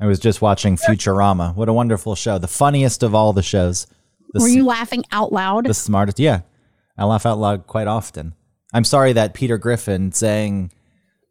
I 0.00 0.06
was 0.06 0.18
just 0.18 0.42
watching 0.42 0.76
Futurama. 0.76 1.54
What 1.54 1.68
a 1.68 1.72
wonderful 1.72 2.14
show. 2.14 2.38
The 2.38 2.48
funniest 2.48 3.02
of 3.02 3.14
all 3.14 3.32
the 3.32 3.42
shows. 3.42 3.86
The, 4.32 4.40
Were 4.40 4.48
s- 4.48 4.54
you 4.54 4.64
laughing 4.64 5.04
out 5.12 5.32
loud? 5.32 5.64
the 5.66 5.74
smartest. 5.74 6.18
Yeah. 6.18 6.40
I 6.98 7.04
laugh 7.04 7.26
out 7.26 7.38
loud 7.38 7.66
quite 7.66 7.86
often. 7.86 8.34
I'm 8.72 8.84
sorry 8.84 9.12
that 9.14 9.32
Peter 9.34 9.56
Griffin 9.58 10.12
saying, 10.12 10.72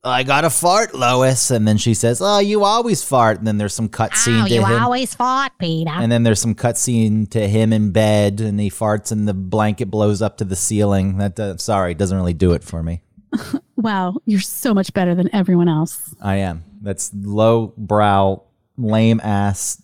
I 0.04 0.24
got 0.24 0.46
a 0.46 0.50
fart, 0.50 0.94
Lois. 0.94 1.52
And 1.52 1.68
then 1.68 1.78
she 1.78 1.94
says, 1.94 2.22
Oh, 2.22 2.40
you 2.40 2.64
always 2.64 3.04
fart. 3.04 3.38
And 3.40 3.48
then 3.48 3.58
there's 3.58 3.74
some 3.74 3.90
cutscene 3.90 4.44
oh, 4.44 4.48
to 4.48 4.54
you 4.54 4.66
him. 4.66 4.82
always 4.82 5.14
fought, 5.16 5.52
Peter. 5.60 5.92
And 5.92 6.12
then 6.12 6.24
there's 6.24 6.40
some 6.40 6.56
cutscene 6.56 7.30
to 7.32 7.48
him 7.48 7.74
in 7.74 7.92
bed, 7.92 8.40
and 8.40 8.60
he 8.60 8.70
farts, 8.70 9.12
and 9.12 9.28
the 9.28 9.34
blanket 9.34 9.90
blows 9.90 10.22
up 10.22 10.38
to 10.38 10.46
the 10.46 10.56
ceiling. 10.56 11.18
That 11.18 11.40
uh, 11.40 11.58
sorry 11.58 11.94
doesn't 11.96 12.16
really 12.18 12.34
do 12.34 12.54
it 12.54 12.64
for 12.64 12.84
me. 12.84 13.02
wow, 13.76 14.16
you're 14.26 14.40
so 14.40 14.74
much 14.74 14.94
better 14.94 15.16
than 15.16 15.34
everyone 15.34 15.68
else. 15.68 16.14
I 16.22 16.38
am. 16.38 16.64
That's 16.82 17.12
low 17.14 17.74
brow, 17.76 18.44
lame 18.78 19.20
ass, 19.24 19.82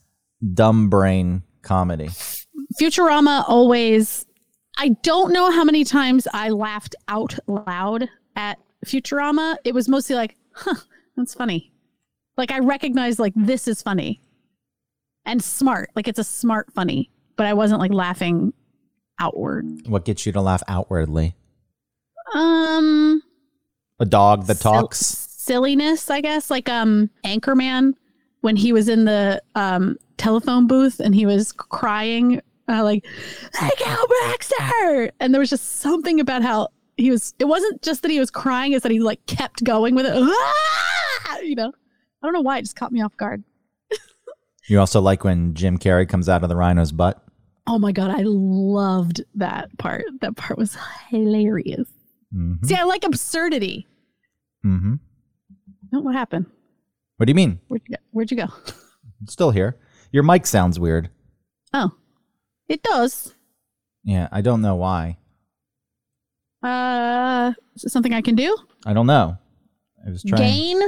dumb 0.53 0.89
brain 0.89 1.43
comedy. 1.61 2.09
Futurama 2.81 3.43
always. 3.47 4.25
I 4.77 4.89
don't 5.03 5.33
know 5.33 5.51
how 5.51 5.63
many 5.63 5.83
times 5.83 6.27
I 6.33 6.49
laughed 6.49 6.95
out 7.07 7.37
loud 7.47 8.09
at 8.35 8.57
Futurama. 8.85 9.57
It 9.63 9.73
was 9.73 9.87
mostly 9.89 10.15
like, 10.15 10.35
huh, 10.53 10.75
that's 11.15 11.33
funny. 11.33 11.71
Like 12.37 12.51
I 12.51 12.59
recognized 12.59 13.19
like 13.19 13.33
this 13.35 13.67
is 13.67 13.81
funny 13.81 14.21
and 15.25 15.43
smart. 15.43 15.89
Like 15.95 16.07
it's 16.07 16.17
a 16.19 16.23
smart 16.23 16.71
funny, 16.73 17.11
but 17.35 17.45
I 17.45 17.53
wasn't 17.53 17.81
like 17.81 17.93
laughing 17.93 18.53
outward. 19.19 19.65
What 19.87 20.05
gets 20.05 20.25
you 20.25 20.31
to 20.31 20.41
laugh 20.41 20.63
outwardly? 20.67 21.35
Um, 22.33 23.21
A 23.99 24.05
dog 24.05 24.47
that 24.47 24.59
talks. 24.61 24.99
silliness, 24.99 26.09
I 26.09 26.21
guess. 26.21 26.49
Like 26.49 26.69
um, 26.69 27.09
Anchorman 27.25 27.93
when 28.41 28.55
he 28.55 28.73
was 28.73 28.87
in 28.89 29.05
the 29.05 29.41
um 29.55 29.97
telephone 30.17 30.67
booth 30.67 30.99
and 30.99 31.15
he 31.15 31.25
was 31.25 31.51
crying, 31.51 32.41
uh, 32.67 32.83
like, 32.83 33.05
"Hey, 33.55 33.69
Cal 33.77 34.05
Baxter!" 34.23 35.11
And 35.19 35.33
there 35.33 35.39
was 35.39 35.49
just 35.49 35.77
something 35.79 36.19
about 36.19 36.41
how 36.41 36.67
he 36.97 37.09
was. 37.11 37.33
It 37.39 37.45
wasn't 37.45 37.81
just 37.81 38.01
that 38.03 38.11
he 38.11 38.19
was 38.19 38.29
crying; 38.31 38.73
it's 38.73 38.83
that 38.83 38.91
he 38.91 38.99
like 38.99 39.25
kept 39.25 39.63
going 39.63 39.95
with 39.95 40.05
it. 40.05 40.13
Ah! 40.15 41.37
You 41.39 41.55
know, 41.55 41.71
I 42.21 42.27
don't 42.27 42.33
know 42.33 42.41
why 42.41 42.57
it 42.59 42.61
just 42.63 42.75
caught 42.75 42.91
me 42.91 43.01
off 43.01 43.15
guard. 43.17 43.43
You 44.67 44.79
also 44.79 45.01
like 45.01 45.23
when 45.23 45.53
Jim 45.53 45.77
Carrey 45.77 46.07
comes 46.07 46.29
out 46.29 46.43
of 46.43 46.49
the 46.49 46.55
rhino's 46.55 46.91
butt. 46.91 47.21
Oh 47.67 47.77
my 47.79 47.91
god, 47.91 48.11
I 48.11 48.21
loved 48.23 49.21
that 49.35 49.75
part. 49.77 50.05
That 50.21 50.37
part 50.37 50.57
was 50.57 50.77
hilarious. 51.09 51.87
Mm-hmm. 52.33 52.65
See, 52.65 52.75
I 52.75 52.83
like 52.83 53.03
absurdity. 53.03 53.87
mm-hmm. 54.65 54.93
What 55.89 56.15
happened? 56.15 56.45
What 57.21 57.27
do 57.27 57.31
you 57.31 57.35
mean? 57.35 57.59
Where'd 57.67 57.83
you 57.87 57.95
go? 57.95 58.01
Where'd 58.09 58.31
you 58.31 58.37
go? 58.37 58.47
Still 59.27 59.51
here. 59.51 59.77
Your 60.11 60.23
mic 60.23 60.47
sounds 60.47 60.79
weird. 60.79 61.11
Oh, 61.71 61.91
it 62.67 62.81
does. 62.81 63.35
Yeah, 64.03 64.27
I 64.31 64.41
don't 64.41 64.63
know 64.63 64.75
why. 64.75 65.19
Uh, 66.63 67.53
is 67.75 67.83
it 67.83 67.91
something 67.91 68.11
I 68.11 68.21
can 68.21 68.33
do? 68.33 68.57
I 68.87 68.93
don't 68.93 69.05
know. 69.05 69.37
I 70.03 70.09
was 70.09 70.23
trying 70.23 70.41
Gain. 70.41 70.81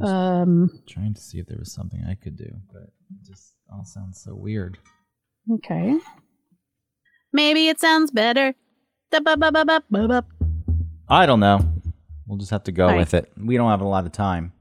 Um. 0.00 0.70
trying 0.86 1.12
to 1.12 1.20
see 1.20 1.38
if 1.38 1.46
there 1.46 1.58
was 1.58 1.70
something 1.70 2.02
I 2.08 2.14
could 2.14 2.38
do, 2.38 2.50
but 2.72 2.84
it 2.84 3.26
just 3.26 3.52
all 3.70 3.84
sounds 3.84 4.22
so 4.22 4.34
weird. 4.34 4.78
Okay. 5.52 5.98
Maybe 7.30 7.68
it 7.68 7.78
sounds 7.78 8.10
better. 8.10 8.54
I 11.10 11.26
don't 11.26 11.40
know. 11.40 11.73
We'll 12.26 12.38
just 12.38 12.50
have 12.50 12.64
to 12.64 12.72
go 12.72 12.84
All 12.84 12.90
right. 12.90 12.98
with 12.98 13.14
it. 13.14 13.30
We 13.36 13.56
don't 13.56 13.70
have 13.70 13.80
a 13.80 13.86
lot 13.86 14.06
of 14.06 14.12
time. 14.12 14.52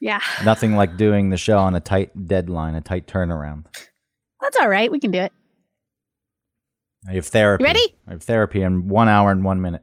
Yeah, 0.00 0.20
Nothing 0.44 0.76
like 0.76 0.96
doing 0.98 1.30
the 1.30 1.36
show 1.38 1.58
on 1.58 1.74
a 1.74 1.80
tight 1.80 2.10
deadline, 2.28 2.74
a 2.74 2.80
tight 2.82 3.06
turnaround. 3.06 3.64
that's 4.42 4.56
all 4.58 4.68
right. 4.68 4.92
We 4.92 5.00
can 5.00 5.10
do 5.10 5.18
it. 5.20 5.32
I 7.08 7.14
have 7.14 7.26
therapy. 7.26 7.62
You 7.62 7.66
ready? 7.66 7.94
I 8.06 8.10
have 8.12 8.22
therapy 8.22 8.60
in 8.62 8.88
one 8.88 9.08
hour 9.08 9.30
and 9.30 9.42
one 9.42 9.60
minute. 9.62 9.82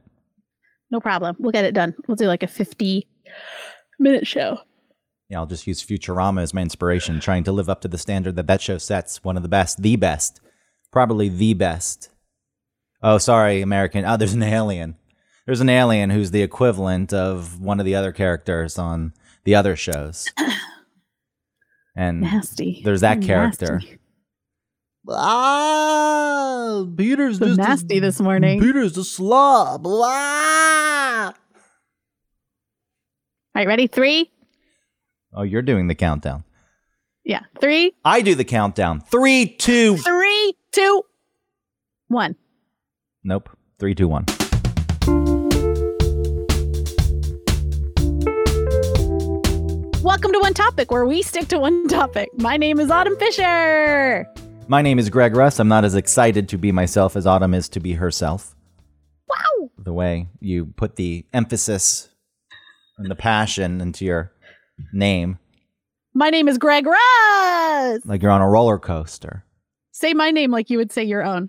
No 0.90 1.00
problem. 1.00 1.34
We'll 1.40 1.50
get 1.52 1.64
it 1.64 1.74
done. 1.74 1.94
We'll 2.06 2.14
do 2.16 2.26
like 2.26 2.42
a 2.44 2.46
fifty-minute 2.46 4.26
show. 4.26 4.58
Yeah, 5.28 5.38
I'll 5.40 5.46
just 5.46 5.66
use 5.66 5.82
Futurama 5.84 6.42
as 6.42 6.54
my 6.54 6.60
inspiration, 6.62 7.18
trying 7.18 7.44
to 7.44 7.52
live 7.52 7.68
up 7.68 7.80
to 7.80 7.88
the 7.88 7.98
standard 7.98 8.36
that 8.36 8.46
that 8.46 8.60
show 8.60 8.78
sets. 8.78 9.24
One 9.24 9.36
of 9.36 9.42
the 9.42 9.48
best, 9.48 9.82
the 9.82 9.96
best, 9.96 10.40
probably 10.92 11.28
the 11.28 11.54
best. 11.54 12.10
Oh, 13.02 13.18
sorry, 13.18 13.62
American. 13.62 14.04
Oh, 14.04 14.16
there's 14.16 14.34
an 14.34 14.42
alien. 14.44 14.96
There's 15.46 15.60
an 15.60 15.68
alien 15.68 16.10
who's 16.10 16.30
the 16.30 16.42
equivalent 16.42 17.12
of 17.12 17.60
one 17.60 17.78
of 17.80 17.86
the 17.86 17.94
other 17.94 18.12
characters 18.12 18.78
on 18.78 19.12
the 19.44 19.54
other 19.54 19.76
shows. 19.76 20.30
And 21.96 22.22
Nasty. 22.22 22.82
there's 22.84 23.02
that 23.02 23.18
Nasty. 23.18 23.26
character. 23.28 23.80
Ah, 25.08 26.84
Peter's 26.96 27.38
So 27.38 27.54
nasty 27.54 28.00
this 28.00 28.20
morning. 28.20 28.58
Peter's 28.60 28.96
a 28.98 29.04
slob. 29.04 29.86
Ah! 29.86 31.26
All 31.28 31.34
right, 33.54 33.68
ready? 33.68 33.86
Three. 33.86 34.28
Oh, 35.32 35.42
you're 35.42 35.62
doing 35.62 35.86
the 35.86 35.94
countdown. 35.94 36.42
Yeah, 37.24 37.42
three, 37.60 37.92
I 38.04 38.22
do 38.22 38.34
the 38.34 38.44
countdown. 38.44 39.00
Three, 39.00 39.46
two. 39.46 39.96
three, 39.98 40.54
two, 40.72 41.02
one. 42.08 42.34
Nope. 43.22 43.50
Three, 43.78 43.94
two, 43.94 44.08
one. 44.08 44.24
Welcome 50.04 50.32
to 50.32 50.38
One 50.38 50.52
Topic, 50.52 50.90
where 50.90 51.06
we 51.06 51.22
stick 51.22 51.48
to 51.48 51.58
one 51.58 51.88
topic. 51.88 52.28
My 52.38 52.58
name 52.58 52.78
is 52.78 52.90
Autumn 52.90 53.16
Fisher. 53.16 54.26
My 54.68 54.82
name 54.82 54.98
is 54.98 55.08
Greg 55.08 55.34
Russ. 55.34 55.58
I'm 55.58 55.68
not 55.68 55.82
as 55.84 55.94
excited 55.94 56.46
to 56.50 56.58
be 56.58 56.70
myself 56.72 57.16
as 57.16 57.26
Autumn 57.26 57.54
is 57.54 57.70
to 57.70 57.80
be 57.80 57.94
herself. 57.94 58.54
Wow. 59.28 59.70
The 59.78 59.94
way 59.94 60.28
you 60.40 60.66
put 60.66 60.96
the 60.96 61.24
emphasis 61.32 62.10
and 62.98 63.10
the 63.10 63.14
passion 63.16 63.80
into 63.80 64.04
your 64.04 64.30
name, 64.92 65.38
My 66.12 66.28
name 66.28 66.48
is 66.48 66.58
Greg 66.58 66.86
Russ. 66.86 68.00
like 68.04 68.20
you're 68.20 68.30
on 68.30 68.42
a 68.42 68.48
roller 68.48 68.78
coaster. 68.78 69.44
Say 69.92 70.12
my 70.12 70.30
name 70.30 70.50
like 70.50 70.68
you 70.68 70.76
would 70.76 70.92
say 70.92 71.02
your 71.04 71.22
own. 71.24 71.48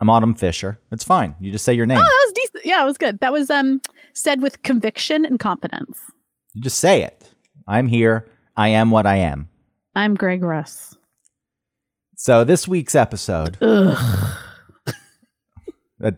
I'm 0.00 0.10
Autumn 0.10 0.34
Fisher. 0.34 0.80
It's 0.90 1.04
fine. 1.04 1.36
You 1.38 1.52
just 1.52 1.64
say 1.64 1.74
your 1.74 1.86
name. 1.86 1.98
Oh, 1.98 2.02
that 2.02 2.24
was 2.26 2.32
decent. 2.34 2.66
Yeah, 2.66 2.82
it 2.82 2.86
was 2.86 2.98
good. 2.98 3.20
That 3.20 3.32
was 3.32 3.50
um 3.50 3.80
said 4.14 4.42
with 4.42 4.62
conviction 4.62 5.24
and 5.24 5.38
confidence. 5.38 5.98
You 6.54 6.62
just 6.62 6.78
say 6.78 7.02
it. 7.04 7.19
I'm 7.70 7.86
here. 7.86 8.26
I 8.56 8.70
am 8.70 8.90
what 8.90 9.06
I 9.06 9.16
am. 9.18 9.48
I'm 9.94 10.16
Greg 10.16 10.42
Russ. 10.42 10.96
So 12.16 12.42
this 12.42 12.66
week's 12.66 12.96
episode, 12.96 13.56
Ugh. 13.62 14.36
uh, 16.04 16.10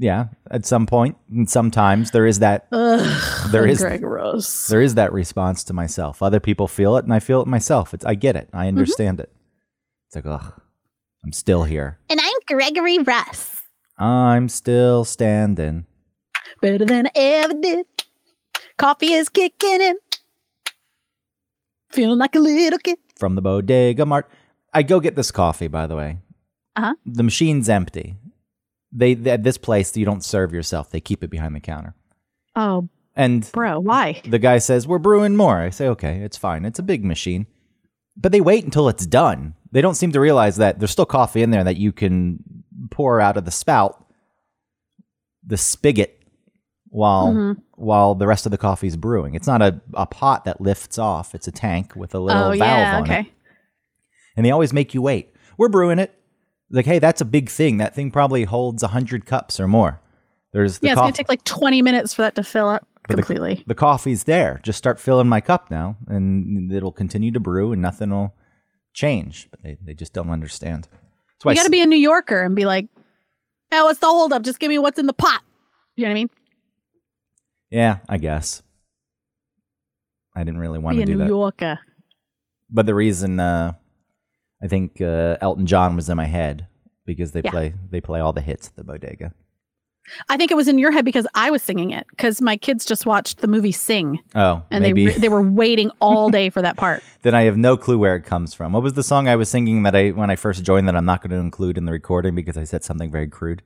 yeah, 0.00 0.26
at 0.50 0.66
some 0.66 0.86
point, 0.86 1.16
and 1.30 1.48
sometimes 1.48 2.10
there 2.10 2.26
is 2.26 2.40
that 2.40 2.66
Ugh. 2.72 3.50
There 3.52 3.64
is- 3.64 3.78
Greg 3.78 4.02
Russ. 4.02 4.66
there 4.66 4.82
is 4.82 4.96
that 4.96 5.12
response 5.12 5.62
to 5.64 5.72
myself. 5.72 6.20
Other 6.20 6.40
people 6.40 6.66
feel 6.66 6.96
it, 6.96 7.04
and 7.04 7.14
I 7.14 7.20
feel 7.20 7.40
it 7.40 7.46
myself. 7.46 7.94
It's, 7.94 8.04
I 8.04 8.16
get 8.16 8.34
it. 8.34 8.48
I 8.52 8.66
understand 8.66 9.20
it. 9.20 9.30
It's 10.08 10.16
like, 10.16 10.26
ugh, 10.26 10.52
I'm 11.24 11.32
still 11.32 11.62
here. 11.62 12.00
And 12.10 12.20
I'm 12.20 12.38
Gregory 12.48 12.98
Russ. 12.98 13.62
I'm 13.98 14.48
still 14.48 15.04
standing. 15.04 15.86
Better 16.60 16.84
than 16.84 17.06
I 17.06 17.10
ever 17.14 17.54
did. 17.54 17.86
Coffee 18.78 19.12
is 19.12 19.28
kicking 19.28 19.80
in. 19.80 19.96
Feeling 21.90 22.18
like 22.18 22.34
a 22.34 22.38
little 22.40 22.78
kid. 22.78 22.98
from 23.16 23.34
the 23.34 23.42
bodega 23.42 24.04
mart. 24.04 24.28
I 24.74 24.82
go 24.82 25.00
get 25.00 25.14
this 25.16 25.30
coffee, 25.30 25.68
by 25.68 25.86
the 25.86 25.96
way. 25.96 26.18
Uh-huh. 26.76 26.94
The 27.06 27.22
machine's 27.22 27.68
empty. 27.68 28.16
They, 28.92 29.14
they 29.14 29.30
at 29.30 29.42
this 29.42 29.56
place 29.58 29.96
you 29.96 30.04
don't 30.04 30.24
serve 30.24 30.52
yourself. 30.52 30.90
They 30.90 31.00
keep 31.00 31.22
it 31.24 31.30
behind 31.30 31.54
the 31.54 31.60
counter. 31.60 31.94
Oh, 32.54 32.88
And 33.14 33.50
bro, 33.52 33.78
why? 33.80 34.20
the 34.26 34.38
guy 34.38 34.58
says, 34.58 34.86
"We're 34.86 34.98
brewing 34.98 35.36
more." 35.36 35.58
I 35.58 35.70
say, 35.70 35.88
"Okay, 35.88 36.18
it's 36.20 36.36
fine. 36.36 36.64
It's 36.64 36.78
a 36.78 36.82
big 36.82 37.04
machine." 37.04 37.46
But 38.16 38.32
they 38.32 38.40
wait 38.40 38.64
until 38.64 38.88
it's 38.88 39.06
done. 39.06 39.54
They 39.72 39.80
don't 39.82 39.94
seem 39.94 40.12
to 40.12 40.20
realize 40.20 40.56
that 40.56 40.78
there's 40.78 40.90
still 40.90 41.04
coffee 41.06 41.42
in 41.42 41.50
there 41.50 41.64
that 41.64 41.76
you 41.76 41.92
can 41.92 42.38
pour 42.90 43.20
out 43.20 43.36
of 43.36 43.44
the 43.44 43.50
spout, 43.50 44.06
the 45.46 45.56
spigot, 45.58 46.15
while 46.88 47.32
Mhm. 47.32 47.62
while 47.74 48.14
the 48.14 48.26
rest 48.26 48.46
of 48.46 48.50
the 48.52 48.58
coffee 48.58 48.86
is 48.86 48.96
brewing. 48.96 49.34
It's 49.34 49.46
not 49.46 49.60
a, 49.62 49.80
a 49.94 50.06
pot 50.06 50.44
that 50.44 50.60
lifts 50.60 50.98
off. 50.98 51.34
It's 51.34 51.46
a 51.48 51.52
tank 51.52 51.94
with 51.96 52.14
a 52.14 52.18
little 52.18 52.44
Oh, 52.44 52.48
valve 52.50 52.58
yeah. 52.58 53.00
on 53.00 53.10
it 53.10 53.26
and 54.36 54.44
they 54.46 54.50
always 54.50 54.72
make 54.72 54.94
you 54.94 55.02
wait. 55.02 55.32
We're 55.58 55.68
brewing 55.68 55.98
it. 55.98 56.12
Like, 56.70 56.84
hey, 56.86 56.98
that's 56.98 57.20
a 57.20 57.24
big 57.24 57.48
thing. 57.48 57.78
That 57.78 57.94
thing 57.94 58.10
probably 58.10 58.44
holds 58.44 58.82
hundred 58.82 59.24
cups 59.26 59.58
or 59.60 59.68
more. 59.68 60.00
There's 60.52 60.78
the 60.78 60.86
Yeah, 60.88 60.92
it's 60.92 61.00
gonna 61.00 61.12
take 61.12 61.28
like 61.28 61.44
20 61.44 61.80
minutes 61.82 62.14
for 62.14 62.22
that 62.22 62.34
to 62.36 62.42
fill 62.42 62.68
up 62.68 62.86
But 63.08 63.16
the- 63.16 63.22
completely. 63.22 63.64
the 63.66 63.74
coffee's 63.74 64.24
there. 64.24 64.60
Just 64.62 64.78
start 64.78 64.98
filling 65.00 65.28
my 65.28 65.40
cup 65.40 65.70
now, 65.70 65.96
and 66.08 66.72
it'll 66.72 66.92
continue 66.92 67.30
to 67.32 67.40
brew, 67.40 67.72
and 67.72 67.80
nothing 67.82 68.10
will 68.10 68.34
change. 68.94 69.48
But 69.50 69.62
they, 69.62 69.78
they 69.84 69.94
just 69.94 70.12
don't 70.12 70.30
understand. 70.30 70.84
That's 70.84 71.44
why 71.44 71.52
You 71.52 71.56
got 71.56 71.64
to 71.64 71.70
be 71.70 71.82
a 71.82 71.86
New 71.86 71.96
Yorker 71.98 72.42
and 72.42 72.56
be 72.56 72.64
like, 72.64 72.88
oh, 73.72 73.84
what's 73.84 74.00
the 74.00 74.06
holdup? 74.06 74.42
Just 74.42 74.58
give 74.58 74.70
me 74.70 74.78
what's 74.78 74.98
in 74.98 75.06
the 75.06 75.12
pot. 75.12 75.42
You 75.94 76.04
know 76.04 76.08
what 76.10 76.12
I 76.12 76.14
mean? 76.14 76.30
Yeah, 77.70 77.98
I 78.08 78.18
guess. 78.18 78.62
I 80.34 80.40
didn't 80.44 80.60
really 80.60 80.78
want 80.78 80.96
Be 80.98 80.98
to 80.98 81.02
a 81.04 81.06
do 81.06 81.12
New 81.14 81.18
that. 81.18 81.28
Yorker. 81.28 81.78
But 82.70 82.86
the 82.86 82.94
reason 82.94 83.40
uh, 83.40 83.72
I 84.62 84.68
think 84.68 85.00
uh, 85.00 85.36
Elton 85.40 85.66
John 85.66 85.96
was 85.96 86.08
in 86.10 86.16
my 86.16 86.26
head 86.26 86.66
because 87.06 87.32
they 87.32 87.40
Yeah. 87.44 87.50
play 87.50 87.74
they 87.90 88.00
play 88.00 88.20
all 88.20 88.32
the 88.32 88.40
hits 88.40 88.68
at 88.68 88.76
the 88.76 88.84
bodega. 88.84 89.32
I 90.28 90.36
think 90.36 90.52
it 90.52 90.54
was 90.56 90.68
in 90.68 90.78
your 90.78 90.92
head 90.92 91.04
because 91.04 91.26
I 91.34 91.50
was 91.50 91.62
singing 91.64 91.90
it 91.90 92.06
because 92.10 92.40
my 92.40 92.56
kids 92.56 92.84
just 92.84 93.06
watched 93.06 93.38
the 93.40 93.48
movie 93.48 93.72
Sing 93.72 94.20
Oh, 94.36 94.62
and 94.70 94.82
maybe 94.82 95.06
they 95.06 95.12
re- 95.14 95.18
they 95.18 95.28
were 95.28 95.42
waiting 95.50 95.90
all 96.00 96.30
day 96.30 96.48
for 96.50 96.62
that 96.62 96.76
part. 96.76 97.02
then 97.22 97.34
I 97.34 97.42
have 97.42 97.56
no 97.56 97.76
clue 97.76 97.98
where 97.98 98.14
it 98.14 98.22
comes 98.24 98.54
from. 98.54 98.72
What 98.72 98.84
was 98.84 98.92
the 98.92 99.02
song 99.02 99.26
I 99.26 99.34
was 99.34 99.48
singing 99.48 99.82
that 99.82 99.96
I 99.96 100.10
when 100.10 100.30
I 100.30 100.36
first 100.36 100.62
joined 100.62 100.86
that 100.86 100.94
I'm 100.96 101.04
not 101.06 101.22
going 101.22 101.30
to 101.32 101.36
include 101.36 101.76
in 101.76 101.86
the 101.86 101.92
recording 101.92 102.34
because 102.36 102.56
I 102.56 102.62
said 102.64 102.84
something 102.84 103.10
very 103.10 103.26
crude. 103.28 103.62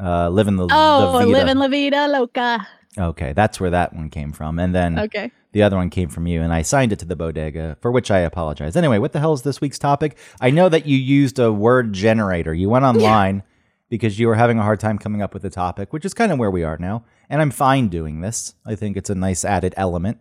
Uh, 0.00 0.28
living 0.28 0.56
the 0.56 0.68
Oh, 0.70 1.18
the 1.18 1.26
living 1.26 1.56
La 1.58 1.68
Vida 1.68 2.06
Loca. 2.08 2.66
Okay, 2.96 3.32
that's 3.32 3.60
where 3.60 3.70
that 3.70 3.92
one 3.94 4.10
came 4.10 4.32
from, 4.32 4.58
and 4.58 4.74
then 4.74 4.98
Okay. 4.98 5.30
the 5.52 5.62
other 5.62 5.76
one 5.76 5.90
came 5.90 6.08
from 6.08 6.26
you, 6.26 6.40
and 6.42 6.52
I 6.52 6.62
signed 6.62 6.92
it 6.92 6.98
to 7.00 7.04
the 7.04 7.16
bodega, 7.16 7.76
for 7.80 7.90
which 7.92 8.10
I 8.10 8.20
apologize. 8.20 8.76
Anyway, 8.76 8.98
what 8.98 9.12
the 9.12 9.20
hell 9.20 9.32
is 9.32 9.42
this 9.42 9.60
week's 9.60 9.78
topic? 9.78 10.16
I 10.40 10.50
know 10.50 10.68
that 10.68 10.86
you 10.86 10.96
used 10.96 11.38
a 11.38 11.52
word 11.52 11.92
generator. 11.92 12.54
You 12.54 12.68
went 12.68 12.84
online 12.84 13.42
because 13.88 14.18
you 14.18 14.26
were 14.26 14.34
having 14.34 14.58
a 14.58 14.62
hard 14.62 14.80
time 14.80 14.98
coming 14.98 15.22
up 15.22 15.32
with 15.34 15.44
a 15.44 15.50
topic, 15.50 15.92
which 15.92 16.04
is 16.04 16.12
kind 16.14 16.32
of 16.32 16.38
where 16.38 16.50
we 16.50 16.64
are 16.64 16.76
now, 16.78 17.04
and 17.30 17.40
I'm 17.40 17.50
fine 17.50 17.88
doing 17.88 18.20
this. 18.20 18.54
I 18.66 18.74
think 18.74 18.96
it's 18.96 19.10
a 19.10 19.14
nice 19.14 19.44
added 19.44 19.74
element. 19.76 20.18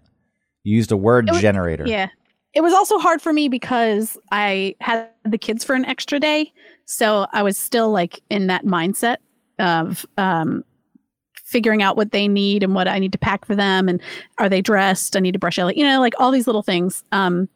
You 0.63 0.75
used 0.75 0.91
a 0.91 0.97
word 0.97 1.29
was- 1.29 1.41
generator. 1.41 1.85
Yeah. 1.87 2.07
It 2.53 2.61
was 2.61 2.73
also 2.73 2.97
hard 2.97 3.21
for 3.21 3.31
me 3.33 3.49
because 3.49 4.17
I 4.31 4.75
had 4.81 5.09
the 5.23 5.37
kids 5.37 5.63
for 5.63 5.75
an 5.75 5.85
extra 5.85 6.19
day. 6.19 6.51
So 6.85 7.27
I 7.31 7.43
was 7.43 7.55
still 7.57 7.91
like 7.91 8.19
in 8.31 8.47
that 8.47 8.65
mindset 8.65 9.17
of 9.59 10.05
um, 10.17 10.63
figuring 11.47 11.81
out 11.81 11.95
what 11.95 12.11
they 12.11 12.27
need 12.27 12.61
and 12.61 12.75
what 12.75 12.87
I 12.87 12.99
need 12.99 13.13
to 13.13 13.17
pack 13.17 13.45
for 13.45 13.55
them. 13.55 13.87
And 13.87 14.01
are 14.37 14.49
they 14.49 14.61
dressed? 14.61 15.15
I 15.15 15.19
need 15.21 15.31
to 15.31 15.39
brush 15.39 15.57
Ellie, 15.57 15.77
you 15.77 15.85
know, 15.85 15.99
like 15.99 16.13
all 16.19 16.31
these 16.31 16.45
little 16.45 16.61
things. 16.61 17.03
Um, 17.11 17.47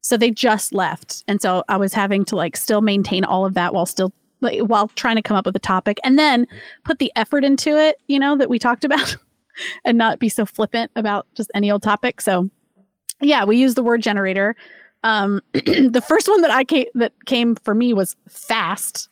so 0.00 0.16
they 0.16 0.30
just 0.30 0.72
left. 0.72 1.22
And 1.28 1.40
so 1.40 1.64
I 1.68 1.76
was 1.76 1.92
having 1.92 2.24
to 2.26 2.36
like 2.36 2.56
still 2.56 2.80
maintain 2.80 3.24
all 3.24 3.46
of 3.46 3.54
that 3.54 3.72
while 3.72 3.86
still 3.86 4.12
like, 4.40 4.60
while 4.60 4.88
trying 4.88 5.16
to 5.16 5.22
come 5.22 5.36
up 5.36 5.46
with 5.46 5.54
a 5.54 5.60
topic 5.60 5.98
and 6.02 6.18
then 6.18 6.46
put 6.84 6.98
the 6.98 7.12
effort 7.14 7.44
into 7.44 7.76
it, 7.78 8.00
you 8.08 8.18
know, 8.18 8.36
that 8.36 8.48
we 8.48 8.58
talked 8.58 8.84
about 8.84 9.16
and 9.84 9.98
not 9.98 10.18
be 10.18 10.28
so 10.28 10.44
flippant 10.44 10.90
about 10.96 11.26
just 11.34 11.50
any 11.54 11.70
old 11.70 11.82
topic. 11.82 12.20
So 12.20 12.50
yeah, 13.20 13.44
we 13.44 13.56
use 13.56 13.74
the 13.74 13.82
word 13.82 14.02
generator. 14.02 14.56
Um, 15.04 15.42
the 15.52 16.04
first 16.06 16.28
one 16.28 16.40
that 16.40 16.50
I 16.50 16.64
came 16.64 16.86
that 16.94 17.12
came 17.26 17.54
for 17.54 17.74
me 17.74 17.92
was 17.92 18.16
fast, 18.28 19.08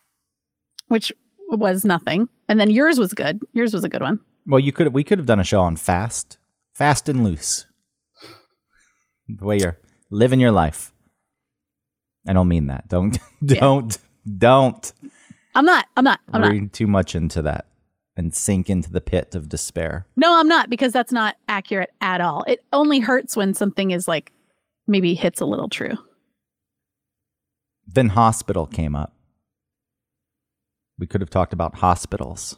which 0.88 1.12
was 1.48 1.84
nothing, 1.84 2.28
and 2.48 2.58
then 2.60 2.70
yours 2.70 2.98
was 2.98 3.12
good. 3.12 3.40
Yours 3.52 3.72
was 3.72 3.84
a 3.84 3.88
good 3.88 4.02
one. 4.02 4.20
Well, 4.46 4.60
you 4.60 4.72
could 4.72 4.92
we 4.92 5.04
could 5.04 5.18
have 5.18 5.26
done 5.26 5.40
a 5.40 5.44
show 5.44 5.60
on 5.60 5.76
fast, 5.76 6.38
fast 6.74 7.08
and 7.08 7.24
loose. 7.24 7.66
The 9.28 9.44
way 9.44 9.58
you're 9.58 9.78
living 10.10 10.40
your 10.40 10.52
life. 10.52 10.92
I 12.28 12.32
don't 12.32 12.48
mean 12.48 12.66
that. 12.68 12.88
Don't 12.88 13.18
don't 13.44 13.96
don't 14.38 14.92
I'm 15.54 15.64
not. 15.64 15.86
I'm 15.96 16.04
not. 16.04 16.20
I'm 16.32 16.42
not. 16.42 16.52
read 16.52 16.72
too 16.72 16.86
much 16.86 17.14
into 17.14 17.42
that 17.42 17.66
and 18.16 18.34
sink 18.34 18.70
into 18.70 18.90
the 18.90 19.00
pit 19.00 19.34
of 19.34 19.48
despair. 19.48 20.06
No, 20.16 20.38
I'm 20.38 20.48
not 20.48 20.70
because 20.70 20.92
that's 20.92 21.12
not 21.12 21.36
accurate 21.48 21.90
at 22.00 22.20
all. 22.20 22.44
It 22.46 22.64
only 22.72 23.00
hurts 23.00 23.36
when 23.36 23.54
something 23.54 23.90
is 23.90 24.06
like 24.06 24.32
maybe 24.86 25.14
hits 25.14 25.40
a 25.40 25.46
little 25.46 25.68
true. 25.68 25.96
Then 27.86 28.10
hospital 28.10 28.66
came 28.66 28.94
up. 28.94 29.14
We 30.98 31.06
could 31.06 31.20
have 31.20 31.30
talked 31.30 31.52
about 31.52 31.74
hospitals. 31.76 32.56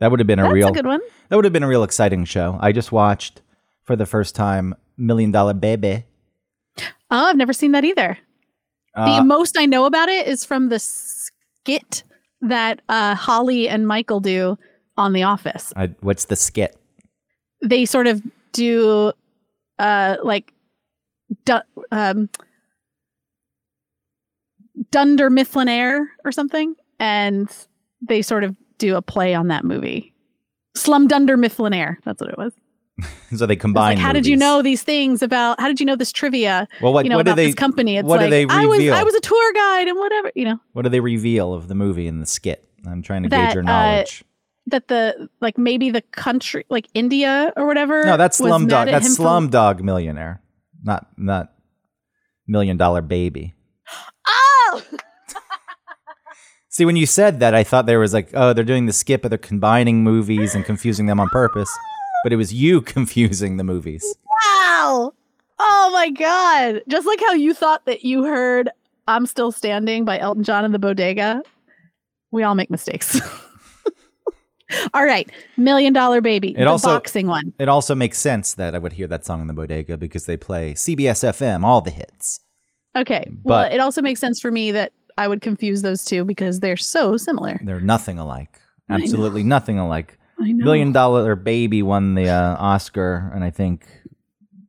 That 0.00 0.10
would 0.10 0.20
have 0.20 0.26
been 0.26 0.38
a 0.38 0.42
That's 0.44 0.54
real 0.54 0.68
a 0.68 0.72
good 0.72 0.86
one. 0.86 1.00
that 1.28 1.36
would 1.36 1.44
have 1.44 1.52
been 1.52 1.62
a 1.62 1.68
real 1.68 1.82
exciting 1.84 2.24
show. 2.24 2.58
I 2.60 2.72
just 2.72 2.92
watched 2.92 3.42
for 3.82 3.94
the 3.96 4.06
first 4.06 4.34
time 4.34 4.74
Million 4.96 5.30
Dollar 5.30 5.54
Baby. 5.54 6.04
Oh, 6.78 7.26
I've 7.26 7.36
never 7.36 7.52
seen 7.52 7.72
that 7.72 7.84
either. 7.84 8.18
Uh, 8.94 9.18
the 9.18 9.24
most 9.24 9.56
I 9.58 9.66
know 9.66 9.84
about 9.86 10.08
it 10.08 10.26
is 10.26 10.44
from 10.44 10.68
the 10.68 10.78
skit 10.78 12.02
that 12.40 12.80
uh, 12.88 13.14
Holly 13.14 13.68
and 13.68 13.86
Michael 13.86 14.20
do 14.20 14.56
on 14.96 15.12
The 15.12 15.22
Office. 15.24 15.72
I, 15.76 15.88
what's 16.00 16.26
the 16.26 16.36
skit? 16.36 16.76
they 17.62 17.86
sort 17.86 18.06
of 18.06 18.20
do 18.52 19.10
uh 19.78 20.16
like 20.22 20.52
du- 21.46 21.64
um 21.90 22.28
Dunder 24.90 25.30
Mifflin 25.30 25.68
Air 25.68 26.10
or 26.24 26.32
something 26.32 26.74
and 26.98 27.48
they 28.08 28.22
sort 28.22 28.44
of 28.44 28.56
do 28.78 28.96
a 28.96 29.02
play 29.02 29.34
on 29.34 29.48
that 29.48 29.64
movie. 29.64 30.14
Slum 30.76 31.06
Dunder 31.06 31.36
Mifflin 31.36 31.72
Air. 31.72 31.98
That's 32.04 32.20
what 32.20 32.30
it 32.30 32.38
was. 32.38 32.52
So 33.36 33.46
they 33.46 33.56
combine. 33.56 33.96
like, 33.96 34.04
how 34.04 34.12
did 34.12 34.26
you 34.28 34.36
know 34.36 34.62
these 34.62 34.84
things 34.84 35.20
about? 35.20 35.58
How 35.58 35.66
did 35.66 35.80
you 35.80 35.86
know 35.86 35.96
this 35.96 36.12
trivia? 36.12 36.68
Well, 36.80 36.92
what 36.92 37.04
you 37.04 37.10
know 37.10 37.16
what 37.16 37.24
do 37.26 37.32
about 37.32 37.36
they 37.36 37.46
this 37.46 37.54
company? 37.56 37.96
It's 37.96 38.06
what 38.06 38.18
do 38.18 38.24
like 38.26 38.30
they 38.30 38.46
I 38.48 38.64
was 38.66 38.78
reveal? 38.78 38.94
I 38.94 39.02
was 39.02 39.12
a 39.16 39.20
tour 39.20 39.52
guide 39.52 39.88
and 39.88 39.98
whatever. 39.98 40.30
You 40.36 40.44
know 40.44 40.60
what 40.72 40.82
do 40.82 40.88
they 40.88 41.00
reveal 41.00 41.52
of 41.52 41.66
the 41.66 41.74
movie 41.74 42.06
in 42.06 42.20
the 42.20 42.26
skit? 42.26 42.68
I'm 42.86 43.02
trying 43.02 43.24
to 43.24 43.28
That, 43.30 43.46
gauge 43.48 43.54
your 43.54 43.64
uh, 43.64 43.66
knowledge. 43.66 44.22
that 44.66 44.86
the 44.86 45.28
like 45.40 45.58
maybe 45.58 45.90
the 45.90 46.02
country 46.02 46.64
like 46.68 46.86
India 46.94 47.52
or 47.56 47.66
whatever. 47.66 48.04
no, 48.04 48.16
that's 48.16 48.38
was 48.38 48.50
Slum 48.50 48.62
mad 48.66 48.70
Dog. 48.70 48.88
at 48.88 48.92
That's 48.92 49.06
him 49.06 49.10
for- 49.16 49.22
Slum 49.22 49.48
Dog 49.50 49.82
Millionaire, 49.82 50.40
not 50.84 51.08
not 51.16 51.48
Million 52.46 52.76
Dollar 52.76 53.02
Baby. 53.02 53.54
Oh, 54.28 54.82
See, 56.74 56.84
when 56.84 56.96
you 56.96 57.06
said 57.06 57.38
that, 57.38 57.54
I 57.54 57.62
thought 57.62 57.86
there 57.86 58.00
was 58.00 58.12
like, 58.12 58.30
oh, 58.34 58.52
they're 58.52 58.64
doing 58.64 58.86
the 58.86 58.92
skip, 58.92 59.22
but 59.22 59.28
they're 59.28 59.38
combining 59.38 60.02
movies 60.02 60.56
and 60.56 60.64
confusing 60.64 61.06
them 61.06 61.20
on 61.20 61.28
purpose. 61.28 61.70
But 62.24 62.32
it 62.32 62.36
was 62.36 62.52
you 62.52 62.80
confusing 62.96 63.58
the 63.58 63.62
movies. 63.62 64.04
Wow. 64.44 65.12
Oh 65.60 65.90
my 65.92 66.10
God. 66.10 66.82
Just 66.88 67.06
like 67.06 67.20
how 67.20 67.32
you 67.34 67.54
thought 67.54 67.84
that 67.84 68.04
you 68.04 68.24
heard 68.24 68.70
I'm 69.06 69.24
Still 69.24 69.52
Standing 69.52 70.04
by 70.04 70.18
Elton 70.18 70.42
John 70.42 70.64
in 70.64 70.72
the 70.72 70.80
bodega. 70.80 71.44
We 72.32 72.42
all 72.42 72.56
make 72.56 72.70
mistakes. 72.72 73.20
all 74.94 75.04
right. 75.04 75.30
Million 75.56 75.92
Dollar 75.92 76.20
Baby. 76.20 76.56
It 76.56 76.64
the 76.64 76.66
also- 76.66 76.88
boxing 76.88 77.28
one. 77.28 77.52
It 77.60 77.68
also 77.68 77.94
makes 77.94 78.18
sense 78.18 78.54
that 78.54 78.74
I 78.74 78.80
would 78.80 78.94
hear 78.94 79.06
that 79.06 79.24
song 79.24 79.40
in 79.40 79.46
the 79.46 79.54
bodega 79.54 79.96
because 79.96 80.26
they 80.26 80.36
play 80.36 80.74
CBS 80.74 81.22
FM, 81.22 81.62
all 81.62 81.82
the 81.82 81.92
hits. 81.92 82.40
Okay. 82.96 83.30
well, 83.44 83.62
but- 83.62 83.72
it 83.72 83.78
also 83.78 84.02
makes 84.02 84.18
sense 84.18 84.40
for 84.40 84.50
me 84.50 84.72
that 84.72 84.92
I 85.16 85.28
would 85.28 85.40
confuse 85.40 85.82
those 85.82 86.04
two 86.04 86.24
because 86.24 86.60
they're 86.60 86.76
so 86.76 87.16
similar. 87.16 87.60
They're 87.64 87.80
nothing 87.80 88.18
alike. 88.18 88.60
Absolutely 88.90 89.42
nothing 89.44 89.78
alike. 89.78 90.18
I 90.40 90.52
know. 90.52 90.64
Million 90.64 90.92
Dollar 90.92 91.36
Baby 91.36 91.82
won 91.82 92.14
the 92.14 92.28
uh, 92.28 92.56
Oscar, 92.58 93.30
and 93.34 93.44
I 93.44 93.50
think 93.50 93.86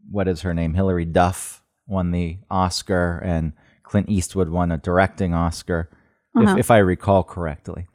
what 0.10 0.28
is 0.28 0.42
her 0.42 0.54
name? 0.54 0.74
Hilary 0.76 1.06
Duff 1.06 1.64
won 1.88 2.12
the 2.12 2.38
Oscar, 2.50 3.18
and 3.24 3.54
Clint 3.84 4.10
Eastwood 4.10 4.50
won 4.50 4.72
a 4.72 4.78
directing 4.78 5.34
Oscar, 5.34 5.90
Uh-huh. 6.36 6.52
if, 6.54 6.60
if 6.60 6.72
I 6.72 6.78
recall 6.78 7.24
correctly. 7.24 7.88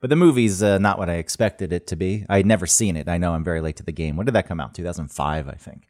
But 0.00 0.10
the 0.10 0.16
movie's 0.16 0.62
uh, 0.62 0.78
not 0.78 0.98
what 0.98 1.08
I 1.08 1.14
expected 1.14 1.72
it 1.72 1.86
to 1.88 1.96
be. 1.96 2.26
I'd 2.28 2.44
never 2.46 2.66
seen 2.66 2.96
it. 2.96 3.08
I 3.08 3.16
know 3.18 3.32
I'm 3.32 3.44
very 3.44 3.60
late 3.60 3.76
to 3.76 3.82
the 3.82 3.92
game. 3.92 4.16
When 4.16 4.26
did 4.26 4.34
that 4.34 4.46
come 4.46 4.60
out? 4.60 4.74
2005, 4.74 5.48
I 5.48 5.52
think. 5.52 5.84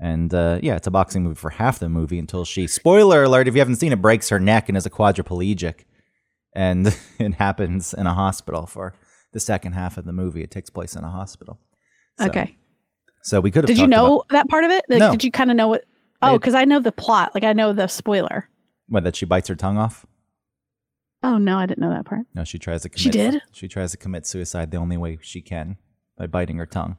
And 0.00 0.32
uh, 0.34 0.58
yeah, 0.62 0.76
it's 0.76 0.86
a 0.86 0.90
boxing 0.90 1.22
movie 1.22 1.36
for 1.36 1.50
half 1.50 1.78
the 1.78 1.88
movie 1.88 2.18
until 2.18 2.44
she, 2.44 2.66
spoiler 2.66 3.22
alert, 3.22 3.46
if 3.48 3.54
you 3.54 3.60
haven't 3.60 3.76
seen 3.76 3.92
it, 3.92 4.02
breaks 4.02 4.28
her 4.28 4.40
neck 4.40 4.68
and 4.68 4.76
is 4.76 4.86
a 4.86 4.90
quadriplegic. 4.90 5.84
And 6.54 6.86
it 7.18 7.34
happens 7.34 7.94
in 7.94 8.06
a 8.06 8.14
hospital 8.14 8.66
for 8.66 8.94
the 9.32 9.40
second 9.40 9.72
half 9.72 9.96
of 9.96 10.04
the 10.04 10.12
movie. 10.12 10.42
It 10.42 10.50
takes 10.50 10.70
place 10.70 10.94
in 10.96 11.04
a 11.04 11.10
hospital. 11.10 11.58
So- 12.18 12.26
okay. 12.26 12.56
So 13.22 13.40
we 13.40 13.50
could 13.50 13.64
have 13.64 13.68
Did 13.68 13.78
you 13.78 13.86
know 13.86 14.16
about 14.16 14.28
that 14.30 14.48
part 14.50 14.64
of 14.64 14.70
it? 14.70 14.84
Like, 14.88 14.98
No. 14.98 15.10
Did 15.12 15.24
you 15.24 15.30
kind 15.30 15.50
of 15.50 15.56
know 15.56 15.68
what? 15.68 15.84
Oh, 16.20 16.38
because 16.38 16.54
I 16.54 16.64
know 16.66 16.78
the 16.80 16.92
plot. 16.92 17.34
Like 17.34 17.44
I 17.44 17.54
know 17.54 17.72
the 17.72 17.86
spoiler. 17.86 18.48
what, 18.88 19.04
that 19.04 19.16
she 19.16 19.24
bites 19.24 19.48
her 19.48 19.54
tongue 19.54 19.78
off? 19.78 20.04
Oh 21.22 21.38
no, 21.38 21.56
I 21.56 21.64
didn't 21.64 21.80
know 21.80 21.88
that 21.90 22.04
part. 22.04 22.26
No, 22.34 22.44
she 22.44 22.58
tries 22.58 22.82
to 22.82 22.90
commit 22.90 23.00
She 23.00 23.08
did? 23.10 23.40
She 23.52 23.66
tries 23.66 23.92
to 23.92 23.96
commit 23.96 24.26
suicide 24.26 24.70
the 24.70 24.76
only 24.76 24.98
way 24.98 25.18
she 25.22 25.40
can 25.40 25.78
by 26.18 26.26
biting 26.26 26.58
her 26.58 26.66
tongue. 26.66 26.98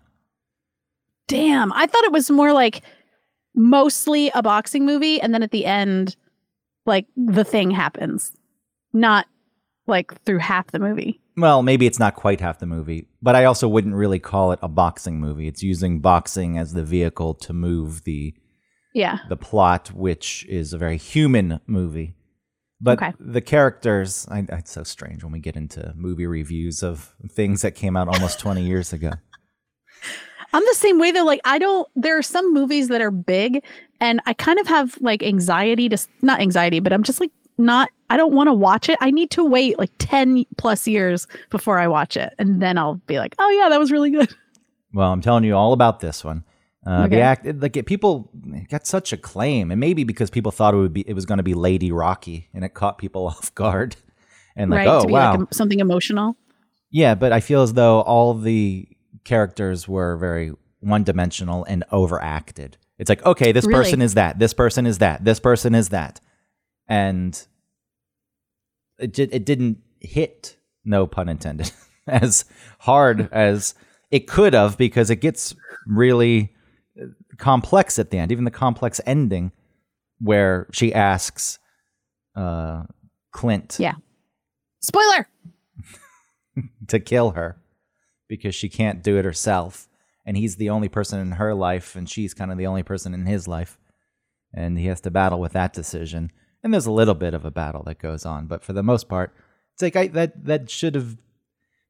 Damn, 1.27 1.73
I 1.73 1.85
thought 1.87 2.03
it 2.03 2.11
was 2.11 2.29
more 2.29 2.53
like 2.53 2.81
mostly 3.55 4.31
a 4.35 4.43
boxing 4.43 4.85
movie, 4.85 5.19
and 5.21 5.33
then 5.33 5.43
at 5.43 5.51
the 5.51 5.65
end, 5.65 6.15
like 6.85 7.05
the 7.15 7.43
thing 7.43 7.71
happens, 7.71 8.31
not 8.93 9.25
like 9.87 10.21
through 10.23 10.39
half 10.39 10.67
the 10.71 10.79
movie. 10.79 11.21
Well, 11.37 11.63
maybe 11.63 11.85
it's 11.85 11.99
not 11.99 12.15
quite 12.15 12.39
half 12.41 12.59
the 12.59 12.65
movie, 12.65 13.07
but 13.21 13.35
I 13.35 13.45
also 13.45 13.67
wouldn't 13.67 13.95
really 13.95 14.19
call 14.19 14.51
it 14.51 14.59
a 14.61 14.67
boxing 14.69 15.19
movie. 15.19 15.47
It's 15.47 15.63
using 15.63 15.99
boxing 15.99 16.57
as 16.57 16.73
the 16.73 16.83
vehicle 16.83 17.33
to 17.35 17.53
move 17.53 18.03
the 18.03 18.33
Yeah. 18.93 19.19
the 19.27 19.35
plot, 19.37 19.91
which 19.93 20.45
is 20.47 20.71
a 20.73 20.77
very 20.77 20.97
human 20.97 21.59
movie. 21.67 22.15
But 22.79 23.01
Okay. 23.01 23.13
the 23.19 23.41
characters, 23.41 24.27
I, 24.29 24.45
it's 24.49 24.71
so 24.71 24.83
strange 24.83 25.23
when 25.23 25.33
we 25.33 25.39
get 25.39 25.55
into 25.57 25.93
movie 25.95 26.27
reviews 26.27 26.83
of 26.83 27.13
things 27.31 27.61
that 27.63 27.71
came 27.75 27.97
out 27.97 28.07
almost 28.07 28.39
20 28.39 28.61
years 28.65 28.93
ago. 28.93 29.11
I'm 30.53 30.63
the 30.65 30.75
same 30.75 30.99
way 30.99 31.11
though. 31.11 31.25
Like 31.25 31.41
I 31.45 31.57
don't. 31.59 31.87
There 31.95 32.17
are 32.17 32.23
some 32.23 32.53
movies 32.53 32.87
that 32.89 33.01
are 33.01 33.11
big, 33.11 33.63
and 33.99 34.21
I 34.25 34.33
kind 34.33 34.59
of 34.59 34.67
have 34.67 34.97
like 35.01 35.23
anxiety 35.23 35.89
to 35.89 35.97
not 36.21 36.39
anxiety, 36.41 36.79
but 36.79 36.93
I'm 36.93 37.03
just 37.03 37.19
like 37.19 37.31
not. 37.57 37.89
I 38.09 38.17
don't 38.17 38.33
want 38.33 38.47
to 38.47 38.53
watch 38.53 38.87
it. 38.89 38.97
I 39.01 39.11
need 39.11 39.31
to 39.31 39.43
wait 39.43 39.77
like 39.79 39.91
ten 39.97 40.45
plus 40.57 40.87
years 40.87 41.27
before 41.49 41.79
I 41.79 41.87
watch 41.87 42.15
it, 42.17 42.33
and 42.39 42.61
then 42.61 42.77
I'll 42.77 42.95
be 43.07 43.17
like, 43.19 43.35
oh 43.39 43.49
yeah, 43.49 43.69
that 43.69 43.79
was 43.79 43.91
really 43.91 44.11
good. 44.11 44.33
Well, 44.93 45.11
I'm 45.11 45.21
telling 45.21 45.43
you 45.43 45.55
all 45.55 45.73
about 45.73 45.99
this 45.99 46.23
one. 46.23 46.43
Uh, 46.87 47.03
Okay. 47.05 47.15
The 47.15 47.21
act, 47.21 47.45
it- 47.47 47.59
like 47.59 47.75
it, 47.75 47.85
people 47.87 48.29
got 48.69 48.85
such 48.87 49.11
acclaim, 49.11 49.71
and 49.71 49.79
maybe 49.79 50.03
because 50.03 50.29
people 50.29 50.51
thought 50.51 50.73
it 50.73 50.77
would 50.77 50.93
be, 50.93 51.01
it 51.01 51.13
was 51.13 51.25
going 51.25 51.39
to 51.39 51.43
be 51.43 51.53
Lady 51.55 51.91
Rocky, 51.91 52.47
and 52.53 52.63
it 52.63 52.75
caught 52.75 52.97
people 52.99 53.25
off 53.27 53.53
guard, 53.55 53.95
and 54.55 54.69
like, 54.71 54.79
right? 54.79 54.87
oh 54.87 55.01
to 55.01 55.07
be 55.07 55.13
wow, 55.13 55.35
like 55.37 55.49
a- 55.51 55.53
something 55.53 55.79
emotional. 55.79 56.37
yeah. 56.91 57.15
But 57.15 57.31
I 57.33 57.39
feel 57.39 57.63
as 57.63 57.73
though 57.73 58.01
all 58.01 58.35
the 58.35 58.87
characters 59.25 59.87
were 59.87 60.15
very 60.17 60.53
one-dimensional 60.79 61.65
and 61.65 61.83
overacted. 61.91 62.77
It's 62.97 63.09
like, 63.09 63.25
okay, 63.25 63.51
this 63.51 63.65
Really? 63.65 63.83
person 63.83 64.01
is 64.01 64.13
that, 64.13 64.39
this 64.39 64.53
person 64.53 64.85
is 64.85 64.99
that, 64.99 65.25
this 65.25 65.39
person 65.39 65.75
is 65.75 65.89
that, 65.89 66.21
and 66.87 67.45
it 68.99 69.19
it 69.19 69.45
didn't 69.45 69.79
hit, 69.99 70.55
no 70.85 71.05
pun 71.07 71.27
intended, 71.27 71.71
as 72.07 72.45
hard 72.79 73.27
as 73.33 73.73
it 74.11 74.27
could 74.27 74.53
have 74.53 74.77
because 74.77 75.09
it 75.09 75.17
gets 75.17 75.53
really 75.87 76.53
uh, 77.01 77.07
complex 77.37 77.99
at 77.99 78.11
the 78.11 78.17
end. 78.17 78.31
Even 78.31 78.45
the 78.45 78.51
complex 78.51 79.01
ending, 79.05 79.51
where 80.19 80.67
she 80.71 80.93
asks 80.93 81.59
uh, 82.35 82.83
Clint 83.31 83.77
Yeah. 83.79 83.95
Spoiler. 84.81 85.27
to 86.87 86.99
kill 86.99 87.31
her 87.31 87.57
because 88.27 88.55
she 88.55 88.69
can't 88.69 89.03
do 89.03 89.17
it 89.17 89.25
herself, 89.25 89.87
and 90.25 90.37
he's 90.37 90.55
the 90.55 90.69
only 90.69 90.89
person 90.89 91.19
in 91.19 91.33
her 91.33 91.53
life, 91.53 91.95
and 91.95 92.09
she's 92.09 92.33
kind 92.33 92.51
of 92.51 92.57
the 92.57 92.67
only 92.67 92.83
person 92.83 93.13
in 93.13 93.25
his 93.25 93.47
life, 93.47 93.77
and 94.53 94.77
he 94.77 94.87
has 94.87 95.01
to 95.01 95.11
battle 95.11 95.39
with 95.39 95.53
that 95.53 95.73
decision. 95.73 96.31
And 96.63 96.73
there's 96.73 96.87
a 96.87 96.91
little 96.91 97.13
bit 97.13 97.33
of 97.33 97.45
a 97.45 97.51
battle 97.51 97.83
that 97.83 97.99
goes 97.99 98.25
on, 98.25 98.47
but 98.47 98.63
for 98.63 98.73
the 98.73 98.83
most 98.83 99.07
part, 99.07 99.35
it's 99.73 99.81
like 99.81 99.95
I, 99.95 100.07
that 100.07 100.45
that 100.45 100.69
should 100.69 100.95
have 100.95 101.17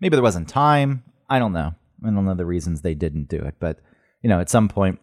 maybe 0.01 0.15
there 0.15 0.23
wasn't 0.23 0.49
time. 0.49 1.03
I 1.29 1.39
don't 1.39 1.53
know. 1.53 1.75
I 2.03 2.09
don't 2.09 2.25
know 2.25 2.33
the 2.33 2.45
reasons 2.45 2.81
they 2.81 2.95
didn't 2.95 3.29
do 3.29 3.37
it, 3.37 3.55
but 3.59 3.79
you 4.21 4.29
know, 4.29 4.39
at 4.39 4.49
some 4.49 4.67
point, 4.67 4.99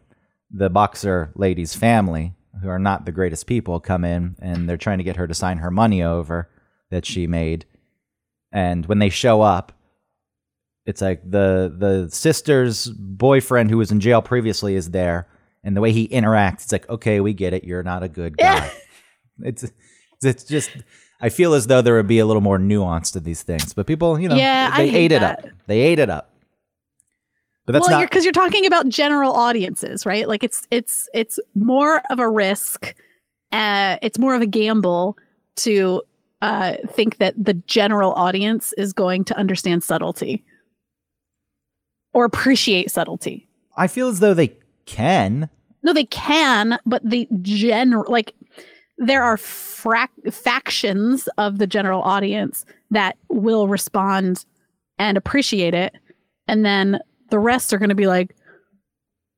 the 0.50 0.68
boxer 0.68 1.32
lady's 1.34 1.74
family, 1.74 2.34
who 2.60 2.68
are 2.68 2.78
not 2.78 3.06
the 3.06 3.12
greatest 3.12 3.46
people, 3.46 3.80
come 3.80 4.04
in 4.04 4.36
and 4.40 4.68
they're 4.68 4.76
trying 4.76 4.98
to 4.98 5.04
get 5.04 5.16
her 5.16 5.26
to 5.26 5.34
sign 5.34 5.58
her 5.58 5.70
money 5.70 6.02
over 6.02 6.50
that 6.90 7.06
she 7.06 7.26
made. 7.26 7.64
And 8.52 8.84
when 8.86 8.98
they 8.98 9.08
show 9.08 9.40
up, 9.40 9.72
it's 10.86 11.00
like 11.00 11.22
the 11.28 11.74
the 11.76 12.08
sister's 12.10 12.88
boyfriend 12.88 13.70
who 13.70 13.78
was 13.78 13.90
in 13.92 14.00
jail 14.00 14.22
previously 14.22 14.74
is 14.74 14.90
there, 14.90 15.28
and 15.62 15.76
the 15.76 15.80
way 15.80 15.92
he 15.92 16.08
interacts, 16.08 16.64
it's 16.64 16.72
like, 16.72 16.88
okay, 16.88 17.20
we 17.20 17.32
get 17.32 17.52
it. 17.52 17.64
You're 17.64 17.82
not 17.82 18.02
a 18.02 18.08
good 18.08 18.36
guy. 18.36 18.72
it's 19.40 19.70
it's 20.22 20.44
just. 20.44 20.70
I 21.20 21.28
feel 21.28 21.54
as 21.54 21.68
though 21.68 21.82
there 21.82 21.94
would 21.94 22.08
be 22.08 22.18
a 22.18 22.26
little 22.26 22.42
more 22.42 22.58
nuance 22.58 23.12
to 23.12 23.20
these 23.20 23.42
things, 23.42 23.74
but 23.74 23.86
people, 23.86 24.18
you 24.18 24.28
know, 24.28 24.34
Yeah, 24.34 24.76
they 24.76 24.92
ate 24.92 25.12
it 25.12 25.22
up. 25.22 25.46
They 25.68 25.78
ate 25.78 26.00
it 26.00 26.10
up. 26.10 26.32
But 27.64 27.74
that's 27.74 27.88
well, 27.88 28.00
not 28.00 28.10
because 28.10 28.24
you're, 28.24 28.32
talking 28.32 28.66
about 28.66 28.88
general 28.88 29.32
audiences, 29.32 30.04
right? 30.04 30.26
Like 30.26 30.42
it's 30.42 30.66
it's 30.72 31.08
it's 31.14 31.38
more 31.54 32.02
of 32.10 32.18
a 32.18 32.28
risk. 32.28 32.92
Uh, 33.52 33.98
it's 34.02 34.18
more 34.18 34.34
of 34.34 34.42
a 34.42 34.46
gamble 34.46 35.16
to 35.56 36.02
uh, 36.40 36.74
think 36.88 37.18
that 37.18 37.34
the 37.42 37.54
general 37.54 38.12
audience 38.14 38.72
is 38.76 38.92
going 38.92 39.24
to 39.26 39.36
understand 39.36 39.84
subtlety 39.84 40.42
or 42.12 42.24
appreciate 42.24 42.90
subtlety. 42.90 43.48
I 43.76 43.86
feel 43.86 44.08
as 44.08 44.20
though 44.20 44.34
they 44.34 44.56
can. 44.86 45.48
No, 45.82 45.92
they 45.92 46.04
can, 46.04 46.78
but 46.86 47.02
the 47.08 47.26
general 47.42 48.10
like 48.10 48.34
there 48.98 49.22
are 49.22 49.36
frac- 49.36 50.32
factions 50.32 51.28
of 51.38 51.58
the 51.58 51.66
general 51.66 52.02
audience 52.02 52.64
that 52.90 53.16
will 53.28 53.66
respond 53.66 54.44
and 54.98 55.16
appreciate 55.16 55.74
it, 55.74 55.94
and 56.46 56.64
then 56.64 57.00
the 57.30 57.38
rest 57.38 57.72
are 57.72 57.78
going 57.78 57.88
to 57.88 57.94
be 57.94 58.06
like, 58.06 58.36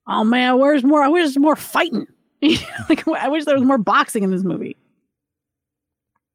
"Oh 0.07 0.25
man, 0.25 0.59
where's 0.59 0.85
more? 0.85 1.03
I 1.03 1.09
wish 1.09 1.25
there's 1.25 1.39
more 1.39 1.57
fighting. 1.57 2.07
like 2.89 3.07
I 3.09 3.29
wish 3.29 3.45
there 3.45 3.55
was 3.55 3.65
more 3.65 3.79
boxing 3.79 4.23
in 4.23 4.31
this 4.31 4.45
movie." 4.45 4.77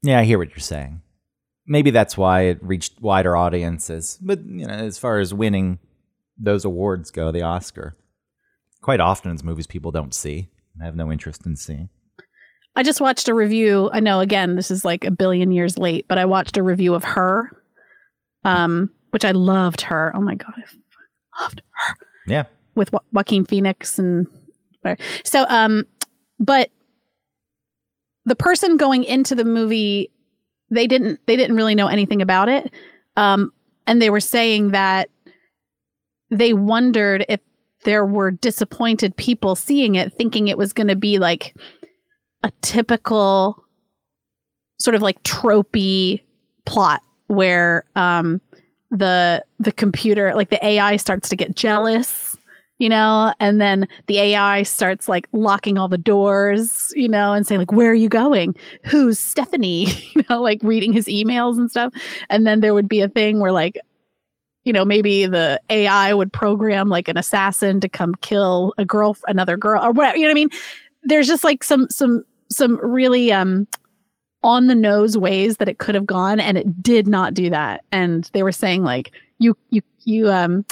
Yeah, 0.01 0.19
I 0.19 0.23
hear 0.23 0.37
what 0.37 0.49
you're 0.49 0.59
saying. 0.59 1.01
Maybe 1.67 1.91
that's 1.91 2.17
why 2.17 2.41
it 2.43 2.63
reached 2.63 2.99
wider 2.99 3.35
audiences. 3.35 4.17
But 4.21 4.43
you 4.43 4.65
know, 4.65 4.73
as 4.73 4.97
far 4.97 5.19
as 5.19 5.33
winning 5.33 5.77
those 6.39 6.65
awards 6.65 7.11
go, 7.11 7.31
the 7.31 7.41
Oscar, 7.41 7.95
quite 8.81 8.99
often 8.99 9.31
it's 9.31 9.43
movies 9.43 9.67
people 9.67 9.91
don't 9.91 10.13
see 10.13 10.49
and 10.73 10.83
have 10.83 10.95
no 10.95 11.11
interest 11.11 11.45
in 11.45 11.55
seeing. 11.55 11.89
I 12.75 12.83
just 12.83 13.01
watched 13.01 13.27
a 13.27 13.33
review. 13.33 13.89
I 13.91 13.99
know 13.99 14.19
again 14.21 14.55
this 14.55 14.71
is 14.71 14.85
like 14.85 15.03
a 15.03 15.11
billion 15.11 15.51
years 15.51 15.77
late, 15.77 16.05
but 16.07 16.17
I 16.17 16.25
watched 16.25 16.55
a 16.57 16.63
review 16.63 16.93
of 16.93 17.03
her, 17.03 17.51
um, 18.45 18.89
which 19.09 19.25
I 19.25 19.31
loved 19.31 19.81
her. 19.81 20.11
Oh 20.15 20.21
my 20.21 20.35
god, 20.35 20.53
I 20.55 21.41
loved 21.43 21.61
her. 21.71 21.95
Yeah. 22.27 22.43
with 22.75 22.91
jo- 22.91 23.01
Joaquin 23.11 23.43
Phoenix 23.45 23.97
and 23.99 24.27
so 25.25 25.45
um 25.49 25.85
but 26.39 26.69
the 28.25 28.35
person 28.35 28.77
going 28.77 29.03
into 29.03 29.35
the 29.35 29.43
movie 29.43 30.09
they 30.69 30.87
didn't 30.87 31.19
they 31.25 31.35
didn't 31.35 31.55
really 31.55 31.75
know 31.75 31.87
anything 31.87 32.21
about 32.21 32.47
it 32.47 32.71
um 33.17 33.51
and 33.87 34.01
they 34.01 34.09
were 34.09 34.19
saying 34.21 34.69
that 34.69 35.09
they 36.29 36.53
wondered 36.53 37.25
if 37.29 37.39
there 37.85 38.05
were 38.05 38.31
disappointed 38.31 39.15
people 39.15 39.55
seeing 39.55 39.95
it 39.95 40.13
thinking 40.13 40.47
it 40.47 40.57
was 40.57 40.73
going 40.73 40.87
to 40.87 40.95
be 40.95 41.17
like 41.17 41.55
a 42.43 42.51
typical 42.61 43.63
sort 44.79 44.95
of 44.95 45.01
like 45.01 45.21
tropey 45.23 46.21
plot 46.65 47.01
where 47.27 47.83
um 47.95 48.41
the 48.91 49.43
the 49.59 49.71
computer 49.71 50.33
like 50.35 50.49
the 50.49 50.65
AI 50.65 50.97
starts 50.97 51.29
to 51.29 51.35
get 51.35 51.55
jealous 51.55 52.37
you 52.79 52.89
know 52.89 53.33
and 53.39 53.61
then 53.61 53.87
the 54.07 54.19
AI 54.19 54.63
starts 54.63 55.07
like 55.07 55.27
locking 55.31 55.77
all 55.77 55.87
the 55.87 55.97
doors 55.97 56.91
you 56.95 57.07
know 57.07 57.33
and 57.33 57.45
saying 57.45 57.59
like 57.59 57.71
where 57.71 57.91
are 57.91 57.95
you 57.95 58.09
going? 58.09 58.55
Who's 58.85 59.19
Stephanie? 59.19 59.87
You 60.15 60.23
know 60.29 60.41
like 60.41 60.59
reading 60.63 60.91
his 60.91 61.05
emails 61.05 61.57
and 61.57 61.69
stuff. 61.69 61.93
And 62.29 62.45
then 62.45 62.59
there 62.59 62.73
would 62.73 62.89
be 62.89 63.01
a 63.01 63.07
thing 63.07 63.39
where 63.39 63.51
like 63.51 63.77
you 64.69 64.73
know 64.73 64.85
maybe 64.85 65.25
the 65.25 65.59
AI 65.71 66.13
would 66.13 66.31
program 66.31 66.89
like 66.89 67.07
an 67.07 67.17
assassin 67.17 67.79
to 67.79 67.89
come 67.89 68.13
kill 68.21 68.71
a 68.77 68.85
girl 68.85 69.17
another 69.27 69.57
girl 69.57 69.83
or 69.83 69.91
whatever 69.91 70.15
you 70.15 70.21
know 70.21 70.27
what 70.27 70.33
I 70.33 70.35
mean? 70.35 70.49
There's 71.01 71.25
just 71.25 71.43
like 71.43 71.63
some 71.63 71.89
some 71.89 72.23
some 72.51 72.79
really 72.83 73.31
um 73.31 73.67
on 74.43 74.67
the 74.67 74.75
nose 74.75 75.17
ways 75.17 75.57
that 75.57 75.67
it 75.67 75.79
could 75.79 75.95
have 75.95 76.05
gone 76.05 76.39
and 76.39 76.55
it 76.55 76.83
did 76.83 77.07
not 77.07 77.33
do 77.33 77.49
that. 77.49 77.83
And 77.91 78.29
they 78.33 78.43
were 78.43 78.51
saying 78.51 78.83
like 78.83 79.11
you 79.39 79.57
you 79.71 79.81
you 80.01 80.29
um 80.29 80.63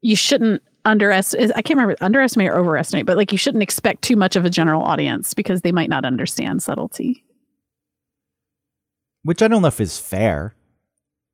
you 0.00 0.16
shouldn't 0.16 0.62
underestimate 0.86 1.50
i 1.54 1.62
can't 1.62 1.78
remember 1.78 1.94
underestimate 2.00 2.48
or 2.48 2.58
overestimate 2.58 3.06
but 3.06 3.16
like 3.16 3.30
you 3.30 3.38
shouldn't 3.38 3.62
expect 3.62 4.02
too 4.02 4.16
much 4.16 4.34
of 4.34 4.44
a 4.44 4.50
general 4.50 4.82
audience 4.82 5.32
because 5.32 5.60
they 5.60 5.70
might 5.72 5.90
not 5.90 6.06
understand 6.06 6.62
subtlety. 6.62 7.22
Which 9.24 9.42
I 9.42 9.48
don't 9.48 9.60
know 9.60 9.68
if 9.68 9.78
is 9.78 9.98
fair. 9.98 10.54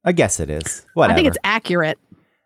I 0.04 0.12
guess 0.12 0.40
it 0.40 0.50
is. 0.50 0.86
Whatever. 0.94 1.12
i 1.12 1.16
think 1.16 1.28
it's 1.28 1.38
accurate 1.44 1.98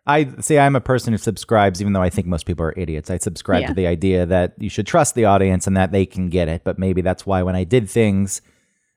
I 0.05 0.29
see. 0.41 0.57
I'm 0.59 0.75
a 0.75 0.81
person 0.81 1.13
who 1.13 1.17
subscribes, 1.17 1.79
even 1.79 1.93
though 1.93 2.01
I 2.01 2.09
think 2.09 2.27
most 2.27 2.45
people 2.45 2.65
are 2.65 2.73
idiots. 2.75 3.09
I 3.09 3.17
subscribe 3.19 3.61
Yeah. 3.61 3.67
to 3.67 3.73
the 3.73 3.87
idea 3.87 4.25
that 4.25 4.53
you 4.57 4.69
should 4.69 4.85
trust 4.85 5.15
the 5.15 5.23
audience 5.23 5.65
and 5.65 5.77
that 5.77 5.93
they 5.93 6.05
can 6.05 6.27
get 6.27 6.49
it. 6.49 6.65
But 6.65 6.77
maybe 6.77 6.99
that's 7.01 7.25
why 7.25 7.41
when 7.41 7.55
I 7.55 7.63
did 7.63 7.89
things 7.89 8.41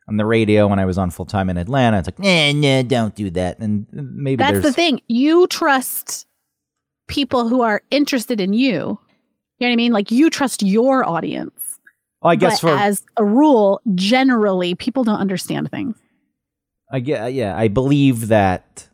on 0.08 0.16
the 0.16 0.26
radio 0.26 0.66
when 0.66 0.80
I 0.80 0.84
was 0.84 0.98
on 0.98 1.10
full 1.10 1.24
time 1.24 1.48
in 1.48 1.58
Atlanta, 1.58 1.98
it's 2.00 2.08
like, 2.08 2.18
nah, 2.18 2.50
nah, 2.50 2.82
don't 2.82 3.14
do 3.14 3.30
that. 3.30 3.60
And 3.60 3.86
maybe 3.92 4.42
that's 4.42 4.62
the 4.62 4.72
thing 4.72 5.00
you 5.06 5.46
trust 5.46 6.26
people 7.06 7.48
who 7.48 7.62
are 7.62 7.82
interested 7.92 8.40
in 8.40 8.52
you 8.52 8.98
you 9.58 9.66
know 9.66 9.68
what 9.68 9.72
i 9.72 9.76
mean 9.76 9.92
like 9.92 10.10
you 10.10 10.28
trust 10.28 10.62
your 10.62 11.04
audience 11.08 11.78
Well, 12.20 12.32
I 12.32 12.36
guess 12.36 12.60
but 12.60 12.70
for 12.72 12.76
as 12.76 13.04
a 13.16 13.24
rule 13.24 13.80
generally 13.94 14.74
people 14.74 15.04
don't 15.04 15.20
understand 15.20 15.70
things 15.70 15.96
I 16.90 17.00
get, 17.00 17.22
uh, 17.22 17.26
yeah, 17.26 17.56
I 17.56 17.68
believe 17.68 18.28
that 18.28 18.88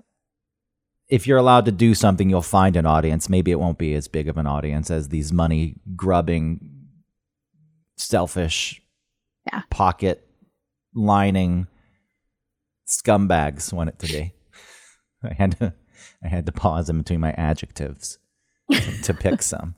if 1.09 1.27
you're 1.27 1.39
allowed 1.39 1.67
to 1.67 1.73
do 1.73 1.95
something, 1.95 2.31
you'll 2.31 2.41
find 2.43 2.75
an 2.77 2.87
audience. 2.87 3.29
Maybe 3.29 3.51
it 3.51 3.61
won't 3.61 3.79
be 3.79 3.95
as 3.95 4.09
big 4.09 4.29
of 4.29 4.39
an 4.39 4.47
audience 4.47 4.91
as 4.91 5.09
these 5.11 5.33
money 5.33 5.77
grubbing, 5.95 6.61
selfish, 7.99 8.81
Yeah. 9.53 9.63
pocket 9.71 10.27
lining 10.95 11.67
scumbags 12.87 13.73
want 13.73 13.89
it 13.91 13.99
to 14.01 14.07
be. 14.07 14.33
I 15.25 15.35
had 15.35 15.59
to, 15.59 15.75
I 16.25 16.29
had 16.29 16.47
to 16.47 16.53
pause 16.53 16.89
in 16.89 16.99
between 16.99 17.21
my 17.21 17.33
adjectives 17.33 18.19
to 19.03 19.13
pick 19.15 19.43
some. 19.43 19.75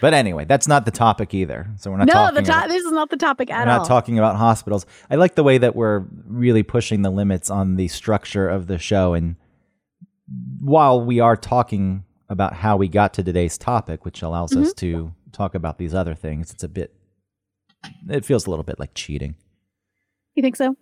But 0.00 0.14
anyway, 0.14 0.46
that's 0.46 0.66
not 0.66 0.84
the 0.86 0.90
topic 0.90 1.34
either. 1.34 1.68
So 1.76 1.90
we're 1.90 1.98
not 1.98 2.06
no 2.06 2.12
talking 2.14 2.34
the 2.36 2.40
about- 2.50 2.68
this 2.68 2.82
is 2.84 2.92
not 2.92 3.10
the 3.10 3.16
topic 3.18 3.50
at 3.50 3.60
all. 3.68 3.74
we're 3.74 3.78
not 3.80 3.86
talking 3.86 4.18
about 4.18 4.36
hospitals. 4.36 4.86
I 5.10 5.16
like 5.16 5.34
the 5.34 5.42
way 5.42 5.58
that 5.58 5.76
we're 5.76 6.04
really 6.26 6.62
pushing 6.62 7.02
the 7.02 7.10
limits 7.10 7.50
on 7.50 7.76
the 7.76 7.88
structure 7.88 8.48
of 8.48 8.68
the 8.68 8.78
show. 8.78 9.12
And 9.14 9.36
while 10.60 11.04
we 11.04 11.20
are 11.20 11.36
talking 11.36 12.04
about 12.28 12.54
how 12.54 12.76
we 12.76 12.88
got 12.88 13.14
to 13.14 13.22
today's 13.22 13.56
topic, 13.58 14.04
which 14.04 14.22
allows 14.22 14.56
us 14.56 14.68
Mm-hmm. 14.68 14.78
to 14.78 15.14
talk 15.32 15.54
about 15.54 15.78
these 15.78 15.94
other 15.94 16.14
things, 16.14 16.50
it's 16.50 16.64
a 16.64 16.68
bit, 16.68 16.94
it 18.08 18.24
feels 18.24 18.46
a 18.46 18.50
little 18.50 18.64
bit 18.64 18.80
like 18.80 18.94
cheating. 18.94 19.34
you 20.34 20.42
think 20.42 20.56
so 20.56 20.74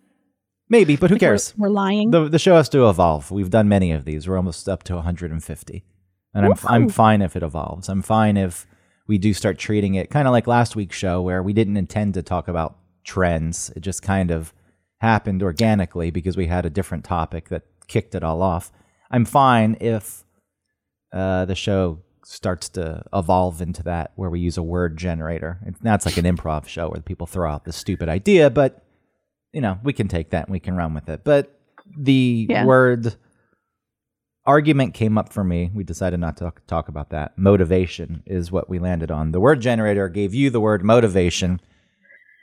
Maybe, 0.71 0.97
but 0.97 1.11
who 1.11 1.17
Like 1.17 1.21
we're- 1.23 1.29
cares? 1.31 1.55
we're, 1.59 1.69
lying 1.69 2.11
The, 2.11 2.29
the 2.29 2.39
show 2.39 2.57
has 2.57 2.69
to 2.71 2.89
evolve. 2.89 3.31
We've 3.31 3.51
done 3.51 3.69
many 3.69 3.93
of 3.93 4.05
these. 4.07 4.27
We're 4.27 4.37
almost 4.39 4.67
up 4.69 4.83
to 4.85 4.95
150. 4.95 5.85
And 6.33 6.47
I'm, 6.47 6.55
I'm 6.67 6.89
fine 6.89 7.21
if 7.21 7.37
it 7.37 7.43
evolves. 7.43 7.89
I'm 7.91 8.01
fine 8.01 8.37
if 8.39 8.67
we 9.07 9.19
do 9.19 9.35
start 9.35 9.59
treating 9.59 9.95
it 9.95 10.11
kind 10.11 10.27
of 10.27 10.33
like 10.33 10.47
last 10.47 10.77
week's 10.77 10.97
show 10.97 11.21
where 11.21 11.43
we 11.43 11.53
didn't 11.53 11.77
intend 11.77 12.15
to 12.15 12.23
talk 12.23 12.49
about 12.49 12.77
trends. 13.05 13.71
It 13.77 13.81
just 13.81 14.03
kind 14.03 14.31
of 14.31 14.53
happened 15.01 15.43
organically 15.43 16.11
because 16.11 16.37
we 16.37 16.47
had 16.47 16.65
a 16.65 16.71
different 16.71 17.05
topic 17.05 17.49
that 17.51 17.63
kicked 17.87 18.15
it 18.15 18.23
all 18.25 18.41
off. 18.43 18.73
I'm 19.11 19.25
fine 19.27 19.77
if 19.81 20.25
uh, 21.13 21.45
the 21.45 21.55
show 21.55 22.01
starts 22.25 22.71
to 22.71 23.05
evolve 23.13 23.61
into 23.61 23.83
that 23.83 24.13
where 24.17 24.31
we 24.31 24.41
use 24.41 24.57
a 24.57 24.63
word 24.63 24.97
generator. 24.97 25.59
It's, 25.67 25.83
now 25.83 25.95
it's 25.95 26.07
like 26.07 26.17
an 26.17 26.25
improv 26.25 26.67
show 26.67 26.89
where 26.89 27.03
people 27.03 27.27
throw 27.27 27.51
out 27.51 27.65
this 27.67 27.77
stupid 27.77 28.09
idea, 28.09 28.49
but 28.49 28.83
you 29.53 29.61
know 29.61 29.79
we 29.85 29.93
can 29.93 30.09
take 30.09 30.31
that 30.31 30.47
and 30.47 30.53
we 30.53 30.61
can 30.61 30.75
run 30.77 30.95
with 30.95 31.09
it. 31.11 31.23
But 31.23 31.59
the 31.99 32.47
Yeah. 32.49 32.65
word 32.65 33.15
argument 34.47 34.95
came 34.95 35.17
up 35.19 35.33
for 35.33 35.45
me. 35.45 35.71
We 35.75 35.85
decided 35.85 36.21
not 36.21 36.37
to 36.39 36.45
talk, 36.45 36.67
talk 36.67 36.89
about 36.89 37.11
that. 37.11 37.37
Motivation 37.39 38.23
is 38.27 38.53
what 38.53 38.69
we 38.69 38.79
landed 38.79 39.11
on. 39.11 39.33
The 39.33 39.41
word 39.41 39.61
generator 39.61 40.09
gave 40.09 40.35
you 40.35 40.51
the 40.51 40.61
word 40.61 40.85
motivation. 40.85 41.61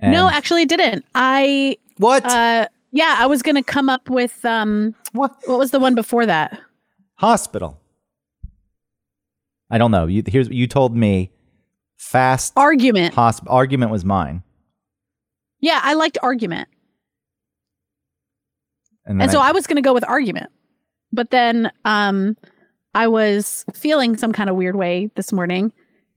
no, 0.02 0.30
actually, 0.30 0.64
it 0.64 0.70
didn't. 0.70 1.06
I 1.16 1.78
what? 1.98 2.26
uh, 2.26 2.68
yeah, 2.92 3.16
I 3.20 3.28
was 3.28 3.42
gonna 3.42 3.64
come 3.64 3.90
up 3.90 4.10
with 4.10 4.44
um, 4.46 4.96
what? 5.14 5.36
what 5.46 5.60
was 5.60 5.72
the 5.72 5.80
one 5.80 5.96
before 5.96 6.26
that? 6.26 6.60
Hospital. 7.16 7.80
I 9.70 9.78
don't 9.78 9.92
know. 9.92 10.08
You 10.08 10.24
here's 10.26 10.50
you 10.50 10.68
told 10.68 10.96
me 10.96 11.32
fast 11.98 12.54
Argument. 12.58 13.16
hosp- 13.16 13.46
argument 13.48 13.92
was 13.92 14.04
mine. 14.04 14.44
Yeah, 15.62 15.80
I 15.84 15.94
liked 15.94 16.18
argument. 16.24 16.68
And, 19.06 19.22
And 19.22 19.32
so 19.32 19.40
I 19.40 19.52
was 19.52 19.68
going 19.68 19.76
to 19.76 19.82
go 19.82 19.94
with 19.94 20.04
argument. 20.08 20.52
But 21.14 21.32
then 21.32 21.72
um 21.86 22.38
I 22.94 23.08
was 23.08 23.64
feeling 23.74 24.18
some 24.18 24.34
kind 24.34 24.50
of 24.50 24.56
weird 24.56 24.76
way 24.76 25.10
this 25.16 25.32
morning 25.32 25.72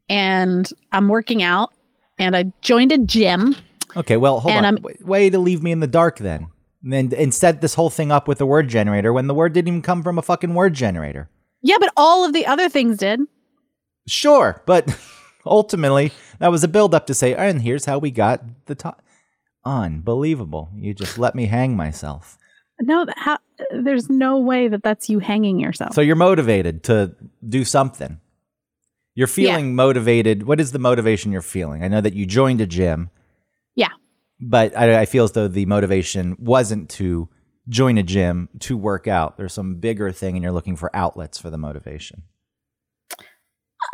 and 0.09 0.69
I'm 0.93 1.09
working 1.09 1.43
out 1.43 1.73
and 2.19 2.37
I 2.37 2.53
joined 2.63 2.93
a 2.93 2.99
gym. 2.99 3.55
Okay, 3.97 4.17
well, 4.17 4.41
hold 4.41 4.55
And 4.55 4.67
on. 4.67 4.75
I'm- 4.77 5.07
Way- 5.07 5.31
to 5.31 5.39
leave 5.39 5.63
me 5.63 5.71
in 5.73 5.81
the 5.81 5.87
dark 5.87 6.19
then. 6.19 6.49
And 6.83 6.93
then 6.93 7.13
and 7.17 7.33
set 7.33 7.61
this 7.61 7.75
whole 7.75 7.91
thing 7.91 8.11
up 8.13 8.29
with 8.29 8.41
a 8.41 8.47
word 8.47 8.69
generator 8.69 9.13
when 9.13 9.27
the 9.27 9.35
word 9.35 9.53
didn't 9.55 9.69
even 9.69 9.83
come 9.83 10.03
from 10.03 10.19
a 10.19 10.23
fucking 10.23 10.53
word 10.55 10.75
generator. 10.75 11.31
Yeah, 11.63 11.77
but 11.81 11.91
all 11.97 12.25
of 12.27 12.33
the 12.35 12.45
other 12.47 12.69
things 12.69 12.99
did. 12.99 13.21
Sure, 14.07 14.63
but 14.67 14.95
ultimately 15.47 16.13
that 16.41 16.51
was 16.51 16.63
a 16.63 16.69
build 16.69 16.95
up 16.95 17.07
to 17.07 17.15
say, 17.15 17.35
and 17.35 17.63
here's 17.63 17.87
how 17.87 17.99
we 17.99 18.11
got 18.11 18.43
the 18.67 18.75
top. 18.75 19.01
Unbelievable! 19.65 20.69
You 20.77 20.93
just 20.93 21.19
let 21.19 21.35
me 21.35 21.47
hang 21.47 21.75
myself. 21.75 22.37
No, 22.83 23.07
how, 23.17 23.39
there's 23.70 24.11
no 24.11 24.38
way 24.38 24.68
that 24.68 24.82
that's 24.82 25.08
you 25.08 25.18
hanging 25.18 25.61
yourself. 25.61 25.94
So 25.94 26.00
you're 26.00 26.16
motivated 26.16 26.82
to 26.84 27.14
do 27.46 27.64
something. 27.64 28.20
You're 29.14 29.28
feeling 29.28 29.76
motivated. 29.76 30.42
What 30.44 30.61
is 30.61 30.73
the 30.73 30.78
motivation 30.78 31.30
you're 31.30 31.42
feeling? 31.42 31.84
I 31.84 31.88
know 31.88 32.00
that 32.00 32.14
you 32.14 32.26
joined 32.26 32.61
a 32.61 32.66
gym. 32.66 33.11
Yeah. 33.76 33.90
But 34.40 34.76
I, 34.76 35.02
I 35.02 35.04
feel 35.06 35.25
as 35.25 35.32
though 35.32 35.46
the 35.46 35.66
motivation 35.66 36.37
wasn't 36.38 36.90
to 36.90 37.28
join 37.68 37.96
a 37.96 38.02
gym 38.02 38.49
to 38.61 38.76
work 38.76 39.06
out. 39.06 39.37
There's 39.37 39.52
some 39.52 39.76
bigger 39.76 40.11
thing, 40.11 40.37
and 40.37 40.42
you're 40.42 40.52
looking 40.52 40.76
for 40.76 40.94
outlets 40.94 41.38
for 41.38 41.49
the 41.49 41.58
motivation. 41.58 42.25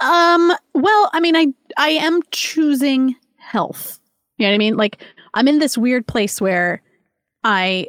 Um, 0.03 0.53
well, 0.75 1.11
I 1.13 1.21
mean, 1.21 1.37
I 1.37 1.49
I 1.77 1.91
am 1.91 2.21
choosing 2.31 3.17
health. 3.37 4.01
You 4.39 4.47
know 4.47 4.53
what 4.53 4.55
I 4.55 4.59
mean? 4.59 4.77
Like 4.77 5.05
I'm 5.35 5.49
in 5.49 5.59
this 5.59 5.77
weird 5.77 6.07
place 6.07 6.41
where 6.41 6.83
I 7.45 7.89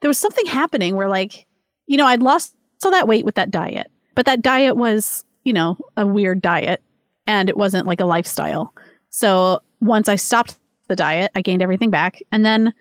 there 0.00 0.08
was 0.08 0.18
something 0.18 0.46
happening 0.46 0.96
where 0.96 1.08
like, 1.08 1.46
you 1.86 1.96
know, 1.96 2.06
I'd 2.06 2.22
lost 2.22 2.54
all 2.84 2.90
that 2.90 3.08
weight 3.08 3.24
with 3.24 3.34
that 3.34 3.50
diet. 3.50 3.90
But 4.14 4.26
that 4.26 4.42
diet 4.42 4.76
was, 4.76 5.24
you 5.44 5.52
know, 5.52 5.78
a 5.96 6.06
weird 6.06 6.40
diet 6.40 6.82
and 7.26 7.48
it 7.48 7.56
wasn't 7.56 7.86
like 7.86 8.00
a 8.00 8.06
lifestyle. 8.06 8.74
So 9.10 9.60
once 9.80 10.08
I 10.08 10.16
stopped 10.16 10.58
the 10.88 10.96
diet, 10.96 11.30
I 11.34 11.42
gained 11.42 11.62
everything 11.62 11.90
back. 11.90 12.20
And 12.32 12.44
then 12.44 12.74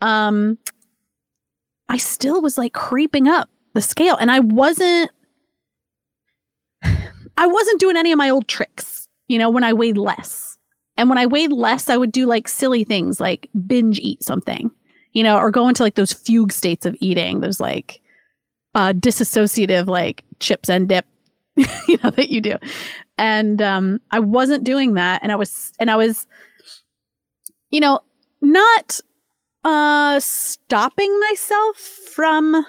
um 0.00 0.58
I 1.88 1.96
still 1.98 2.42
was 2.42 2.58
like 2.58 2.72
creeping 2.72 3.28
up 3.28 3.48
the 3.74 3.82
scale 3.82 4.16
and 4.16 4.30
I 4.30 4.40
wasn't 4.40 5.10
I 6.82 7.46
wasn't 7.46 7.80
doing 7.80 7.96
any 7.96 8.12
of 8.12 8.18
my 8.18 8.30
old 8.30 8.48
tricks, 8.48 9.08
you 9.28 9.38
know, 9.38 9.50
when 9.50 9.64
I 9.64 9.72
weighed 9.72 9.98
less. 9.98 10.56
And 10.96 11.08
when 11.10 11.18
I 11.18 11.26
weighed 11.26 11.52
less, 11.52 11.90
I 11.90 11.96
would 11.96 12.12
do 12.12 12.26
like 12.26 12.48
silly 12.48 12.84
things 12.84 13.20
like 13.20 13.48
binge 13.66 13.98
eat 13.98 14.22
something, 14.22 14.70
you 15.16 15.22
know, 15.22 15.38
or 15.38 15.50
go 15.50 15.66
into 15.66 15.82
like 15.82 15.94
those 15.94 16.12
fugue 16.12 16.52
states 16.52 16.84
of 16.84 16.94
eating. 17.00 17.40
those 17.40 17.58
like 17.58 18.02
uh 18.74 18.92
disassociative 18.92 19.86
like 19.86 20.22
chips 20.40 20.68
and 20.68 20.90
dip, 20.90 21.06
you 21.56 21.98
know, 22.04 22.10
that 22.10 22.28
you 22.28 22.42
do. 22.42 22.56
And 23.16 23.62
um 23.62 23.98
I 24.10 24.20
wasn't 24.20 24.62
doing 24.62 24.92
that. 24.94 25.22
And 25.22 25.32
I 25.32 25.36
was 25.36 25.72
and 25.80 25.90
I 25.90 25.96
was, 25.96 26.26
you 27.70 27.80
know, 27.80 28.00
not 28.42 29.00
uh 29.64 30.20
stopping 30.20 31.18
myself 31.30 31.78
from 31.78 32.66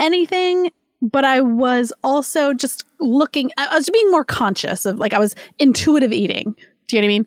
anything 0.00 0.72
but 1.02 1.24
I 1.24 1.40
was 1.42 1.92
also 2.02 2.54
just 2.54 2.84
looking, 2.98 3.50
I 3.58 3.66
I 3.66 3.74
was 3.76 3.90
being 3.90 4.10
more 4.10 4.24
conscious 4.24 4.86
of 4.86 4.98
like, 4.98 5.12
I 5.12 5.18
was 5.18 5.34
intuitive 5.58 6.12
eating. 6.12 6.56
Do 6.88 6.96
you 6.96 7.02
know 7.02 7.06
what 7.06 7.12
I 7.12 7.18
mean? 7.18 7.26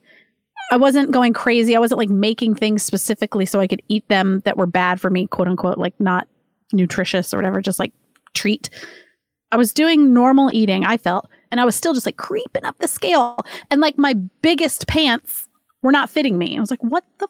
I 0.72 0.78
wasn't 0.78 1.12
going 1.12 1.34
crazy. 1.34 1.76
I 1.76 1.80
wasn't 1.80 2.00
like 2.00 2.10
making 2.10 2.56
things 2.56 2.84
specifically 2.84 3.46
so 3.46 3.60
I 3.60 3.68
could 3.68 3.82
eat 3.88 4.08
them 4.10 4.42
that 4.46 4.58
were 4.58 4.66
bad 4.66 5.00
for 5.00 5.10
me, 5.10 5.28
quote 5.28 5.48
unquote, 5.48 5.78
like 5.78 5.98
not 6.00 6.28
nutritious 6.74 7.34
or 7.34 7.38
whatever, 7.38 7.62
just 7.62 7.80
like 7.80 7.94
treat. 8.34 8.70
I 9.52 9.58
was 9.58 9.72
doing 9.72 10.14
normal 10.14 10.50
eating, 10.54 10.84
I 10.84 10.98
felt, 10.98 11.30
and 11.52 11.62
I 11.62 11.66
was 11.66 11.76
still 11.76 11.94
just 11.94 12.06
like 12.06 12.18
creeping 12.18 12.66
up 12.66 12.78
the 12.80 12.88
scale. 12.88 13.38
And 13.72 13.80
like 13.80 13.98
my 13.98 14.14
biggest 14.42 14.88
pants 14.88 15.48
were 15.82 15.92
not 15.92 16.10
fitting 16.10 16.38
me. 16.38 16.58
I 16.58 16.60
was 16.60 16.72
like, 16.72 16.84
what 16.84 17.06
the 17.20 17.30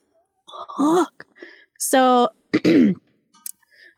fuck? 0.78 1.26
So 1.78 2.30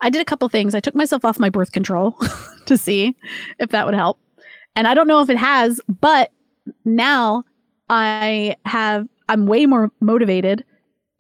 I 0.02 0.10
did 0.10 0.22
a 0.22 0.26
couple 0.26 0.50
things. 0.50 0.76
I 0.76 0.82
took 0.82 0.96
myself 0.96 1.24
off 1.24 1.40
my 1.40 1.50
birth 1.50 1.72
control 1.72 2.18
to 2.66 2.78
see 2.78 3.16
if 3.60 3.70
that 3.70 3.86
would 3.86 3.96
help. 3.96 4.20
And 4.76 4.88
I 4.88 4.94
don't 4.94 5.08
know 5.08 5.22
if 5.22 5.30
it 5.30 5.38
has, 5.38 5.80
but 5.88 6.32
now 6.84 7.44
I 7.90 8.56
have 8.66 9.08
I'm 9.30 9.46
way 9.46 9.66
more 9.66 9.92
motivated 10.02 10.66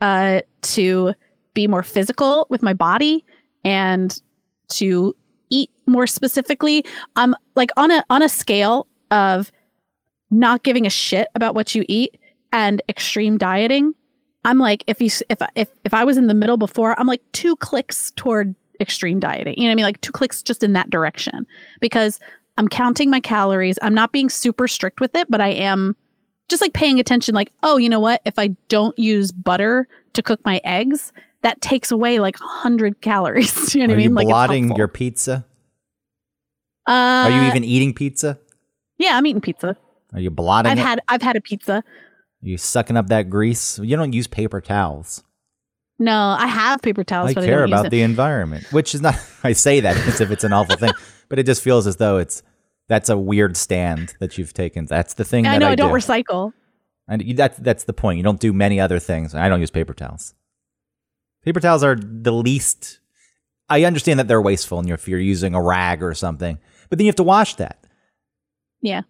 uh 0.01 0.41
to 0.61 1.13
be 1.53 1.67
more 1.67 1.83
physical 1.83 2.47
with 2.49 2.61
my 2.61 2.73
body 2.73 3.25
and 3.63 4.21
to 4.69 5.15
eat 5.49 5.69
more 5.87 6.07
specifically. 6.07 6.85
I'm 7.15 7.35
like 7.55 7.71
on 7.77 7.91
a 7.91 8.03
on 8.09 8.21
a 8.21 8.29
scale 8.29 8.87
of 9.11 9.51
not 10.31 10.63
giving 10.63 10.85
a 10.85 10.89
shit 10.89 11.27
about 11.35 11.55
what 11.55 11.73
you 11.73 11.83
eat 11.87 12.19
and 12.51 12.81
extreme 12.87 13.37
dieting. 13.37 13.93
I'm 14.45 14.57
like 14.57 14.83
if 14.87 15.01
you 15.01 15.09
if 15.29 15.39
if 15.55 15.69
if 15.83 15.93
I 15.93 16.03
was 16.03 16.17
in 16.17 16.27
the 16.27 16.33
middle 16.33 16.57
before, 16.57 16.99
I'm 16.99 17.07
like 17.07 17.21
two 17.33 17.55
clicks 17.57 18.11
toward 18.11 18.55
extreme 18.79 19.19
dieting. 19.19 19.55
You 19.57 19.63
know 19.63 19.69
what 19.69 19.71
I 19.71 19.75
mean? 19.75 19.85
Like 19.85 20.01
two 20.01 20.11
clicks 20.11 20.41
just 20.41 20.63
in 20.63 20.73
that 20.73 20.89
direction 20.89 21.45
because 21.81 22.19
I'm 22.57 22.67
counting 22.67 23.09
my 23.09 23.19
calories. 23.19 23.77
I'm 23.81 23.93
not 23.93 24.11
being 24.11 24.29
super 24.29 24.67
strict 24.67 25.01
with 25.01 25.15
it, 25.15 25.29
but 25.29 25.41
I 25.41 25.49
am 25.49 25.95
just 26.49 26.61
like 26.61 26.73
paying 26.73 26.99
attention 26.99 27.33
like, 27.35 27.51
oh, 27.63 27.77
you 27.77 27.87
know 27.89 27.99
what? 27.99 28.21
If 28.25 28.37
I 28.37 28.49
don't 28.67 28.97
use 28.99 29.31
butter 29.31 29.87
to 30.13 30.21
cook 30.21 30.39
my 30.43 30.59
eggs, 30.63 31.11
that 31.41 31.61
takes 31.61 31.91
away 31.91 32.19
like 32.19 32.39
100 32.39 33.01
calories. 33.01 33.73
you 33.75 33.81
know 33.81 33.85
what 33.87 33.91
Are 33.91 33.93
I 33.93 33.97
mean? 33.97 34.09
you 34.09 34.15
like 34.15 34.27
blotting 34.27 34.75
your 34.75 34.87
pizza? 34.87 35.45
uh, 36.87 36.91
Are 36.91 37.29
you 37.31 37.47
even 37.47 37.63
eating 37.63 37.93
pizza? 37.93 38.39
Yeah, 38.97 39.15
I'm 39.15 39.25
eating 39.25 39.41
pizza. 39.41 39.77
Are 40.13 40.19
you 40.19 40.29
blotting 40.31 40.71
I've 40.71 40.77
it? 40.77 40.81
had 40.81 41.01
I've 41.07 41.21
had 41.21 41.35
a 41.35 41.41
pizza. 41.41 41.75
Are 41.75 41.83
you 42.47 42.57
sucking 42.57 42.97
up 42.97 43.07
that 43.07 43.29
grease? 43.29 43.77
You 43.79 43.95
don't 43.95 44.13
use 44.13 44.27
paper 44.27 44.59
towels. 44.59 45.23
No, 45.99 46.35
I 46.39 46.47
have 46.47 46.81
paper 46.81 47.03
towels, 47.03 47.31
I 47.31 47.33
but 47.33 47.43
care 47.43 47.57
I 47.63 47.67
don't 47.67 47.73
about 47.79 47.91
the 47.91 48.01
environment, 48.01 48.65
which 48.71 48.95
is 48.95 49.01
not. 49.01 49.15
I 49.43 49.51
say 49.53 49.81
that 49.81 49.95
as 50.07 50.19
if 50.21 50.31
it's 50.31 50.43
an 50.43 50.53
awful 50.53 50.77
thing, 50.77 50.91
but 51.27 51.37
it 51.39 51.45
just 51.45 51.61
feels 51.61 51.85
as 51.85 51.97
though 51.97 52.17
it's 52.17 52.41
that's 52.89 53.07
a 53.07 53.17
weird 53.17 53.55
stand 53.55 54.15
that 54.19 54.37
you've 54.37 54.53
taken. 54.53 54.85
That's 54.85 55.13
the 55.13 55.23
thing 55.23 55.45
I 55.47 55.57
know 55.57 55.67
I, 55.67 55.71
I 55.71 55.75
don't 55.75 55.89
do. 55.89 55.95
recycle. 55.95 56.51
and 57.07 57.23
you, 57.23 57.33
that's 57.35 57.57
that's 57.59 57.85
the 57.85 57.93
point. 57.93 58.17
You 58.17 58.23
don't 58.23 58.39
do 58.41 58.51
many 58.51 58.79
other 58.81 58.99
things. 58.99 59.33
I 59.33 59.47
don't 59.47 59.61
use 59.61 59.71
paper 59.71 59.93
towels. 59.93 60.33
Paper 61.45 61.61
towels 61.61 61.83
are 61.83 61.95
the 61.95 62.33
least. 62.33 62.99
I 63.69 63.83
understand 63.85 64.19
that 64.19 64.27
they're 64.27 64.41
wasteful, 64.41 64.79
and 64.79 64.89
if 64.89 65.07
you're 65.07 65.19
using 65.19 65.53
a 65.55 65.61
rag 65.61 66.01
or 66.03 66.13
something, 66.13 66.57
but 66.89 66.97
then 66.97 67.05
you 67.05 67.09
have 67.09 67.15
to 67.17 67.23
wash 67.23 67.55
that. 67.55 67.85
Yeah. 68.81 69.01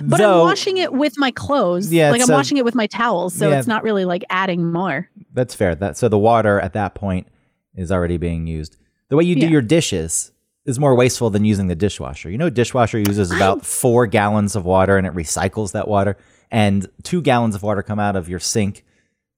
But 0.00 0.18
Though- 0.18 0.42
I'm 0.42 0.46
washing 0.46 0.76
it 0.76 0.92
with 0.92 1.14
my 1.18 1.30
clothes. 1.32 1.92
Yeah, 1.92 2.10
like 2.10 2.20
I'm 2.20 2.26
so- 2.28 2.34
washing 2.34 2.58
it 2.58 2.64
with 2.64 2.74
my 2.74 2.86
towels, 2.86 3.34
so 3.34 3.50
Yeah. 3.50 3.58
it's 3.58 3.66
not 3.66 3.82
really 3.82 4.04
like 4.04 4.24
adding 4.30 4.70
more. 4.70 5.08
That's 5.32 5.54
fair. 5.54 5.74
That 5.74 5.96
so 5.96 6.08
the 6.08 6.18
water 6.18 6.60
at 6.60 6.74
that 6.74 6.94
point 6.94 7.26
is 7.74 7.90
already 7.90 8.18
being 8.18 8.46
used. 8.46 8.76
The 9.08 9.16
way 9.16 9.24
you 9.24 9.34
do 9.34 9.42
Yeah. 9.46 9.52
your 9.52 9.62
dishes 9.62 10.31
is 10.64 10.78
more 10.78 10.94
wasteful 10.94 11.30
than 11.30 11.44
using 11.44 11.66
the 11.66 11.74
dishwasher. 11.74 12.30
You 12.30 12.38
know, 12.38 12.50
dishwasher 12.50 12.98
uses 12.98 13.30
about 13.30 13.66
four 13.66 14.06
gallons 14.06 14.54
of 14.54 14.64
water 14.64 14.96
and 14.96 15.06
it 15.06 15.12
recycles 15.12 15.72
that 15.72 15.88
water, 15.88 16.16
and 16.50 16.86
two 17.02 17.20
gallons 17.22 17.54
of 17.54 17.62
water 17.62 17.82
come 17.82 17.98
out 17.98 18.16
of 18.16 18.28
your 18.28 18.38
sink 18.38 18.84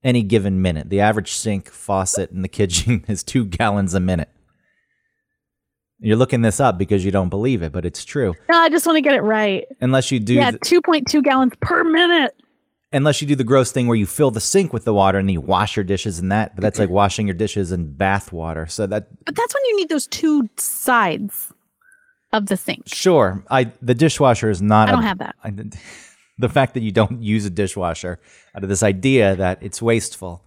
any 0.03 0.23
given 0.23 0.61
minute. 0.61 0.91
The 0.91 1.01
average 1.01 1.33
sink 1.33 1.71
faucet 1.71 2.31
in 2.31 2.43
the 2.43 2.49
kitchen 2.49 3.05
is 3.09 3.23
two 3.23 3.47
gallons 3.47 3.95
a 3.95 4.01
minute. 4.01 4.29
You're 6.01 6.17
looking 6.17 6.43
this 6.43 6.61
up 6.61 6.77
because 6.77 7.05
you 7.05 7.11
don't 7.11 7.31
believe 7.31 7.63
it, 7.63 7.73
but 7.73 7.87
it's 7.87 8.05
true. 8.05 8.35
No, 8.51 8.59
I 8.59 8.69
just 8.69 8.85
want 8.85 8.97
to 8.97 9.01
get 9.01 9.15
it 9.15 9.23
right. 9.23 9.65
Unless 9.81 10.11
you 10.11 10.21
do 10.21 10.35
Yeah, 10.35 10.51
th- 10.51 10.61
2.2 10.61 11.23
gallons 11.23 11.53
per 11.63 11.83
minute. 11.85 12.35
Unless 12.95 13.21
you 13.21 13.27
do 13.27 13.35
the 13.35 13.45
gross 13.45 13.73
thing 13.73 13.87
where 13.87 13.97
you 13.97 14.07
fill 14.07 14.31
the 14.31 14.41
sink 14.41 14.73
with 14.73 14.85
the 14.85 14.95
water 14.95 15.19
and 15.19 15.29
then 15.29 15.35
you 15.35 15.41
wash 15.41 15.77
your 15.77 15.85
dishes 15.85 16.19
and 16.19 16.31
that, 16.31 16.55
but 16.55 16.63
that's 16.63 16.79
like 16.79 16.87
mm-hmm. 16.87 16.95
washing 16.95 17.27
your 17.27 17.35
dishes 17.35 17.73
in 17.73 17.93
bath 17.93 18.33
water. 18.33 18.67
So 18.67 18.87
that 18.87 19.09
But 19.25 19.35
that's 19.35 19.55
when 19.55 19.65
you 19.67 19.77
need 19.77 19.89
those 19.89 20.07
two 20.07 20.49
sides 20.57 21.53
of 22.33 22.47
the 22.47 22.57
sink. 22.57 22.85
sure, 22.87 23.45
I 23.51 23.73
the 23.83 23.95
dishwasher 23.95 24.51
is 24.51 24.63
not 24.63 24.89
I 24.89 24.93
don't 24.93 25.05
a- 25.05 25.07
have 25.07 25.19
that. 25.19 25.37
I, 25.43 25.51
the 26.39 26.49
fact 26.49 26.75
that 26.75 26.83
you 26.83 26.93
don't 26.93 27.23
use 27.23 27.45
a 27.45 27.51
dishwasher 27.51 28.21
out 28.55 28.63
of 28.63 28.69
this 28.69 28.83
idea 28.83 29.37
that 29.37 29.59
it's 29.63 29.83
wasteful. 29.83 30.43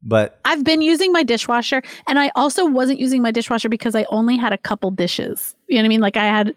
But 0.00 0.38
I've 0.44 0.62
been 0.62 0.80
using 0.80 1.12
my 1.12 1.24
dishwasher, 1.24 1.82
and 2.06 2.18
I 2.20 2.30
also 2.36 2.66
wasn't 2.66 3.00
using 3.00 3.20
my 3.20 3.32
dishwasher 3.32 3.68
because 3.68 3.96
I 3.96 4.04
only 4.10 4.36
had 4.36 4.52
a 4.52 4.58
couple 4.58 4.92
dishes. 4.92 5.56
You 5.66 5.76
know 5.76 5.82
what 5.82 5.86
I 5.86 5.88
mean? 5.88 6.00
Like 6.00 6.16
I 6.16 6.26
had, 6.26 6.54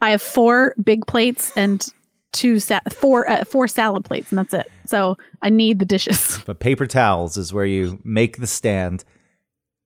I 0.00 0.10
have 0.10 0.20
four 0.20 0.74
big 0.82 1.06
plates 1.06 1.52
and 1.56 1.86
two 2.32 2.60
sa- 2.60 2.80
four 2.90 3.28
uh, 3.28 3.44
four 3.44 3.68
salad 3.68 4.04
plates, 4.04 4.30
and 4.30 4.38
that's 4.38 4.54
it. 4.54 4.70
So 4.86 5.16
I 5.42 5.50
need 5.50 5.78
the 5.78 5.84
dishes. 5.84 6.40
but 6.46 6.60
paper 6.60 6.86
towels 6.86 7.36
is 7.36 7.52
where 7.52 7.66
you 7.66 8.00
make 8.04 8.38
the 8.38 8.46
stand, 8.46 9.04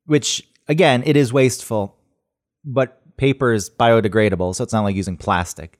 which 0.06 0.46
again, 0.68 1.02
it 1.06 1.16
is 1.16 1.32
wasteful, 1.32 1.96
but 2.64 3.00
paper 3.16 3.52
is 3.52 3.70
biodegradable, 3.70 4.54
so 4.54 4.64
it's 4.64 4.72
not 4.72 4.82
like 4.82 4.96
using 4.96 5.16
plastic. 5.16 5.78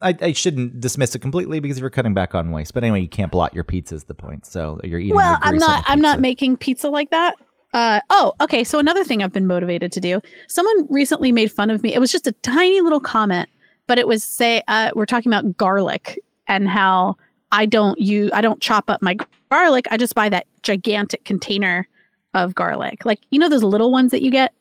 I, 0.00 0.14
I 0.20 0.32
shouldn't 0.32 0.80
dismiss 0.80 1.14
it 1.14 1.20
completely 1.20 1.60
because 1.60 1.78
you're 1.78 1.88
cutting 1.88 2.12
back 2.12 2.34
on 2.34 2.50
waste. 2.50 2.74
But 2.74 2.84
anyway, 2.84 3.00
you 3.00 3.08
can't 3.08 3.32
blot 3.32 3.54
your 3.54 3.64
pizza 3.64 3.94
is 3.94 4.04
the 4.04 4.14
point. 4.14 4.44
So 4.44 4.78
you're 4.84 5.00
eating. 5.00 5.16
well, 5.16 5.38
I'm 5.40 5.56
not. 5.56 5.82
I'm 5.86 6.00
not 6.00 6.20
making 6.20 6.58
pizza 6.58 6.90
like 6.90 7.10
that. 7.10 7.36
Uh, 7.72 8.00
oh, 8.10 8.34
okay. 8.40 8.62
So 8.64 8.78
another 8.78 9.02
thing 9.02 9.22
I've 9.22 9.32
been 9.32 9.46
motivated 9.46 9.90
to 9.92 10.00
do. 10.00 10.20
Someone 10.46 10.86
recently 10.90 11.32
made 11.32 11.50
fun 11.50 11.70
of 11.70 11.82
me. 11.82 11.94
It 11.94 11.98
was 11.98 12.12
just 12.12 12.26
a 12.26 12.32
tiny 12.32 12.80
little 12.82 13.00
comment, 13.00 13.48
but 13.86 13.98
it 13.98 14.06
was 14.06 14.24
say 14.24 14.62
uh, 14.68 14.90
we're 14.94 15.06
talking 15.06 15.32
about 15.32 15.56
garlic 15.56 16.18
and 16.46 16.68
how 16.68 17.16
I 17.52 17.66
don't 17.66 17.98
use 17.98 18.30
I 18.32 18.40
don't 18.40 18.60
chop 18.60 18.90
up 18.90 19.02
my 19.02 19.16
garlic. 19.50 19.86
I 19.90 19.96
just 19.96 20.14
buy 20.14 20.28
that 20.28 20.46
gigantic 20.62 21.24
container 21.24 21.88
of 22.34 22.54
garlic. 22.54 23.04
Like 23.04 23.20
you 23.30 23.38
know 23.38 23.48
those 23.48 23.62
little 23.62 23.92
ones 23.92 24.10
that 24.10 24.22
you 24.22 24.30
get. 24.30 24.52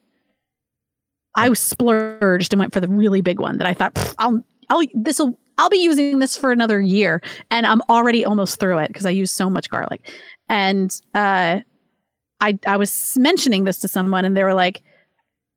I 1.36 1.50
was 1.50 1.60
splurged 1.60 2.54
and 2.54 2.60
went 2.60 2.74
for 2.74 2.80
the 2.80 2.88
really 2.88 3.22
big 3.22 3.40
one 3.40 3.58
that 3.58 3.66
I 3.66 3.74
thought 3.74 4.16
I'll 4.20 4.44
I'll 4.70 4.84
this 4.94 5.20
will 5.20 5.38
I'll 5.58 5.70
be 5.70 5.78
using 5.78 6.20
this 6.20 6.38
for 6.38 6.52
another 6.52 6.80
year 6.80 7.22
and 7.50 7.66
I'm 7.66 7.82
already 7.90 8.26
almost 8.26 8.60
through 8.60 8.80
it 8.80 8.88
because 8.88 9.06
I 9.06 9.12
use 9.12 9.32
so 9.32 9.50
much 9.50 9.70
garlic. 9.70 10.08
And 10.50 10.96
uh 11.16 11.62
I 12.40 12.60
I 12.68 12.78
was 12.78 13.18
mentioning 13.18 13.64
this 13.64 13.80
to 13.80 13.88
someone 13.88 14.26
and 14.26 14.38
they 14.38 14.44
were 14.44 14.54
like, 14.54 14.84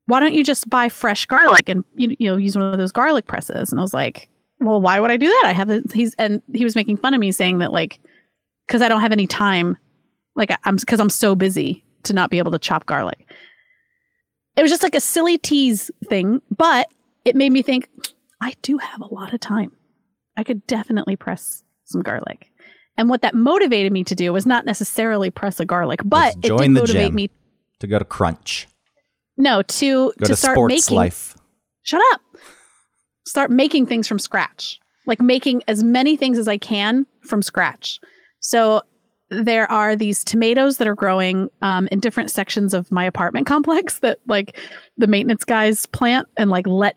"Why 0.06 0.20
don't 0.20 0.34
you 0.34 0.44
just 0.44 0.68
buy 0.68 0.88
fresh 0.88 1.26
garlic 1.26 1.68
and 1.68 1.84
you, 1.94 2.16
you 2.18 2.30
know 2.30 2.36
use 2.36 2.56
one 2.56 2.72
of 2.72 2.78
those 2.78 2.92
garlic 2.92 3.26
presses?" 3.26 3.70
And 3.70 3.80
I 3.80 3.82
was 3.82 3.94
like, 3.94 4.28
"Well, 4.60 4.80
why 4.80 5.00
would 5.00 5.10
I 5.10 5.16
do 5.16 5.28
that? 5.28 5.42
I 5.46 5.52
have 5.52 5.70
it." 5.70 5.92
He's 5.92 6.14
and 6.14 6.42
he 6.52 6.64
was 6.64 6.74
making 6.74 6.96
fun 6.98 7.14
of 7.14 7.20
me 7.20 7.32
saying 7.32 7.58
that 7.58 7.72
like 7.72 8.00
because 8.66 8.82
I 8.82 8.88
don't 8.88 9.00
have 9.00 9.12
any 9.12 9.26
time, 9.26 9.76
like 10.34 10.50
I'm 10.64 10.76
because 10.76 11.00
I'm 11.00 11.10
so 11.10 11.34
busy 11.34 11.84
to 12.04 12.12
not 12.12 12.30
be 12.30 12.38
able 12.38 12.52
to 12.52 12.58
chop 12.58 12.86
garlic. 12.86 13.26
It 14.56 14.62
was 14.62 14.70
just 14.70 14.82
like 14.82 14.94
a 14.94 15.00
silly 15.00 15.38
tease 15.38 15.90
thing, 16.08 16.40
but 16.56 16.88
it 17.24 17.36
made 17.36 17.52
me 17.52 17.62
think 17.62 17.88
I 18.40 18.54
do 18.62 18.78
have 18.78 19.00
a 19.00 19.14
lot 19.14 19.34
of 19.34 19.40
time. 19.40 19.72
I 20.36 20.44
could 20.44 20.66
definitely 20.66 21.16
press 21.16 21.62
some 21.84 22.02
garlic. 22.02 22.50
And 22.96 23.10
what 23.10 23.22
that 23.22 23.34
motivated 23.34 23.92
me 23.92 24.04
to 24.04 24.14
do 24.14 24.32
was 24.32 24.46
not 24.46 24.64
necessarily 24.64 25.30
press 25.30 25.60
a 25.60 25.64
garlic, 25.66 26.00
but 26.04 26.34
it 26.36 26.56
did 26.56 26.70
motivate 26.70 27.12
me 27.12 27.30
to 27.80 27.86
go 27.86 27.98
to 27.98 28.04
Crunch, 28.04 28.66
no 29.36 29.62
to 29.62 30.12
go 30.18 30.26
to, 30.26 30.26
to, 30.26 30.36
start 30.36 30.56
Sports 30.56 30.74
making 30.74 30.96
Life. 30.96 31.36
shut 31.82 32.02
up. 32.12 32.20
Start 33.26 33.50
making 33.50 33.86
things 33.86 34.06
from 34.08 34.18
scratch. 34.18 34.78
Like 35.06 35.20
making 35.20 35.62
as 35.68 35.82
many 35.82 36.16
things 36.16 36.38
as 36.38 36.48
I 36.48 36.58
can 36.58 37.06
from 37.22 37.42
scratch. 37.42 38.00
So 38.40 38.82
there 39.30 39.70
are 39.70 39.96
these 39.96 40.22
tomatoes 40.22 40.76
that 40.78 40.86
are 40.86 40.94
growing 40.94 41.48
um, 41.62 41.88
in 41.90 42.00
different 42.00 42.30
sections 42.30 42.74
of 42.74 42.90
my 42.92 43.04
apartment 43.04 43.46
complex 43.48 44.00
that 44.00 44.18
like 44.26 44.58
the 44.96 45.06
maintenance 45.06 45.44
guys 45.44 45.86
plant 45.86 46.28
and 46.36 46.50
like 46.50 46.66
let 46.66 46.96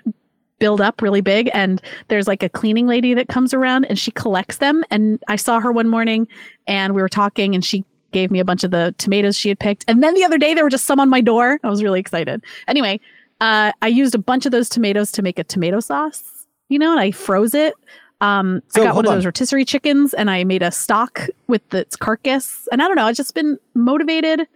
build 0.59 0.81
up 0.81 1.01
really 1.01 1.21
big 1.21 1.49
and 1.53 1.81
there's 2.09 2.27
like 2.27 2.43
a 2.43 2.49
cleaning 2.49 2.85
lady 2.85 3.13
that 3.13 3.29
comes 3.29 3.53
around 3.53 3.85
and 3.85 3.97
she 3.97 4.11
collects 4.11 4.57
them 4.57 4.83
and 4.91 5.23
i 5.29 5.37
saw 5.37 5.57
her 5.61 5.71
one 5.71 5.87
morning 5.87 6.27
and 6.67 6.93
we 6.93 7.01
were 7.01 7.07
talking 7.07 7.55
and 7.55 7.63
she 7.63 7.85
gave 8.11 8.31
me 8.31 8.39
a 8.39 8.45
bunch 8.45 8.63
of 8.63 8.71
the 8.71 8.93
tomatoes 8.97 9.35
she 9.35 9.49
had 9.49 9.59
picked 9.59 9.85
and 9.87 10.03
then 10.03 10.13
the 10.13 10.23
other 10.23 10.37
day 10.37 10.53
there 10.53 10.63
were 10.63 10.69
just 10.69 10.85
some 10.85 10.99
on 10.99 11.09
my 11.09 11.21
door 11.21 11.59
i 11.63 11.69
was 11.69 11.83
really 11.83 11.99
excited 11.99 12.43
anyway 12.67 12.99
uh, 13.41 13.71
i 13.81 13.87
used 13.87 14.15
a 14.15 14.19
bunch 14.19 14.45
of 14.45 14.51
those 14.51 14.69
tomatoes 14.69 15.11
to 15.11 15.21
make 15.21 15.39
a 15.39 15.43
tomato 15.43 15.79
sauce 15.79 16.45
you 16.69 16.79
know 16.79 16.91
and 16.91 16.99
i 16.99 17.11
froze 17.11 17.53
it 17.53 17.73
um, 18.21 18.61
So, 18.67 18.81
i 18.81 18.85
got 18.85 18.95
one 18.95 19.05
of 19.05 19.11
on. 19.11 19.17
those 19.17 19.25
rotisserie 19.25 19.65
chickens 19.65 20.13
and 20.13 20.29
i 20.29 20.43
made 20.43 20.61
a 20.61 20.71
stock 20.71 21.27
with 21.47 21.73
its 21.73 21.95
carcass 21.95 22.67
and 22.71 22.81
i 22.81 22.87
don't 22.87 22.95
know 22.95 23.05
i've 23.05 23.15
just 23.15 23.33
been 23.33 23.57
motivated 23.75 24.47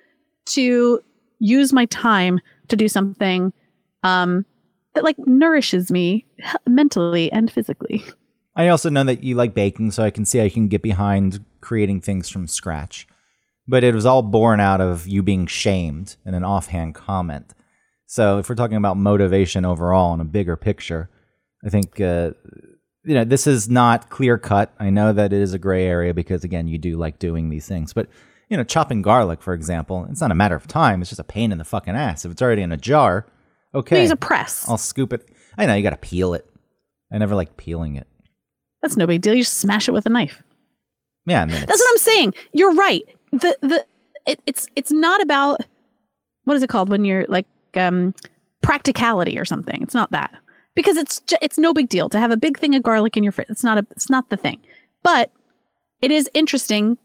to 0.45 1.01
use 1.39 1.73
my 1.73 1.85
time 1.85 2.39
to 2.69 2.75
do 2.75 2.87
something 2.87 3.53
um, 4.03 4.45
that 4.93 5.03
like 5.03 5.17
nourishes 5.19 5.91
me 5.91 6.25
mentally 6.67 7.31
and 7.31 7.51
physically. 7.51 8.03
I 8.55 8.67
also 8.67 8.89
know 8.89 9.03
that 9.05 9.23
you 9.23 9.35
like 9.35 9.53
baking, 9.53 9.91
so 9.91 10.03
I 10.03 10.11
can 10.11 10.25
see 10.25 10.41
I 10.41 10.49
can 10.49 10.67
get 10.67 10.81
behind 10.81 11.43
creating 11.61 12.01
things 12.01 12.29
from 12.29 12.47
scratch. 12.47 13.07
But 13.67 13.83
it 13.83 13.95
was 13.95 14.05
all 14.05 14.21
born 14.21 14.59
out 14.59 14.81
of 14.81 15.07
you 15.07 15.23
being 15.23 15.47
shamed 15.47 16.17
in 16.25 16.33
an 16.33 16.43
offhand 16.43 16.95
comment. 16.95 17.53
So 18.05 18.37
if 18.39 18.49
we're 18.49 18.55
talking 18.55 18.77
about 18.77 18.97
motivation 18.97 19.65
overall 19.65 20.13
in 20.13 20.19
a 20.19 20.25
bigger 20.25 20.57
picture, 20.57 21.09
I 21.65 21.69
think 21.69 21.99
uh, 22.01 22.31
you 23.05 23.13
know 23.15 23.23
this 23.23 23.47
is 23.47 23.69
not 23.69 24.09
clear 24.09 24.37
cut. 24.37 24.73
I 24.79 24.89
know 24.89 25.13
that 25.13 25.31
it 25.31 25.41
is 25.41 25.53
a 25.53 25.59
gray 25.59 25.85
area 25.85 26.13
because 26.13 26.43
again, 26.43 26.67
you 26.67 26.77
do 26.77 26.97
like 26.97 27.19
doing 27.19 27.49
these 27.49 27.67
things, 27.67 27.93
but 27.93 28.09
you 28.49 28.57
know, 28.57 28.63
chopping 28.63 29.01
garlic, 29.01 29.41
for 29.41 29.53
example, 29.53 30.05
it's 30.11 30.21
not 30.21 30.29
a 30.29 30.35
matter 30.35 30.55
of 30.55 30.67
time. 30.67 31.01
It's 31.01 31.09
just 31.09 31.19
a 31.19 31.23
pain 31.23 31.51
in 31.51 31.57
the 31.57 31.63
fucking 31.63 31.95
ass. 31.95 32.25
If 32.25 32.31
it's 32.31 32.41
already 32.41 32.61
in 32.61 32.71
a 32.71 32.77
jar, 32.77 33.25
okay, 33.73 34.01
Use 34.01 34.11
a 34.11 34.15
press. 34.15 34.67
I'll 34.67 34.77
scoop 34.77 35.13
it. 35.13 35.27
I 35.57 35.65
know 35.65 35.73
you 35.73 35.81
got 35.81 35.91
to 35.91 35.97
peel 35.97 36.33
it. 36.33 36.45
I 37.11 37.17
never 37.17 37.33
like 37.33 37.57
peeling 37.57 37.95
it. 37.95 38.07
That's 38.81 38.97
no 38.97 39.07
big 39.07 39.21
deal. 39.21 39.33
You 39.33 39.41
just 39.43 39.57
smash 39.57 39.87
it 39.87 39.91
with 39.91 40.05
a 40.05 40.09
knife. 40.09 40.43
Yeah, 41.25 41.45
That's 41.45 41.81
what 41.81 41.91
I'm 41.91 41.97
saying. 41.97 42.33
You're 42.51 42.73
right. 42.73 43.03
The 43.31 43.57
the 43.61 43.85
it, 44.25 44.41
it's 44.45 44.67
it's 44.75 44.91
not 44.91 45.21
about 45.21 45.61
what 46.45 46.55
is 46.55 46.63
it 46.63 46.69
called 46.69 46.89
when 46.89 47.05
you're 47.05 47.25
like 47.29 47.47
um 47.75 48.13
practicality 48.61 49.37
or 49.37 49.45
something. 49.45 49.81
It's 49.81 49.93
not 49.93 50.11
that 50.11 50.33
because 50.75 50.97
it's 50.97 51.19
ju- 51.21 51.37
it's 51.41 51.57
no 51.57 51.73
big 51.73 51.89
deal 51.89 52.09
to 52.09 52.19
have 52.19 52.31
a 52.31 52.37
big 52.37 52.57
thing 52.59 52.75
of 52.75 52.83
garlic 52.83 53.15
in 53.15 53.23
your 53.23 53.31
fridge. 53.31 53.49
It's 53.49 53.63
not 53.63 53.77
a 53.77 53.87
it's 53.91 54.09
not 54.09 54.29
the 54.29 54.37
thing. 54.37 54.59
But 55.03 55.31
it 56.01 56.11
is 56.11 56.29
interesting 56.33 56.97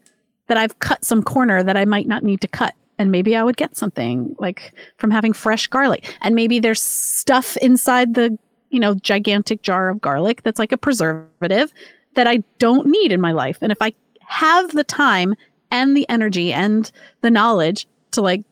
that 0.47 0.57
I've 0.57 0.77
cut 0.79 1.05
some 1.05 1.23
corner 1.23 1.63
that 1.63 1.77
I 1.77 1.85
might 1.85 2.07
not 2.07 2.23
need 2.23 2.41
to 2.41 2.47
cut. 2.47 2.73
And 2.97 3.11
maybe 3.11 3.35
I 3.37 3.43
would 3.43 3.55
get 3.55 3.77
something 3.77 4.35
like 4.39 4.73
from 4.97 5.09
having 5.09 5.31
fresh 5.31 5.67
garlic. 5.67 6.13
And 6.21 6.35
maybe 6.35 6.59
there's 6.59 6.83
stuff 6.83 7.55
inside 7.57 8.15
the, 8.15 8.37
you 8.71 8.79
know, 8.79 8.95
gigantic 8.95 9.61
jar 9.61 9.89
of 9.89 10.01
garlic 10.01 10.43
that's 10.43 10.59
like 10.59 10.73
a 10.73 10.77
preservative 10.77 11.71
that 12.15 12.27
I 12.27 12.43
don't 12.57 12.87
need 12.87 13.13
in 13.13 13.21
my 13.21 13.31
life. 13.31 13.59
And 13.61 13.71
if 13.71 13.77
I 13.81 13.93
have 14.29 14.71
the 14.73 14.83
time 14.83 15.35
and 15.71 15.97
the 15.97 16.07
energy 16.07 16.53
and 16.53 16.91
the 17.21 17.31
knowledge 17.31 17.87
to 18.11 18.21
like 18.21 18.43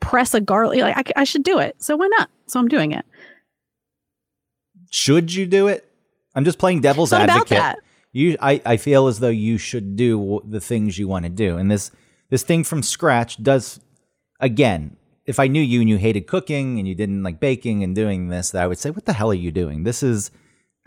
press 0.00 0.34
a 0.34 0.40
garlic, 0.40 0.80
like 0.80 1.12
I 1.16 1.24
should 1.24 1.44
do 1.44 1.58
it. 1.58 1.76
So 1.78 1.96
why 1.96 2.08
not? 2.08 2.28
So 2.46 2.58
I'm 2.58 2.68
doing 2.68 2.92
it. 2.92 3.04
should 4.90 5.32
you 5.32 5.46
do 5.46 5.68
it? 5.68 5.86
I'm 6.34 6.44
just 6.44 6.58
playing 6.58 6.80
devil's 6.80 7.12
not 7.12 7.22
about 7.22 7.42
advocate. 7.42 7.58
that. 7.58 7.78
You, 8.12 8.36
I, 8.40 8.60
I 8.66 8.76
feel 8.76 9.06
as 9.06 9.20
though 9.20 9.28
you 9.28 9.58
should 9.58 9.94
do 9.94 10.40
the 10.44 10.60
things 10.60 10.98
you 10.98 11.06
want 11.06 11.24
to 11.24 11.30
do, 11.30 11.56
and 11.56 11.70
this 11.70 11.92
this 12.28 12.42
thing 12.42 12.64
from 12.64 12.82
scratch 12.82 13.40
does. 13.42 13.80
Again, 14.40 14.96
if 15.26 15.38
I 15.38 15.46
knew 15.46 15.62
you 15.62 15.80
and 15.80 15.88
you 15.88 15.96
hated 15.96 16.26
cooking 16.26 16.78
and 16.80 16.88
you 16.88 16.94
didn't 16.96 17.22
like 17.22 17.38
baking 17.38 17.84
and 17.84 17.94
doing 17.94 18.28
this, 18.28 18.50
that 18.50 18.64
I 18.64 18.66
would 18.66 18.78
say, 18.78 18.90
"What 18.90 19.06
the 19.06 19.12
hell 19.12 19.30
are 19.30 19.34
you 19.34 19.52
doing? 19.52 19.84
This 19.84 20.02
is 20.02 20.32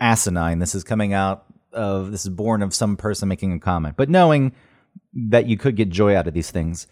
asinine. 0.01 0.59
This 0.59 0.75
is 0.75 0.83
coming 0.83 1.13
out 1.13 1.45
of 1.73 2.11
this 2.11 2.23
is 2.23 2.29
born 2.29 2.61
of 2.61 2.73
some 2.73 2.97
person 2.97 3.27
making 3.27 3.53
a 3.53 3.59
comment." 3.59 3.95
But 3.97 4.09
knowing 4.09 4.53
that 5.29 5.47
you 5.47 5.57
could 5.57 5.75
get 5.75 5.89
joy 5.89 6.15
out 6.15 6.27
of 6.27 6.33
these 6.33 6.51
things, 6.51 6.87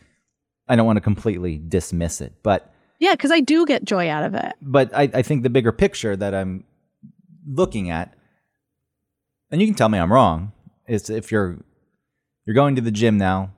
I 0.67 0.75
don't 0.75 0.85
want 0.85 0.97
to 0.97 1.01
completely 1.01 1.57
dismiss 1.57 2.21
it. 2.21 2.33
But 2.43 2.73
Yeah, 2.99 3.13
because 3.13 3.31
I 3.31 3.39
do 3.39 3.65
get 3.65 3.83
joy 3.83 4.09
out 4.09 4.23
of 4.23 4.35
it. 4.35 4.53
but 4.61 4.95
I, 4.95 5.09
I 5.13 5.21
think 5.21 5.43
the 5.43 5.49
bigger 5.49 5.71
picture 5.71 6.15
that 6.15 6.33
I'm 6.33 6.63
looking 7.47 7.89
at, 7.89 8.15
and 9.51 9.59
you 9.59 9.67
can 9.67 9.75
tell 9.75 9.89
me 9.89 9.99
I'm 9.99 10.13
wrong, 10.13 10.53
is 10.87 11.09
if 11.09 11.31
you're 11.31 11.57
you're 12.45 12.55
going 12.55 12.75
to 12.75 12.81
the 12.81 12.91
gym 12.91 13.17
now, 13.17 13.51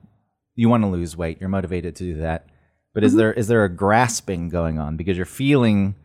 you 0.54 0.68
want 0.68 0.82
to 0.82 0.88
lose 0.88 1.16
weight, 1.16 1.38
you're 1.40 1.48
motivated 1.48 1.96
to 1.96 2.04
do 2.04 2.20
that. 2.20 2.46
But 2.92 3.04
is 3.04 3.12
mm-hmm. 3.12 3.18
there 3.18 3.32
is 3.32 3.48
there 3.48 3.64
a 3.64 3.68
grasping 3.68 4.48
going 4.48 4.78
on 4.78 4.96
because 4.96 5.16
you're 5.16 5.26
feeling? 5.26 5.96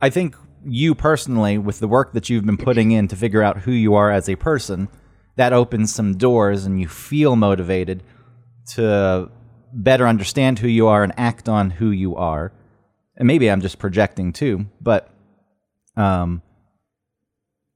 I 0.00 0.10
think 0.10 0.36
you 0.66 0.94
personally, 0.94 1.58
with 1.58 1.78
the 1.78 1.88
work 1.88 2.12
that 2.12 2.28
you've 2.28 2.46
been 2.46 2.56
putting 2.56 2.90
in 2.90 3.08
to 3.08 3.16
figure 3.16 3.42
out 3.42 3.58
who 3.58 3.72
you 3.72 3.94
are 3.94 4.10
as 4.10 4.28
a 4.28 4.36
person, 4.36 4.88
that 5.36 5.52
opens 5.52 5.94
some 5.94 6.16
doors, 6.16 6.64
and 6.64 6.80
you 6.80 6.88
feel 6.88 7.36
motivated 7.36 8.02
to 8.74 9.30
better 9.72 10.06
understand 10.06 10.58
who 10.60 10.68
you 10.68 10.86
are 10.86 11.02
and 11.02 11.12
act 11.16 11.48
on 11.48 11.70
who 11.70 11.90
you 11.90 12.16
are. 12.16 12.52
And 13.16 13.26
maybe 13.26 13.50
I'm 13.50 13.60
just 13.60 13.78
projecting 13.78 14.32
too, 14.32 14.66
but 14.80 15.10
um, 15.96 16.42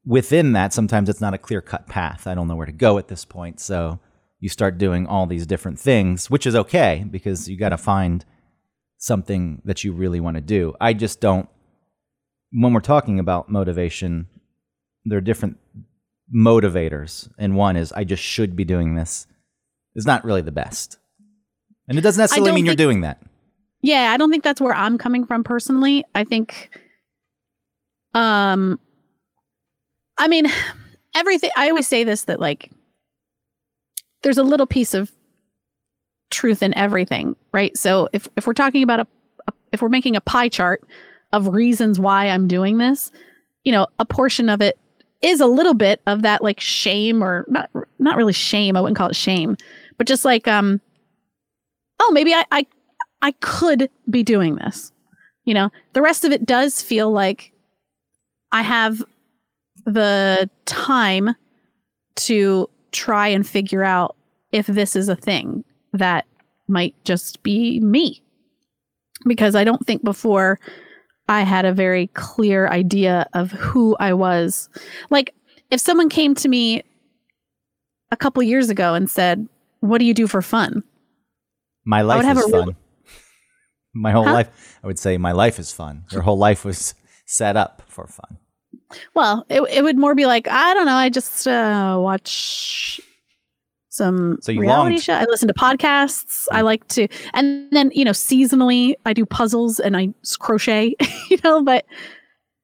within 0.05 0.53
that, 0.53 0.73
sometimes 0.73 1.09
it's 1.09 1.21
not 1.21 1.35
a 1.35 1.39
clear 1.39 1.61
cut 1.61 1.87
path. 1.87 2.27
I 2.27 2.35
don't 2.35 2.49
know 2.49 2.57
where 2.57 2.67
to 2.67 2.73
go 2.73 2.99
at 2.99 3.09
this 3.09 3.25
point. 3.25 3.61
So 3.61 4.01
you 4.41 4.49
start 4.49 4.79
doing 4.79 5.07
all 5.07 5.27
these 5.27 5.47
different 5.47 5.79
things, 5.79 6.31
which 6.31 6.47
is 6.47 6.55
okay 6.55 7.05
because 7.09 7.49
you 7.49 7.57
got 7.57 7.71
to 7.71 7.79
find 7.79 8.25
something 8.97 9.63
that 9.65 9.85
you 9.85 9.93
really 9.93 10.21
want 10.21 10.37
to 10.37 10.41
do. 10.41 10.75
I 10.81 10.93
just 10.93 11.21
don't, 11.21 11.49
when 12.53 12.73
we're 12.73 12.81
talking 12.81 13.19
about 13.19 13.51
motivation, 13.51 14.27
there 15.05 15.19
are 15.19 15.23
different 15.23 15.59
motivators. 16.35 17.31
And 17.39 17.57
one 17.57 17.77
is, 17.77 17.93
I 17.93 18.05
just 18.05 18.23
should 18.23 18.57
be 18.57 18.65
doing 18.65 18.95
this, 18.95 19.27
is 19.95 20.07
not 20.07 20.25
really 20.25 20.43
the 20.43 20.53
best. 20.53 20.99
And 21.89 21.99
it 21.99 22.03
doesn't 22.03 22.21
necessarily 22.21 22.53
mean 22.53 22.67
you're 22.67 22.75
doing 22.75 23.01
that. 23.03 23.21
Yeah, 23.81 24.13
I 24.13 24.17
don't 24.17 24.31
think 24.31 24.45
that's 24.45 24.61
where 24.61 24.75
I'm 24.75 24.99
coming 24.99 25.25
from 25.25 25.45
personally. 25.45 26.05
I 26.15 26.25
think 26.25 26.79
um 28.15 28.79
I 30.19 30.29
mean, 30.29 30.47
everything 31.15 31.51
I 31.57 31.69
always 31.69 31.87
say 31.87 32.05
this 32.05 32.25
that 32.25 32.41
like 32.41 32.71
there's 34.23 34.39
a 34.39 34.43
little 34.43 34.67
piece 34.67 34.95
of 34.95 35.13
truth 36.31 36.63
in 36.63 36.77
everything, 36.77 37.37
right? 37.53 37.77
So 37.77 38.09
if 38.13 38.29
if 38.37 38.47
we're 38.47 38.53
talking 38.53 38.83
about 38.83 39.01
a, 39.01 39.07
a 39.47 39.53
if 39.73 39.81
we're 39.81 39.89
making 39.89 40.17
a 40.17 40.21
pie 40.21 40.49
chart 40.49 40.83
of 41.33 41.49
reasons 41.49 41.99
why 42.01 42.29
I'm 42.29 42.49
doing 42.49 42.79
this, 42.79 43.11
you 43.65 43.73
know, 43.73 43.87
a 43.99 44.05
portion 44.05 44.49
of 44.49 44.61
it 44.61 44.79
is 45.21 45.41
a 45.41 45.47
little 45.47 45.75
bit 45.75 46.01
of 46.07 46.23
that 46.23 46.43
like 46.43 46.61
shame 46.61 47.23
or 47.23 47.45
not 47.49 47.71
not 47.99 48.17
really 48.17 48.33
shame, 48.33 48.77
I 48.77 48.81
wouldn't 48.81 48.97
call 48.97 49.09
it 49.09 49.17
shame, 49.17 49.57
but 49.97 50.07
just 50.07 50.25
like 50.25 50.47
um 50.49 50.81
oh, 52.01 52.11
maybe 52.13 52.33
I 52.33 52.45
I 52.51 52.67
I 53.21 53.33
could 53.41 53.91
be 54.09 54.23
doing 54.23 54.57
this. 54.57 54.93
You 55.45 55.55
know, 55.55 55.71
the 55.93 56.03
rest 56.03 56.25
of 56.25 56.33
it 56.33 56.47
does 56.47 56.83
feel 56.83 57.11
like 57.11 57.53
I 58.53 58.63
have 58.63 59.03
the 59.85 60.49
time 60.67 61.35
to 62.17 62.69
try 62.93 63.29
and 63.29 63.47
figure 63.47 63.83
out 63.83 64.17
if 64.53 64.67
this 64.67 64.97
is 64.97 65.09
a 65.09 65.17
thing 65.17 65.65
that 65.93 66.27
might 66.69 66.95
just 67.05 67.43
be 67.43 67.81
me. 67.81 68.23
Because 69.27 69.55
I 69.57 69.65
don't 69.65 69.85
think 69.87 70.05
before 70.05 70.61
I 71.29 71.43
had 71.43 71.65
a 71.65 71.73
very 71.73 72.07
clear 72.09 72.69
idea 72.69 73.27
of 73.35 73.53
who 73.53 73.97
I 74.01 74.13
was. 74.15 74.69
Like, 75.11 75.35
if 75.71 75.81
someone 75.81 76.09
came 76.09 76.35
to 76.37 76.49
me 76.49 76.83
a 78.11 78.17
couple 78.17 78.43
years 78.43 78.71
ago 78.71 78.95
and 78.95 79.09
said, 79.11 79.47
What 79.81 79.99
do 79.99 80.05
you 80.07 80.15
do 80.15 80.27
for 80.27 80.41
fun? 80.43 80.83
My 81.85 82.03
life 82.03 82.25
is 82.25 82.31
a 82.31 82.35
real- 82.49 82.65
fun. 82.67 82.77
my 83.95 84.11
whole 84.13 84.25
Huh? 84.25 84.33
life, 84.33 84.79
I 84.83 84.87
would 84.87 84.99
say 84.99 85.19
my 85.19 85.33
life 85.33 85.59
is 85.59 85.73
fun. 85.73 86.05
Your 86.11 86.23
whole 86.23 86.39
life 86.39 86.65
was 86.65 86.95
set 87.27 87.57
up 87.57 87.83
for 87.89 88.07
fun. 88.07 88.39
Well, 89.15 89.45
it, 89.51 89.61
it 89.71 89.83
would 89.83 89.99
more 89.99 90.15
be 90.15 90.25
like, 90.27 90.49
I 90.49 90.73
don't 90.75 90.87
know, 90.87 90.95
I 90.95 91.11
just 91.11 91.47
uh, 91.47 91.99
watch 92.01 93.01
some 93.99 94.39
So 94.41 94.53
you 94.53 94.61
reality 94.63 94.95
longed- 94.95 95.03
show. 95.03 95.13
I 95.15 95.25
listen 95.25 95.49
to 95.49 95.55
podcasts. 95.55 96.47
I 96.51 96.63
like 96.63 96.87
to, 96.89 97.07
and 97.35 97.71
then, 97.73 97.91
you 97.95 98.05
know, 98.05 98.13
seasonally, 98.13 98.95
I 99.05 99.13
do 99.13 99.27
puzzles 99.27 99.79
and 99.79 99.97
I 99.97 100.15
crochet, 100.39 100.95
you 101.31 101.39
know, 101.45 101.63
but 101.63 101.85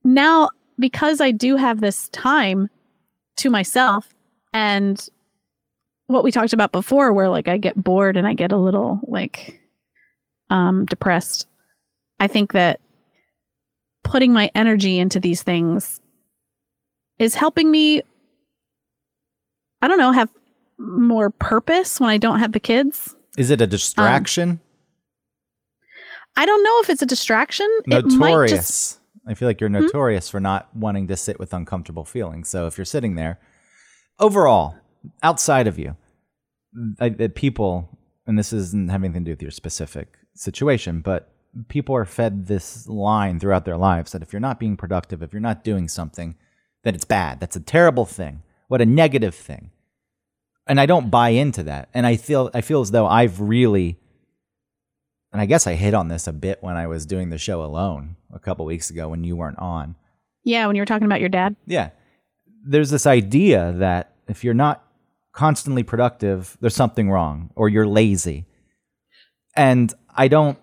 now 0.05 0.49
because 0.79 1.21
I 1.21 1.31
do 1.31 1.57
have 1.57 1.81
this 1.81 2.09
time 2.11 2.69
to 3.37 3.51
myself 3.51 4.09
and 4.53 5.07
what 6.07 6.25
we 6.25 6.31
talked 6.33 6.53
about 6.53 6.73
before, 6.73 7.13
where 7.13 7.29
like 7.29 7.49
I 7.49 7.59
get 7.59 7.77
bored 7.77 8.17
and 8.17 8.27
I 8.27 8.35
get 8.35 8.53
a 8.53 8.57
little 8.57 9.01
like 9.07 9.61
um, 10.51 10.85
depressed, 10.87 11.47
I 12.21 12.27
think 12.29 12.53
that 12.53 12.81
putting 14.05 14.33
my 14.33 14.51
energy 14.55 14.99
into 14.99 15.19
these 15.19 15.43
things 15.43 16.01
is 17.19 17.35
helping 17.35 17.71
me 17.71 18.03
i 19.81 19.89
don't 19.89 19.99
know 19.99 20.13
have 20.13 20.29
more 20.79 21.31
purpose 21.31 22.01
when 22.01 22.11
i 22.11 22.17
don't 22.19 22.39
have 22.41 22.53
the 22.53 22.61
kids 22.61 23.15
Is 23.39 23.51
it 23.51 23.61
a 23.61 23.67
distraction? 23.67 24.61
i 26.37 26.47
don't 26.47 26.63
know 26.63 26.81
if 26.83 26.91
it's 26.91 27.03
a 27.03 27.07
distraction 27.07 27.69
notorious. 27.87 28.51
just- 28.51 29.01
Hmm? 29.25 29.31
I 29.31 29.35
feel 29.35 29.49
like 29.49 29.59
you're 29.59 29.71
notorious 29.71 30.29
for 30.29 30.39
not 30.39 30.69
wanting 30.77 31.07
to 31.09 31.17
sit 31.17 31.39
with 31.39 31.55
uncomfortable 31.55 32.05
feelings. 32.05 32.51
So 32.51 32.67
if 32.67 32.77
you're 32.77 32.85
sitting 32.85 33.15
there, 33.15 33.39
overall, 34.21 34.75
outside 35.23 35.67
of 35.67 35.79
you, 35.79 35.97
I, 37.01 37.09
that 37.09 37.35
people, 37.35 37.89
and 38.27 38.39
this 38.39 38.53
isn't 38.53 38.91
having 38.91 39.07
anything 39.07 39.25
to 39.25 39.31
do 39.31 39.33
with 39.33 39.41
your 39.41 39.51
specific 39.51 40.19
situation, 40.35 41.01
but 41.01 41.33
people 41.69 41.97
are 41.97 42.05
fed 42.05 42.49
this 42.49 42.87
line 42.87 43.41
throughout 43.41 43.65
their 43.65 43.79
lives 43.79 44.13
that 44.13 44.21
if 44.21 44.31
you're 44.31 44.41
not 44.41 44.61
being 44.61 44.77
productive, 44.77 45.23
if 45.23 45.33
you're 45.33 45.41
not 45.41 45.65
doing 45.65 45.89
something, 45.89 46.35
that 46.83 46.95
it's 46.95 47.07
bad. 47.07 47.41
That's 47.41 47.57
a 47.57 47.61
terrible 47.61 48.05
thing. 48.05 48.43
What 48.69 48.83
a 48.83 48.87
negative 48.87 49.35
thing. 49.35 49.71
And 50.67 50.81
I 50.81 50.87
don't 50.87 51.11
buy 51.11 51.31
into 51.31 51.63
that. 51.65 51.89
And 51.95 52.07
I 52.07 52.17
feel 52.17 52.51
I 52.55 52.61
feel 52.61 52.81
as 52.81 52.91
though 52.91 53.07
I've 53.07 53.41
really 53.41 53.99
and 55.33 55.41
I 55.41 55.47
guess 55.47 55.67
I 55.67 55.75
hit 55.75 55.95
on 55.95 56.09
this 56.09 56.27
a 56.29 56.33
bit 56.33 56.63
when 56.63 56.77
I 56.77 56.87
was 56.87 57.07
doing 57.07 57.31
the 57.31 57.39
show 57.39 57.65
alone 57.65 58.17
a 58.33 58.39
couple 58.39 58.65
weeks 58.65 58.89
ago 58.91 59.09
when 59.09 59.25
you 59.25 59.37
weren't 59.37 59.59
on. 59.59 59.97
yeah 60.45 60.67
when 60.67 60.77
you 60.77 60.83
were 60.83 60.87
talking 60.87 61.07
about 61.07 61.21
your 61.21 61.29
dad 61.29 61.57
Yeah. 61.67 61.91
There's 62.67 62.91
this 62.91 63.07
idea 63.07 63.73
that 63.79 64.15
if 64.27 64.43
you're 64.43 64.55
not 64.55 64.83
constantly 65.33 65.83
productive, 65.83 66.57
there's 66.61 66.75
something 66.77 67.11
wrong 67.11 67.51
or 67.57 67.69
you're 67.69 67.87
lazy. 67.87 68.47
And 69.57 69.93
I 70.17 70.29
don't 70.29 70.59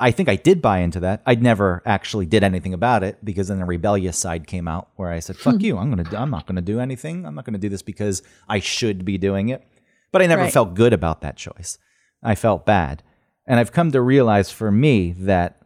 I 0.00 0.10
think 0.10 0.28
I 0.28 0.36
did 0.36 0.62
buy 0.62 0.78
into 0.78 1.00
that. 1.00 1.22
I 1.26 1.34
never 1.34 1.82
actually 1.84 2.26
did 2.26 2.42
anything 2.42 2.74
about 2.74 3.04
it 3.04 3.22
because 3.24 3.48
then 3.48 3.58
the 3.58 3.64
rebellious 3.64 4.18
side 4.18 4.46
came 4.46 4.66
out 4.66 4.88
where 4.96 5.10
I 5.10 5.20
said, 5.20 5.36
"Fuck 5.36 5.56
hmm. 5.56 5.60
you. 5.60 5.78
I'm 5.78 5.94
to 6.02 6.18
I'm 6.18 6.30
not 6.30 6.46
going 6.46 6.56
to 6.56 6.62
do 6.62 6.80
anything. 6.80 7.26
I'm 7.26 7.34
not 7.34 7.44
going 7.44 7.54
to 7.54 7.60
do 7.60 7.68
this 7.68 7.82
because 7.82 8.22
I 8.48 8.58
should 8.58 9.04
be 9.04 9.18
doing 9.18 9.50
it." 9.50 9.62
But 10.10 10.22
I 10.22 10.26
never 10.26 10.42
Right. 10.42 10.52
felt 10.52 10.74
good 10.74 10.92
about 10.92 11.20
that 11.20 11.36
choice. 11.36 11.78
I 12.22 12.34
felt 12.34 12.66
bad. 12.66 13.02
And 13.46 13.60
I've 13.60 13.72
come 13.72 13.92
to 13.92 14.00
realize 14.00 14.50
for 14.50 14.70
me 14.70 15.12
that 15.12 15.60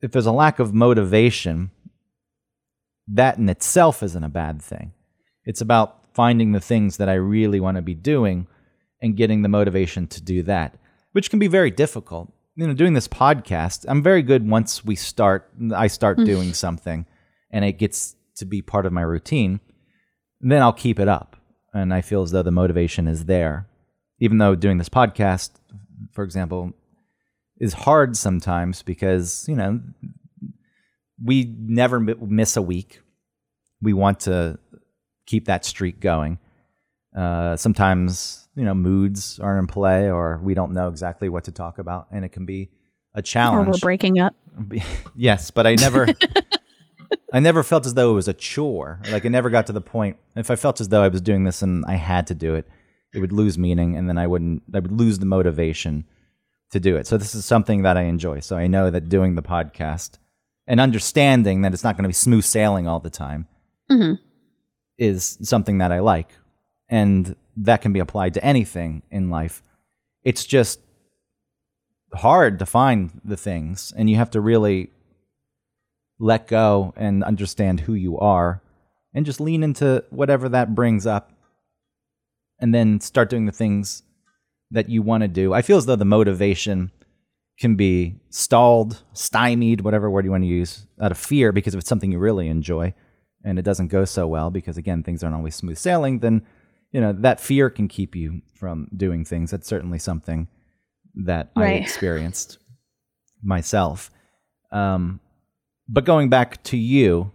if 0.00 0.12
there's 0.12 0.26
a 0.26 0.32
lack 0.32 0.58
of 0.58 0.74
motivation, 0.74 1.70
that 3.08 3.38
in 3.38 3.48
itself 3.48 4.02
isn't 4.02 4.24
a 4.24 4.28
bad 4.28 4.60
thing. 4.60 4.92
It's 5.44 5.60
about 5.60 6.14
finding 6.14 6.52
the 6.52 6.60
things 6.60 6.96
that 6.98 7.08
I 7.08 7.14
really 7.14 7.60
want 7.60 7.76
to 7.76 7.82
be 7.82 7.94
doing 7.94 8.46
and 9.00 9.16
getting 9.16 9.42
the 9.42 9.48
motivation 9.48 10.06
to 10.08 10.20
do 10.20 10.42
that, 10.44 10.76
which 11.12 11.30
can 11.30 11.38
be 11.38 11.48
very 11.48 11.70
difficult. 11.70 12.32
You 12.54 12.66
know, 12.66 12.74
doing 12.74 12.92
this 12.92 13.08
podcast, 13.08 13.86
I'm 13.88 14.02
very 14.02 14.22
good 14.22 14.46
once 14.46 14.84
we 14.84 14.94
start, 14.94 15.50
I 15.74 15.86
start 15.86 16.18
doing 16.18 16.52
something 16.52 17.06
and 17.50 17.64
it 17.64 17.78
gets 17.78 18.14
to 18.36 18.44
be 18.44 18.60
part 18.60 18.84
of 18.84 18.92
my 18.92 19.00
routine, 19.02 19.60
then 20.40 20.60
I'll 20.60 20.72
keep 20.72 21.00
it 21.00 21.08
up. 21.08 21.36
And 21.72 21.94
I 21.94 22.02
feel 22.02 22.22
as 22.22 22.30
though 22.30 22.42
the 22.42 22.50
motivation 22.50 23.08
is 23.08 23.24
there. 23.24 23.68
Even 24.18 24.36
though 24.38 24.54
doing 24.54 24.76
this 24.76 24.90
podcast, 24.90 25.50
for 26.12 26.24
example, 26.24 26.74
is 27.58 27.72
hard 27.72 28.16
sometimes 28.16 28.82
because, 28.82 29.46
you 29.48 29.56
know, 29.56 29.80
we 31.24 31.54
never 31.58 32.00
mi- 32.00 32.14
miss 32.20 32.56
a 32.56 32.62
week. 32.62 33.00
We 33.80 33.94
want 33.94 34.20
to 34.20 34.58
keep 35.26 35.46
that 35.46 35.64
streak 35.64 36.00
going. 36.00 36.38
Uh, 37.16 37.56
sometimes, 37.56 38.41
you 38.54 38.64
know, 38.64 38.74
moods 38.74 39.38
are 39.40 39.58
in 39.58 39.66
play 39.66 40.10
or 40.10 40.40
we 40.42 40.54
don't 40.54 40.72
know 40.72 40.88
exactly 40.88 41.28
what 41.28 41.44
to 41.44 41.52
talk 41.52 41.78
about, 41.78 42.08
and 42.10 42.24
it 42.24 42.30
can 42.30 42.44
be 42.46 42.70
a 43.14 43.22
or 43.36 43.64
we're 43.64 43.78
breaking 43.78 44.18
up 44.18 44.34
yes, 45.14 45.50
but 45.50 45.66
I 45.66 45.74
never, 45.74 46.06
I 47.32 47.40
never 47.40 47.62
felt 47.62 47.86
as 47.86 47.94
though 47.94 48.10
it 48.12 48.14
was 48.14 48.28
a 48.28 48.32
chore. 48.34 49.00
Like 49.10 49.24
it 49.24 49.30
never 49.30 49.50
got 49.50 49.66
to 49.66 49.72
the 49.72 49.80
point. 49.80 50.16
If 50.36 50.50
I 50.50 50.56
felt 50.56 50.80
as 50.80 50.88
though 50.88 51.02
I 51.02 51.08
was 51.08 51.20
doing 51.20 51.44
this 51.44 51.62
and 51.62 51.84
I 51.86 51.94
had 51.94 52.26
to 52.28 52.34
do 52.34 52.54
it, 52.54 52.68
it 53.14 53.20
would 53.20 53.32
lose 53.32 53.58
meaning, 53.58 53.96
and 53.96 54.08
then 54.08 54.18
I 54.18 54.26
wouldn't. 54.26 54.62
I 54.74 54.78
would 54.78 54.92
lose 54.92 55.18
the 55.18 55.26
motivation 55.26 56.04
to 56.70 56.80
do 56.80 56.96
it. 56.96 57.06
So 57.06 57.18
this 57.18 57.34
is 57.34 57.44
something 57.44 57.82
that 57.82 57.96
I 57.98 58.02
enjoy. 58.02 58.40
So 58.40 58.56
I 58.56 58.66
know 58.66 58.90
that 58.90 59.08
doing 59.10 59.34
the 59.34 59.42
podcast 59.42 60.12
and 60.66 60.80
understanding 60.80 61.62
that 61.62 61.74
it's 61.74 61.84
not 61.84 61.96
going 61.96 62.04
to 62.04 62.08
be 62.08 62.14
smooth 62.14 62.44
sailing 62.44 62.86
all 62.88 63.00
the 63.00 63.10
time 63.10 63.46
Mhm. 63.90 64.18
is 64.96 65.36
something 65.42 65.78
that 65.78 65.92
I 65.92 65.98
like. 66.00 66.30
And 66.88 67.36
that 67.56 67.82
can 67.82 67.92
be 67.92 68.00
applied 68.00 68.34
to 68.34 68.44
anything 68.44 69.02
in 69.10 69.30
life. 69.30 69.62
It's 70.24 70.44
just 70.44 70.80
hard 72.14 72.58
to 72.58 72.66
find 72.66 73.20
the 73.24 73.36
things, 73.36 73.92
and 73.96 74.08
you 74.08 74.16
have 74.16 74.30
to 74.30 74.40
really 74.40 74.90
let 76.18 76.46
go 76.46 76.92
and 76.96 77.24
understand 77.24 77.80
who 77.80 77.94
you 77.94 78.18
are 78.18 78.62
and 79.14 79.26
just 79.26 79.40
lean 79.40 79.62
into 79.62 80.04
whatever 80.10 80.48
that 80.48 80.74
brings 80.74 81.06
up 81.06 81.32
and 82.60 82.74
then 82.74 83.00
start 83.00 83.28
doing 83.28 83.46
the 83.46 83.52
things 83.52 84.04
that 84.70 84.88
you 84.88 85.02
want 85.02 85.22
to 85.22 85.28
do. 85.28 85.52
I 85.52 85.62
feel 85.62 85.76
as 85.76 85.86
though 85.86 85.96
the 85.96 86.04
motivation 86.04 86.92
can 87.58 87.74
be 87.74 88.14
stalled, 88.30 89.02
stymied, 89.12 89.82
whatever 89.82 90.10
word 90.10 90.24
you 90.24 90.30
want 90.30 90.44
to 90.44 90.48
use, 90.48 90.86
out 91.00 91.10
of 91.10 91.18
fear 91.18 91.52
because 91.52 91.74
if 91.74 91.80
it's 91.80 91.88
something 91.88 92.12
you 92.12 92.18
really 92.18 92.48
enjoy 92.48 92.94
and 93.44 93.58
it 93.58 93.62
doesn't 93.62 93.88
go 93.88 94.04
so 94.04 94.26
well 94.26 94.50
because 94.50 94.76
again 94.76 95.02
things 95.02 95.22
aren't 95.22 95.36
always 95.36 95.56
smooth 95.56 95.76
sailing, 95.76 96.20
then 96.20 96.46
you 96.92 97.00
know 97.00 97.12
that 97.12 97.40
fear 97.40 97.68
can 97.70 97.88
keep 97.88 98.14
you 98.14 98.42
from 98.54 98.88
doing 98.96 99.24
things. 99.24 99.50
That's 99.50 99.66
certainly 99.66 99.98
something 99.98 100.48
that 101.24 101.50
I 101.56 101.72
experienced 101.72 102.58
myself. 103.42 104.10
Um, 104.70 105.20
but 105.88 106.04
going 106.04 106.28
back 106.28 106.62
to 106.64 106.76
you, 106.76 107.32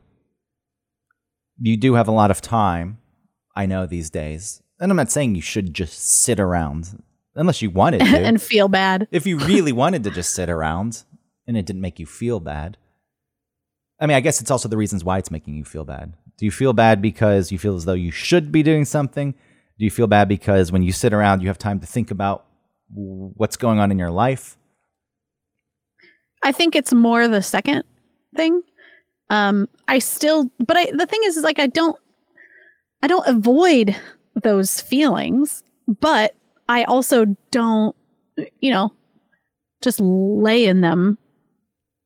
you 1.59 1.77
do 1.77 1.95
have 1.95 2.07
a 2.07 2.11
lot 2.11 2.31
of 2.31 2.41
time, 2.41 2.99
I 3.55 3.65
know 3.65 3.85
these 3.85 4.09
days. 4.09 4.61
And 4.79 4.91
I'm 4.91 4.97
not 4.97 5.11
saying 5.11 5.35
you 5.35 5.41
should 5.41 5.73
just 5.73 6.21
sit 6.23 6.39
around 6.39 7.03
unless 7.35 7.61
you 7.61 7.69
wanted 7.69 7.99
to. 8.05 8.05
and 8.05 8.41
feel 8.41 8.67
bad. 8.67 9.07
if 9.11 9.25
you 9.25 9.37
really 9.39 9.71
wanted 9.71 10.03
to 10.03 10.11
just 10.11 10.33
sit 10.33 10.49
around 10.49 11.03
and 11.47 11.57
it 11.57 11.65
didn't 11.65 11.81
make 11.81 11.99
you 11.99 12.05
feel 12.05 12.39
bad. 12.39 12.77
I 13.99 14.05
mean, 14.05 14.15
I 14.15 14.21
guess 14.21 14.41
it's 14.41 14.51
also 14.51 14.69
the 14.69 14.77
reasons 14.77 15.03
why 15.03 15.17
it's 15.17 15.31
making 15.31 15.55
you 15.55 15.65
feel 15.65 15.83
bad. 15.83 16.13
Do 16.37 16.45
you 16.45 16.51
feel 16.51 16.73
bad 16.73 17.01
because 17.01 17.51
you 17.51 17.57
feel 17.57 17.75
as 17.75 17.85
though 17.85 17.93
you 17.93 18.11
should 18.11 18.51
be 18.51 18.61
doing 18.61 18.85
something? 18.85 19.33
Do 19.79 19.85
you 19.85 19.91
feel 19.91 20.07
bad 20.07 20.27
because 20.27 20.71
when 20.71 20.81
you 20.81 20.91
sit 20.91 21.13
around, 21.13 21.41
you 21.41 21.47
have 21.47 21.57
time 21.57 21.79
to 21.79 21.87
think 21.87 22.11
about 22.11 22.45
what's 22.89 23.57
going 23.57 23.79
on 23.79 23.91
in 23.91 23.99
your 23.99 24.09
life? 24.09 24.57
I 26.43 26.51
think 26.51 26.75
it's 26.75 26.93
more 26.93 27.27
the 27.27 27.41
second 27.41 27.83
thing. 28.35 28.61
Um, 29.29 29.67
I 29.87 29.99
still, 29.99 30.49
but 30.59 30.77
I, 30.77 30.91
the 30.91 31.05
thing 31.05 31.19
is, 31.25 31.37
is 31.37 31.43
like, 31.43 31.59
I 31.59 31.67
don't, 31.67 31.97
I 33.03 33.07
don't 33.07 33.27
avoid 33.27 33.95
those 34.43 34.81
feelings, 34.81 35.63
but 35.87 36.35
I 36.69 36.83
also 36.85 37.25
don't, 37.51 37.95
you 38.59 38.71
know, 38.71 38.93
just 39.81 39.99
lay 39.99 40.65
in 40.65 40.81
them 40.81 41.17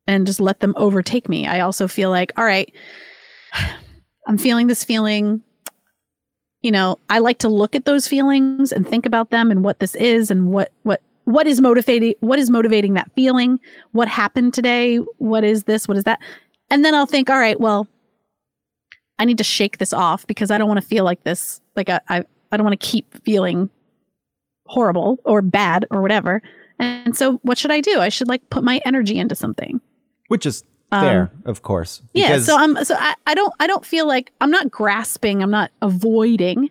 and 0.08 0.26
just 0.26 0.40
let 0.40 0.60
them 0.60 0.74
overtake 0.78 1.30
me. 1.30 1.48
I 1.48 1.62
also 1.62 1.88
feel 1.88 2.10
like, 2.10 2.32
all 2.38 2.46
right, 2.46 2.74
I'm 4.28 4.38
feeling 4.38 4.68
this 4.68 4.84
feeling. 4.84 5.42
You 6.62 6.72
know, 6.72 7.00
I 7.10 7.20
like 7.20 7.40
to 7.40 7.50
look 7.50 7.76
at 7.76 7.86
those 7.86 8.08
feelings 8.08 8.72
and 8.72 8.88
think 8.88 9.06
about 9.06 9.32
them 9.32 9.50
and 9.50 9.64
what 9.64 9.80
this 9.80 9.96
is 9.96 10.30
and 10.30 10.52
what 10.52 10.72
what 10.84 11.02
what 11.26 11.48
is 11.48 11.62
motivating 11.62 12.16
what 12.20 12.40
is 12.40 12.50
motivating 12.50 12.94
that 12.94 13.12
feeling? 13.16 13.60
What 13.92 14.08
happened 14.08 14.54
today? 14.54 14.98
What 15.18 15.44
is 15.44 15.64
this? 15.64 15.88
What 15.88 15.98
is 15.98 16.04
that? 16.04 16.20
And 16.70 16.86
then 16.86 16.96
i'll 16.96 17.06
think 17.06 17.30
all 17.30 17.38
right 17.38 17.60
well 17.60 17.86
i 19.20 19.26
need 19.26 19.38
to 19.38 19.44
shake 19.44 19.78
this 19.78 19.92
off 19.92 20.26
because 20.26 20.52
i 20.52 20.58
don't 20.58 20.70
want 20.70 20.80
to 20.80 20.88
feel 20.88 21.04
like 21.04 21.22
this 21.26 21.60
like 21.76 21.90
i 21.90 22.00
i, 22.08 22.24
I 22.52 22.58
don't 22.58 22.66
want 22.66 22.80
to 22.80 22.88
keep 22.88 23.14
feeling 23.26 23.70
horrible 24.72 25.20
or 25.26 25.42
bad 25.42 25.86
or 25.92 26.02
whatever. 26.02 26.42
And 26.80 27.16
so 27.16 27.34
what 27.44 27.58
should 27.58 27.72
i 27.72 27.82
do? 27.82 28.00
I 28.00 28.10
should 28.10 28.28
like 28.28 28.50
put 28.50 28.64
my 28.64 28.82
energy 28.86 29.20
into 29.20 29.36
something. 29.36 29.80
Which 30.30 30.46
is 30.46 30.64
Um, 30.92 31.02
fair, 31.02 31.32
of 31.46 31.62
course. 31.62 32.02
yeah 32.14 32.40
so 32.40 32.58
i'm 32.58 32.84
so 32.84 32.96
I, 32.98 33.16
I 33.26 33.34
don't 33.34 33.54
i 33.62 33.68
don't 33.68 33.86
feel 33.86 34.06
like 34.08 34.32
i'm 34.42 34.52
not 34.52 34.70
grasping 34.70 35.42
i'm 35.42 35.50
not 35.52 35.72
avoiding 35.82 36.70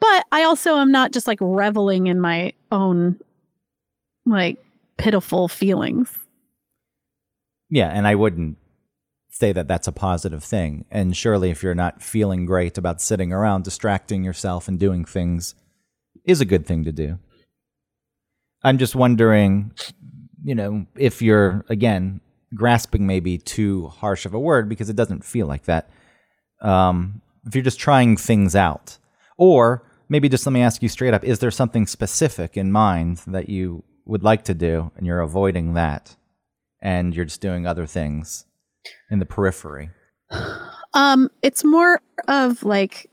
but 0.00 0.26
i 0.32 0.42
also 0.42 0.76
am 0.76 0.90
not 0.90 1.12
just 1.12 1.26
like 1.28 1.38
reveling 1.40 2.08
in 2.08 2.20
my 2.20 2.54
own 2.72 3.20
like 4.26 4.58
pitiful 4.98 5.48
feelings 5.48 6.18
Yeah, 7.70 7.88
and 7.88 8.06
I 8.06 8.14
wouldn't 8.14 8.58
say 9.30 9.52
that 9.52 9.66
that's 9.66 9.88
a 9.88 9.92
positive 9.92 10.44
thing. 10.44 10.84
And 10.90 11.16
surely, 11.16 11.50
if 11.50 11.62
you're 11.62 11.74
not 11.74 12.02
feeling 12.02 12.44
great 12.46 12.76
about 12.78 13.00
sitting 13.00 13.32
around, 13.32 13.64
distracting 13.64 14.22
yourself 14.24 14.68
and 14.68 14.78
doing 14.78 15.04
things 15.06 15.54
is 16.24 16.40
a 16.40 16.44
good 16.44 16.66
thing 16.66 16.84
to 16.84 16.92
do. 16.92 17.18
I'm 18.62 18.78
just 18.78 18.94
wondering, 18.94 19.72
you 20.44 20.54
know, 20.54 20.86
if 20.96 21.22
you're, 21.22 21.64
again, 21.68 22.20
grasping 22.54 23.06
maybe 23.06 23.38
too 23.38 23.88
harsh 23.88 24.26
of 24.26 24.34
a 24.34 24.40
word 24.40 24.68
because 24.68 24.88
it 24.88 24.96
doesn't 24.96 25.24
feel 25.24 25.46
like 25.46 25.64
that. 25.64 25.88
Um, 26.60 27.22
if 27.46 27.54
you're 27.54 27.64
just 27.64 27.80
trying 27.80 28.16
things 28.16 28.54
out, 28.54 28.98
or 29.36 29.84
maybe 30.08 30.28
just 30.28 30.46
let 30.46 30.52
me 30.52 30.62
ask 30.62 30.82
you 30.82 30.88
straight 30.88 31.14
up 31.14 31.24
is 31.24 31.38
there 31.40 31.50
something 31.50 31.86
specific 31.86 32.56
in 32.56 32.70
mind 32.70 33.22
that 33.26 33.48
you 33.48 33.82
would 34.04 34.22
like 34.22 34.44
to 34.44 34.54
do 34.54 34.90
and 34.96 35.06
you're 35.06 35.20
avoiding 35.20 35.74
that? 35.74 36.16
and 36.82 37.14
you're 37.14 37.24
just 37.24 37.40
doing 37.40 37.66
other 37.66 37.86
things 37.86 38.44
in 39.10 39.20
the 39.20 39.24
periphery. 39.24 39.90
Um, 40.92 41.30
it's 41.40 41.64
more 41.64 42.02
of 42.28 42.62
like 42.64 43.08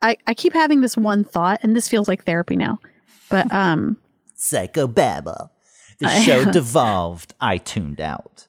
I, 0.00 0.16
I 0.26 0.34
keep 0.34 0.52
having 0.52 0.80
this 0.80 0.96
one 0.96 1.24
thought, 1.24 1.60
and 1.62 1.74
this 1.74 1.88
feels 1.88 2.08
like 2.08 2.24
therapy 2.24 2.56
now. 2.56 2.78
But 3.28 3.52
um 3.52 3.98
Psychobabble. 4.38 5.50
The 5.98 6.08
show 6.24 6.50
devolved. 6.50 7.34
I 7.40 7.58
tuned 7.58 8.00
out. 8.00 8.46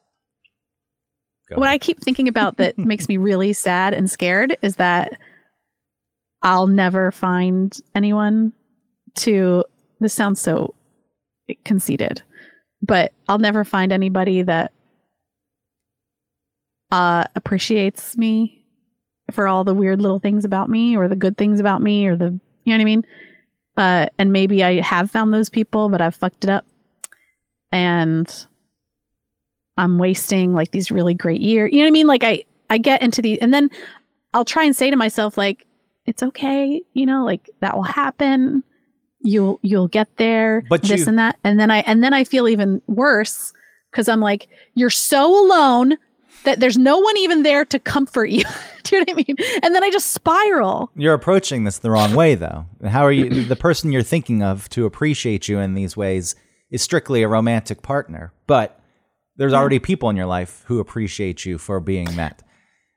Go 1.49 1.57
what 1.57 1.69
I 1.69 1.77
keep 1.77 1.99
thinking 2.01 2.27
about 2.27 2.57
that 2.57 2.77
makes 2.77 3.07
me 3.07 3.17
really 3.17 3.53
sad 3.53 3.93
and 3.93 4.09
scared 4.09 4.57
is 4.61 4.77
that 4.77 5.19
I'll 6.41 6.67
never 6.67 7.11
find 7.11 7.75
anyone 7.95 8.53
to 9.15 9.63
this 9.99 10.13
sounds 10.13 10.41
so 10.41 10.75
conceited, 11.63 12.21
but 12.81 13.13
I'll 13.27 13.39
never 13.39 13.63
find 13.63 13.91
anybody 13.91 14.41
that 14.43 14.71
uh 16.91 17.25
appreciates 17.35 18.15
me 18.15 18.63
for 19.31 19.47
all 19.47 19.63
the 19.63 19.73
weird 19.73 20.01
little 20.01 20.19
things 20.19 20.45
about 20.45 20.69
me 20.69 20.95
or 20.95 21.07
the 21.07 21.15
good 21.15 21.35
things 21.35 21.59
about 21.59 21.81
me 21.81 22.05
or 22.05 22.15
the 22.15 22.25
you 22.63 22.73
know 22.73 22.75
what 22.75 22.81
I 22.81 22.85
mean? 22.85 23.05
Uh 23.77 24.07
and 24.19 24.31
maybe 24.31 24.63
I 24.63 24.81
have 24.81 25.11
found 25.11 25.33
those 25.33 25.49
people, 25.49 25.89
but 25.89 26.01
I've 26.01 26.15
fucked 26.15 26.43
it 26.43 26.49
up. 26.49 26.65
And 27.71 28.27
I'm 29.77 29.97
wasting 29.97 30.53
like 30.53 30.71
these 30.71 30.91
really 30.91 31.13
great 31.13 31.41
years. 31.41 31.71
You 31.71 31.79
know 31.79 31.85
what 31.85 31.89
I 31.89 31.91
mean? 31.91 32.07
Like 32.07 32.23
I 32.23 32.43
I 32.69 32.77
get 32.77 33.01
into 33.01 33.21
the 33.21 33.41
and 33.41 33.53
then 33.53 33.69
I'll 34.33 34.45
try 34.45 34.63
and 34.63 34.75
say 34.75 34.89
to 34.89 34.95
myself 34.95 35.37
like 35.37 35.65
it's 36.05 36.21
okay, 36.23 36.81
you 36.93 37.05
know, 37.05 37.25
like 37.25 37.49
that 37.61 37.75
will 37.75 37.83
happen. 37.83 38.63
You'll 39.21 39.59
you'll 39.63 39.87
get 39.87 40.07
there. 40.17 40.63
But 40.69 40.83
this 40.83 41.01
you- 41.01 41.07
and 41.07 41.19
that. 41.19 41.37
And 41.43 41.59
then 41.59 41.71
I 41.71 41.79
and 41.79 42.03
then 42.03 42.13
I 42.13 42.23
feel 42.23 42.47
even 42.47 42.81
worse 42.87 43.53
cuz 43.91 44.07
I'm 44.07 44.19
like 44.19 44.47
you're 44.75 44.89
so 44.89 45.45
alone 45.45 45.97
that 46.43 46.59
there's 46.59 46.77
no 46.77 46.99
one 46.99 47.17
even 47.17 47.41
there 47.43 47.65
to 47.65 47.79
comfort 47.79 48.29
you. 48.29 48.43
Do 48.83 48.95
you 48.97 49.01
know 49.03 49.13
what 49.13 49.19
I 49.19 49.23
mean? 49.27 49.35
And 49.63 49.73
then 49.73 49.83
I 49.83 49.89
just 49.89 50.11
spiral. 50.11 50.91
You're 50.95 51.15
approaching 51.15 51.63
this 51.63 51.79
the 51.79 51.89
wrong 51.89 52.13
way, 52.13 52.35
though. 52.35 52.67
How 52.87 53.01
are 53.03 53.11
you? 53.11 53.43
the 53.45 53.55
person 53.55 53.91
you're 53.91 54.03
thinking 54.03 54.43
of 54.43 54.69
to 54.69 54.85
appreciate 54.85 55.47
you 55.47 55.57
in 55.57 55.73
these 55.73 55.97
ways 55.97 56.35
is 56.69 56.83
strictly 56.83 57.23
a 57.23 57.27
romantic 57.27 57.81
partner, 57.81 58.31
but 58.45 58.79
there's 59.37 59.53
already 59.53 59.79
people 59.79 60.09
in 60.09 60.15
your 60.15 60.25
life 60.25 60.63
who 60.65 60.79
appreciate 60.79 61.45
you 61.45 61.57
for 61.57 61.79
being 61.79 62.15
met. 62.15 62.41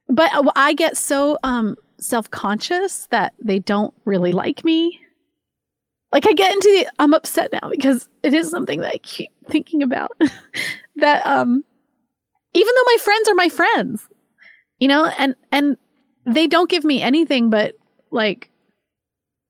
But 0.09 0.33
uh, 0.35 0.51
I 0.57 0.75
get 0.75 0.97
so 0.97 1.39
um 1.43 1.77
self-conscious 2.01 3.09
that 3.11 3.35
they 3.43 3.59
don't 3.59 3.93
really 4.05 4.33
like 4.33 4.65
me. 4.65 5.01
Like 6.13 6.27
I 6.27 6.33
get 6.33 6.53
into 6.53 6.69
the 6.69 6.91
I'm 6.99 7.15
upset 7.15 7.53
now 7.53 7.69
because 7.71 8.09
it 8.23 8.33
is 8.35 8.51
something 8.51 8.81
that 8.81 8.95
I 8.95 8.99
keep 8.99 9.31
thinking 9.49 9.83
about. 9.83 10.13
that 10.97 11.27
um 11.27 11.65
even 12.55 12.75
though 12.75 12.85
my 12.85 12.97
friends 13.01 13.29
are 13.29 13.35
my 13.35 13.49
friends, 13.49 14.09
you 14.79 14.89
know, 14.89 15.07
and 15.19 15.35
and 15.53 15.77
they 16.25 16.47
don't 16.47 16.71
give 16.71 16.85
me 16.85 17.03
anything 17.03 17.51
but 17.51 17.75
like 18.11 18.51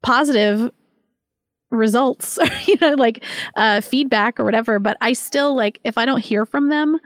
positive 0.03 0.71
results 1.71 2.39
you 2.67 2.77
know 2.81 2.95
like 2.95 3.23
uh 3.57 3.81
feedback 3.81 4.41
or 4.41 4.45
whatever 4.45 4.79
but 4.79 4.97
i 5.01 5.13
still 5.13 5.55
like 5.55 5.79
if 5.85 5.99
i 5.99 6.07
don't 6.07 6.25
hear 6.25 6.47
from 6.47 6.69
them 6.69 6.99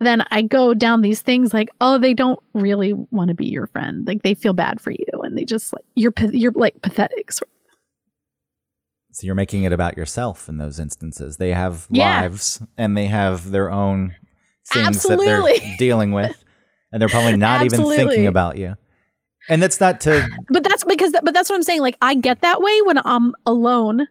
then 0.00 0.24
I 0.30 0.42
go 0.42 0.74
down 0.74 1.00
these 1.02 1.22
things 1.22 1.54
like, 1.54 1.70
oh, 1.80 1.98
they 1.98 2.14
don't 2.14 2.38
really 2.52 2.92
want 2.92 3.28
to 3.28 3.34
be 3.34 3.46
your 3.46 3.68
friend. 3.68 4.06
Like 4.06 4.22
they 4.22 4.34
feel 4.34 4.52
bad 4.52 4.80
for 4.80 4.90
you, 4.90 5.06
and 5.22 5.38
they 5.38 5.44
just 5.44 5.72
like 5.72 5.84
you're 5.94 6.12
you're 6.32 6.52
like 6.52 6.82
pathetic. 6.82 7.30
So 7.32 7.44
you're 9.20 9.36
making 9.36 9.62
it 9.62 9.72
about 9.72 9.96
yourself 9.96 10.48
in 10.48 10.58
those 10.58 10.80
instances. 10.80 11.36
They 11.36 11.52
have 11.52 11.86
Yeah. 11.90 12.22
lives 12.22 12.60
and 12.76 12.96
they 12.96 13.06
have 13.06 13.50
their 13.52 13.70
own 13.70 14.16
things 14.66 15.04
that 15.04 15.20
they're 15.20 15.76
dealing 15.78 16.10
with, 16.10 16.36
and 16.92 17.00
they're 17.00 17.08
probably 17.08 17.36
not 17.36 17.64
even 17.64 17.84
thinking 17.88 18.26
about 18.26 18.58
you. 18.58 18.74
And 19.48 19.62
that's 19.62 19.80
not 19.80 20.00
to 20.02 20.26
But 20.48 20.64
that's 20.64 20.73
because, 20.96 21.12
but 21.22 21.34
that's 21.34 21.48
what 21.48 21.56
I'm 21.56 21.62
saying. 21.62 21.80
Like 21.80 21.96
I 22.02 22.14
get 22.14 22.40
that 22.42 22.60
way 22.60 22.82
when 22.82 22.98
I'm 23.04 23.34
alone 23.46 24.08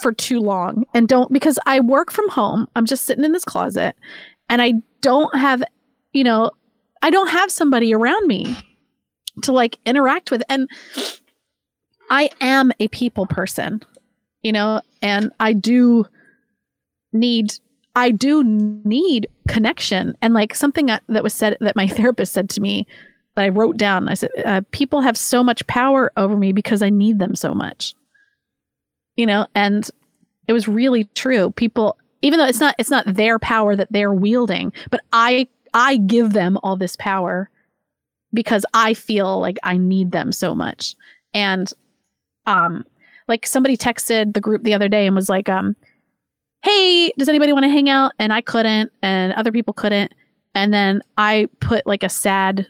for 0.00 0.12
too 0.12 0.40
long, 0.40 0.84
and 0.94 1.08
don't 1.08 1.32
because 1.32 1.58
I 1.66 1.80
work 1.80 2.10
from 2.10 2.28
home. 2.28 2.68
I'm 2.76 2.86
just 2.86 3.04
sitting 3.04 3.24
in 3.24 3.32
this 3.32 3.44
closet, 3.44 3.96
and 4.48 4.62
I 4.62 4.74
don't 5.00 5.34
have, 5.36 5.62
you 6.12 6.24
know, 6.24 6.50
I 7.02 7.10
don't 7.10 7.28
have 7.28 7.50
somebody 7.50 7.94
around 7.94 8.26
me 8.26 8.56
to 9.42 9.52
like 9.52 9.78
interact 9.86 10.30
with, 10.30 10.42
and 10.48 10.68
I 12.10 12.30
am 12.40 12.72
a 12.80 12.88
people 12.88 13.26
person, 13.26 13.82
you 14.42 14.52
know, 14.52 14.80
and 15.02 15.32
I 15.40 15.52
do 15.52 16.06
need 17.12 17.52
I 17.98 18.12
do 18.12 18.44
need 18.44 19.28
connection. 19.48 20.16
And 20.22 20.32
like 20.32 20.54
something 20.54 20.86
that, 20.86 21.02
that 21.08 21.24
was 21.24 21.34
said 21.34 21.56
that 21.60 21.74
my 21.74 21.88
therapist 21.88 22.32
said 22.32 22.48
to 22.50 22.60
me 22.60 22.86
that 23.38 23.44
I 23.44 23.50
wrote 23.50 23.76
down, 23.76 24.08
I 24.08 24.14
said, 24.14 24.30
uh, 24.44 24.62
people 24.72 25.00
have 25.00 25.16
so 25.16 25.44
much 25.44 25.64
power 25.68 26.10
over 26.16 26.36
me 26.36 26.50
because 26.50 26.82
I 26.82 26.90
need 26.90 27.20
them 27.20 27.36
so 27.36 27.54
much. 27.54 27.94
You 29.14 29.26
know, 29.26 29.46
and 29.54 29.88
it 30.48 30.52
was 30.52 30.66
really 30.66 31.04
true. 31.14 31.52
People, 31.52 31.96
even 32.20 32.40
though 32.40 32.46
it's 32.46 32.58
not 32.58 32.74
it's 32.78 32.90
not 32.90 33.14
their 33.14 33.38
power 33.38 33.76
that 33.76 33.92
they're 33.92 34.12
wielding, 34.12 34.72
but 34.90 35.00
I 35.12 35.46
I 35.72 35.98
give 35.98 36.32
them 36.32 36.58
all 36.64 36.74
this 36.74 36.96
power 36.96 37.48
because 38.32 38.66
I 38.74 38.94
feel 38.94 39.38
like 39.38 39.58
I 39.62 39.76
need 39.76 40.10
them 40.10 40.32
so 40.32 40.52
much. 40.52 40.96
And 41.32 41.72
um 42.46 42.84
like 43.28 43.46
somebody 43.46 43.76
texted 43.76 44.34
the 44.34 44.40
group 44.40 44.64
the 44.64 44.74
other 44.74 44.88
day 44.88 45.06
and 45.06 45.14
was 45.14 45.28
like 45.28 45.48
um 45.48 45.76
hey, 46.64 47.12
does 47.16 47.28
anybody 47.28 47.52
want 47.52 47.64
to 47.64 47.70
hang 47.70 47.88
out? 47.88 48.12
And 48.18 48.32
I 48.32 48.40
couldn't, 48.40 48.90
and 49.00 49.32
other 49.34 49.52
people 49.52 49.74
couldn't. 49.74 50.12
And 50.56 50.74
then 50.74 51.02
I 51.16 51.48
put 51.60 51.86
like 51.86 52.02
a 52.02 52.08
sad, 52.08 52.66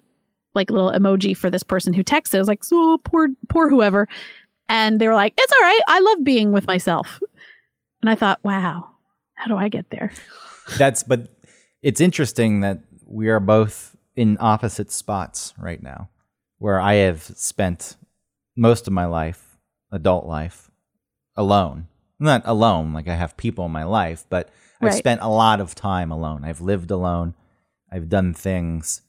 like 0.55 0.71
little 0.71 0.91
emoji 0.93 1.37
for 1.37 1.51
this 1.51 1.63
person 1.63 1.93
who 1.93 2.03
texted. 2.03 2.37
I 2.37 2.39
was 2.39 2.49
like, 2.49 2.65
so 2.65 2.99
poor, 2.99 3.29
poor 3.49 3.69
whoever. 3.69 4.09
And 4.69 5.01
they 5.01 5.09
were 5.09 5.15
like, 5.15 5.35
it's 5.39 5.53
all 5.53 5.61
right. 5.67 5.81
I 5.89 6.01
love 6.01 6.25
being 6.25 6.53
with 6.53 6.67
myself. 6.67 7.21
And 8.03 8.11
I 8.11 8.15
thought, 8.15 8.41
wow, 8.43 8.91
how 9.35 9.47
do 9.47 9.57
I 9.57 9.69
get 9.69 9.91
there? 9.91 10.13
That's, 10.77 11.03
but 11.03 11.29
it's 11.83 12.01
interesting 12.01 12.61
that 12.61 12.81
we 13.07 13.29
are 13.29 13.41
both 13.41 13.97
in 14.17 14.37
opposite 14.41 14.91
spots 14.91 15.55
right 15.59 15.83
now, 15.83 16.09
where 16.59 16.81
I 16.81 16.95
have 16.95 17.23
spent 17.23 17.97
most 18.57 18.87
of 18.87 18.93
my 18.93 19.07
life, 19.07 19.57
adult 19.93 20.27
life, 20.27 20.71
alone. 21.37 21.87
Not 22.21 22.43
alone, 22.45 22.93
like 22.93 23.07
I 23.07 23.15
have 23.15 23.37
people 23.37 23.65
in 23.67 23.71
my 23.71 23.85
life, 23.85 24.25
but 24.29 24.49
I've 24.81 24.89
Right. 24.91 24.99
spent 24.99 25.21
a 25.23 25.29
lot 25.29 25.61
of 25.61 25.75
time 25.77 26.11
alone. 26.11 26.45
I've 26.45 26.61
lived 26.61 26.91
alone. 26.91 27.35
I've 27.93 28.09
done 28.09 28.35
things. 28.35 29.03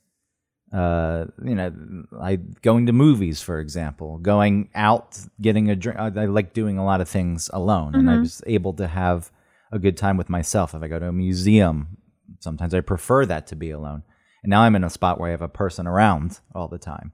Uh, 0.71 1.25
you 1.43 1.55
know, 1.55 1.73
I 2.21 2.35
going 2.35 2.85
to 2.85 2.93
movies, 2.93 3.41
for 3.41 3.59
example, 3.59 4.19
going 4.19 4.69
out, 4.75 5.17
getting 5.41 5.69
a 5.69 5.75
drink. 5.75 5.97
I, 5.99 6.05
I 6.07 6.25
like 6.25 6.53
doing 6.53 6.77
a 6.77 6.85
lot 6.85 7.01
of 7.01 7.09
things 7.09 7.49
alone, 7.53 7.95
and 7.95 8.09
I 8.09 8.17
was 8.19 8.43
able 8.45 8.73
to 8.73 8.87
have 8.87 9.31
a 9.71 9.79
good 9.79 9.97
time 9.97 10.15
with 10.17 10.29
myself. 10.29 10.75
If 10.75 10.83
I 10.83 10.87
go 10.87 10.99
to 10.99 11.07
a 11.07 11.11
museum, 11.11 11.97
sometimes 12.39 12.73
I 12.75 12.81
prefer 12.81 13.25
that 13.25 13.47
to 13.47 13.55
be 13.55 13.71
alone. 13.71 14.03
And 14.43 14.51
now 14.51 14.61
I'm 14.61 14.75
in 14.75 14.83
a 14.83 14.89
spot 14.89 15.19
where 15.19 15.29
I 15.29 15.31
have 15.31 15.41
a 15.41 15.47
person 15.49 15.87
around 15.87 16.39
all 16.53 16.67
the 16.67 16.77
time, 16.77 17.11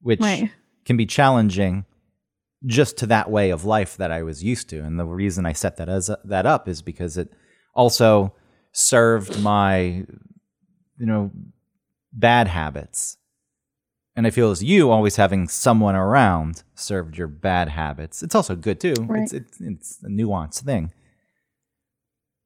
which 0.00 0.20
Right. 0.20 0.50
can 0.86 0.96
be 0.96 1.06
challenging 1.06 1.84
just 2.66 2.96
to 2.98 3.06
that 3.06 3.30
way 3.30 3.50
of 3.50 3.64
life 3.64 3.96
that 3.98 4.10
I 4.10 4.22
was 4.22 4.42
used 4.42 4.68
to. 4.70 4.80
And 4.82 4.98
the 4.98 5.04
reason 5.04 5.46
I 5.46 5.52
set 5.52 5.76
that 5.76 5.88
as 5.88 6.10
that 6.24 6.46
up 6.46 6.68
is 6.68 6.82
because 6.82 7.16
it 7.16 7.30
also 7.74 8.34
served 8.72 9.40
my 9.42 10.04
you 10.98 11.06
know 11.06 11.30
bad 12.12 12.48
habits. 12.48 13.16
And 14.16 14.26
I 14.26 14.30
feel 14.30 14.50
as 14.50 14.64
you 14.64 14.90
always 14.90 15.16
having 15.16 15.46
someone 15.46 15.94
around 15.94 16.64
served 16.74 17.16
your 17.16 17.28
bad 17.28 17.68
habits. 17.68 18.22
It's 18.22 18.34
also 18.34 18.56
good 18.56 18.80
too. 18.80 18.94
Right. 19.00 19.22
It's, 19.22 19.32
it's 19.32 19.60
it's 19.60 20.02
a 20.02 20.08
nuanced 20.08 20.62
thing. 20.62 20.92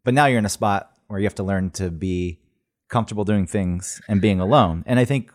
But 0.05 0.15
now 0.15 0.27
you're 0.27 0.39
in 0.39 0.45
a 0.45 0.51
spot 0.51 0.91
where 1.07 1.19
you 1.19 1.25
have 1.27 1.35
to 1.37 1.43
learn 1.43 1.71
to 1.71 1.91
be 1.91 2.41
comfortable 2.91 3.25
doing 3.25 3.47
things 3.47 4.03
and 4.09 4.21
being 4.21 4.39
alone. 4.39 4.85
And 4.87 4.99
I 4.99 5.07
think 5.07 5.33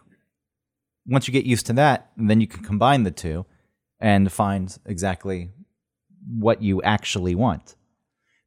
once 1.08 1.28
you 1.28 1.32
get 1.32 1.46
used 1.46 1.66
to 1.68 1.74
that, 1.74 2.12
then 2.18 2.40
you 2.40 2.48
can 2.48 2.64
combine 2.64 3.04
the 3.04 3.12
two 3.12 3.46
and 4.00 4.32
find 4.32 4.78
exactly 4.86 5.50
what 6.30 6.62
you 6.62 6.82
actually 6.84 7.34
want. 7.34 7.76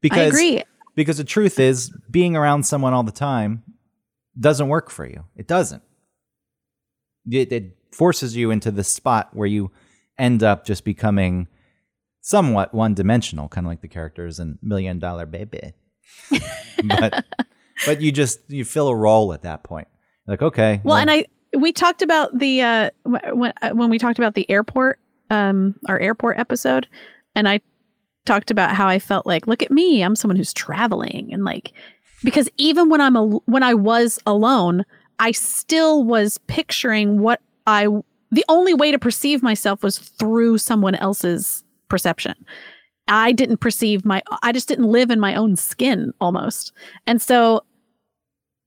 I 0.05 0.21
agree. 0.37 0.63
Because 0.95 1.17
the 1.17 1.25
truth 1.25 1.59
is, 1.59 1.91
being 2.11 2.37
around 2.37 2.65
someone 2.65 2.93
all 2.93 3.03
the 3.03 3.13
time 3.13 3.63
doesn't 4.41 4.69
work 4.69 4.91
for 4.91 5.07
you. 5.07 5.25
It 5.37 5.47
doesn't. 5.47 5.83
It, 7.31 7.53
it 7.53 7.77
forces 7.93 8.37
you 8.37 8.51
into 8.51 8.71
this 8.71 8.89
spot 8.89 9.31
where 9.33 9.47
you 9.47 9.71
end 10.19 10.43
up 10.43 10.65
just 10.65 10.85
becoming 10.85 11.49
somewhat 12.21 12.75
one 12.75 12.95
dimensional, 12.95 13.49
kind 13.49 13.67
of 13.67 13.71
like 13.71 13.81
the 13.81 13.89
characters 13.89 14.39
in 14.39 14.59
Million 14.63 14.99
Dollar 14.99 15.27
Baby. 15.27 15.73
but 16.99 17.25
but 17.87 18.01
you 18.01 18.13
just 18.13 18.41
you 18.49 18.65
fill 18.65 18.89
a 18.89 18.97
role 18.97 19.33
at 19.33 19.43
that 19.43 19.63
point. 19.63 19.89
Like 20.27 20.43
okay, 20.43 20.81
Well, 20.85 20.97
and 20.97 21.11
I 21.11 21.27
we 21.57 21.73
talked 21.73 22.03
about 22.03 22.39
the 22.39 22.63
uh 22.63 22.91
when 23.05 23.53
uh, 23.63 23.71
when 23.71 23.91
we 23.91 23.99
talked 23.99 24.19
about 24.19 24.35
the 24.35 24.49
airport 24.51 24.99
um 25.31 25.75
our 25.89 25.99
airport 25.99 26.39
episode 26.39 26.87
and 27.35 27.49
I 27.49 27.61
talked 28.27 28.51
about 28.51 28.75
how 28.75 28.87
I 28.87 28.99
felt 28.99 29.27
like 29.27 29.47
look 29.47 29.63
at 29.63 29.71
me, 29.71 30.03
I'm 30.03 30.17
someone 30.17 30.37
who's 30.37 30.53
traveling 30.53 31.31
and 31.33 31.45
like 31.45 31.73
because 32.23 32.49
even 32.57 32.89
when 32.89 33.01
I'm 33.01 33.17
a, 33.17 33.25
when 33.25 33.63
I 33.63 33.75
was 33.75 34.19
alone, 34.27 34.85
I 35.19 35.33
still 35.33 36.05
was 36.05 36.39
picturing 36.47 37.21
what 37.21 37.41
I 37.67 37.89
the 38.33 38.45
only 38.49 38.75
way 38.75 38.93
to 38.93 38.99
perceive 38.99 39.43
myself 39.43 39.83
was 39.83 39.99
through 39.99 40.59
someone 40.59 40.95
else's 40.95 41.65
perception. 41.89 42.35
I 43.09 43.33
didn't 43.33 43.59
perceive 43.59 44.05
my 44.05 44.23
I 44.43 44.53
just 44.53 44.69
didn't 44.69 44.91
live 44.91 45.11
in 45.11 45.21
my 45.21 45.35
own 45.35 45.57
skin 45.57 46.13
almost. 46.21 46.73
And 47.07 47.21
so 47.21 47.63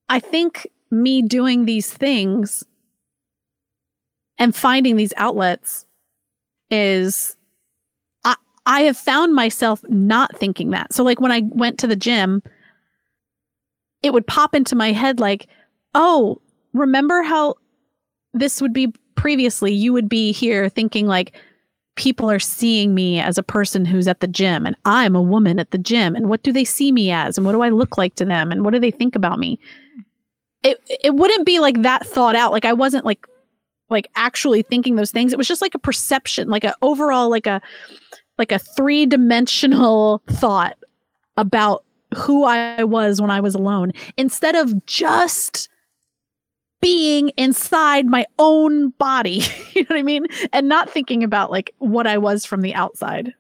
I 0.10 0.20
think 0.20 0.68
me 0.91 1.22
doing 1.22 1.66
these 1.66 1.91
things 1.91 2.64
and 4.38 4.56
finding 4.56 4.95
these 4.95 5.14
outlets 5.18 5.86
is 6.70 7.36
I 8.26 8.36
I 8.66 8.82
have 8.82 8.97
found 8.97 9.34
myself 9.34 9.84
not 9.88 10.38
thinking 10.38 10.72
that. 10.72 10.93
So 10.93 11.04
like 11.04 11.22
when 11.22 11.32
I 11.32 11.43
went 11.45 11.80
to 11.80 11.88
the 11.88 11.95
gym, 11.95 12.43
it 14.04 14.14
would 14.14 14.28
pop 14.28 14.54
into 14.54 14.76
my 14.76 14.91
head 14.91 15.20
like, 15.20 15.47
"Oh, 15.95 16.39
remember 16.74 17.24
how 17.24 17.56
this 18.34 18.62
would 18.62 18.74
be 18.74 18.93
previously 19.16 19.72
you 19.72 19.93
would 19.93 20.10
be 20.10 20.32
here 20.32 20.70
thinking 20.70 21.08
like 21.08 21.34
people 21.95 22.30
are 22.30 22.39
seeing 22.39 22.95
me 22.95 23.20
as 23.20 23.38
a 23.38 23.43
person 23.43 23.86
who's 23.86 24.08
at 24.08 24.20
the 24.20 24.28
gym 24.28 24.66
and 24.66 24.76
I'm 24.86 25.16
a 25.16 25.22
woman 25.22 25.60
at 25.60 25.70
the 25.70 25.78
gym 25.78 26.16
and 26.16 26.28
what 26.28 26.41
do 26.41 26.51
they 26.51 26.66
see 26.66 26.91
me 26.91 27.12
as 27.12 27.38
and 27.38 27.45
what 27.45 27.51
do 27.51 27.62
I 27.62 27.70
look 27.70 27.97
like 27.97 28.16
to 28.16 28.26
them 28.26 28.51
and 28.51 28.66
what 28.66 28.74
do 28.74 28.80
they 28.80 28.91
think 28.91 29.16
about 29.16 29.39
me?" 29.39 29.60
It 30.64 30.80
it 31.04 31.16
wouldn't 31.16 31.45
be 31.45 31.60
like 31.60 31.82
that 31.82 32.06
thought 32.06 32.36
out. 32.36 32.51
Like 32.51 32.66
I 32.66 32.74
wasn't 32.74 33.06
like 33.06 33.26
like 33.89 34.10
actually 34.16 34.64
thinking 34.64 34.95
those 34.95 35.12
things. 35.12 35.32
It 35.32 35.38
was 35.38 35.47
just 35.47 35.62
like 35.62 35.76
a 35.76 35.80
perception, 35.80 36.49
like 36.49 36.64
a 36.64 36.76
overall 36.82 37.30
like 37.30 37.47
a 37.47 37.62
like 38.38 38.51
a 38.51 38.60
three-dimensional 38.60 40.22
thought 40.30 40.78
about 41.38 41.84
who 42.16 42.45
I 42.45 42.84
was 42.84 43.22
when 43.22 43.30
I 43.32 43.39
was 43.39 43.55
alone 43.55 43.91
instead 44.18 44.55
of 44.55 44.86
just 44.86 45.70
being 46.82 47.30
inside 47.38 48.05
my 48.05 48.26
own 48.39 48.89
body. 48.91 49.41
you 49.74 49.84
know 49.84 49.88
what 49.89 49.99
I 49.99 50.03
mean? 50.03 50.28
And 50.51 50.68
not 50.68 50.89
thinking 50.89 51.24
about 51.24 51.49
like 51.49 51.74
what 51.78 52.05
I 52.05 52.18
was 52.18 52.45
from 52.45 52.61
the 52.61 52.76
outside. 52.76 53.34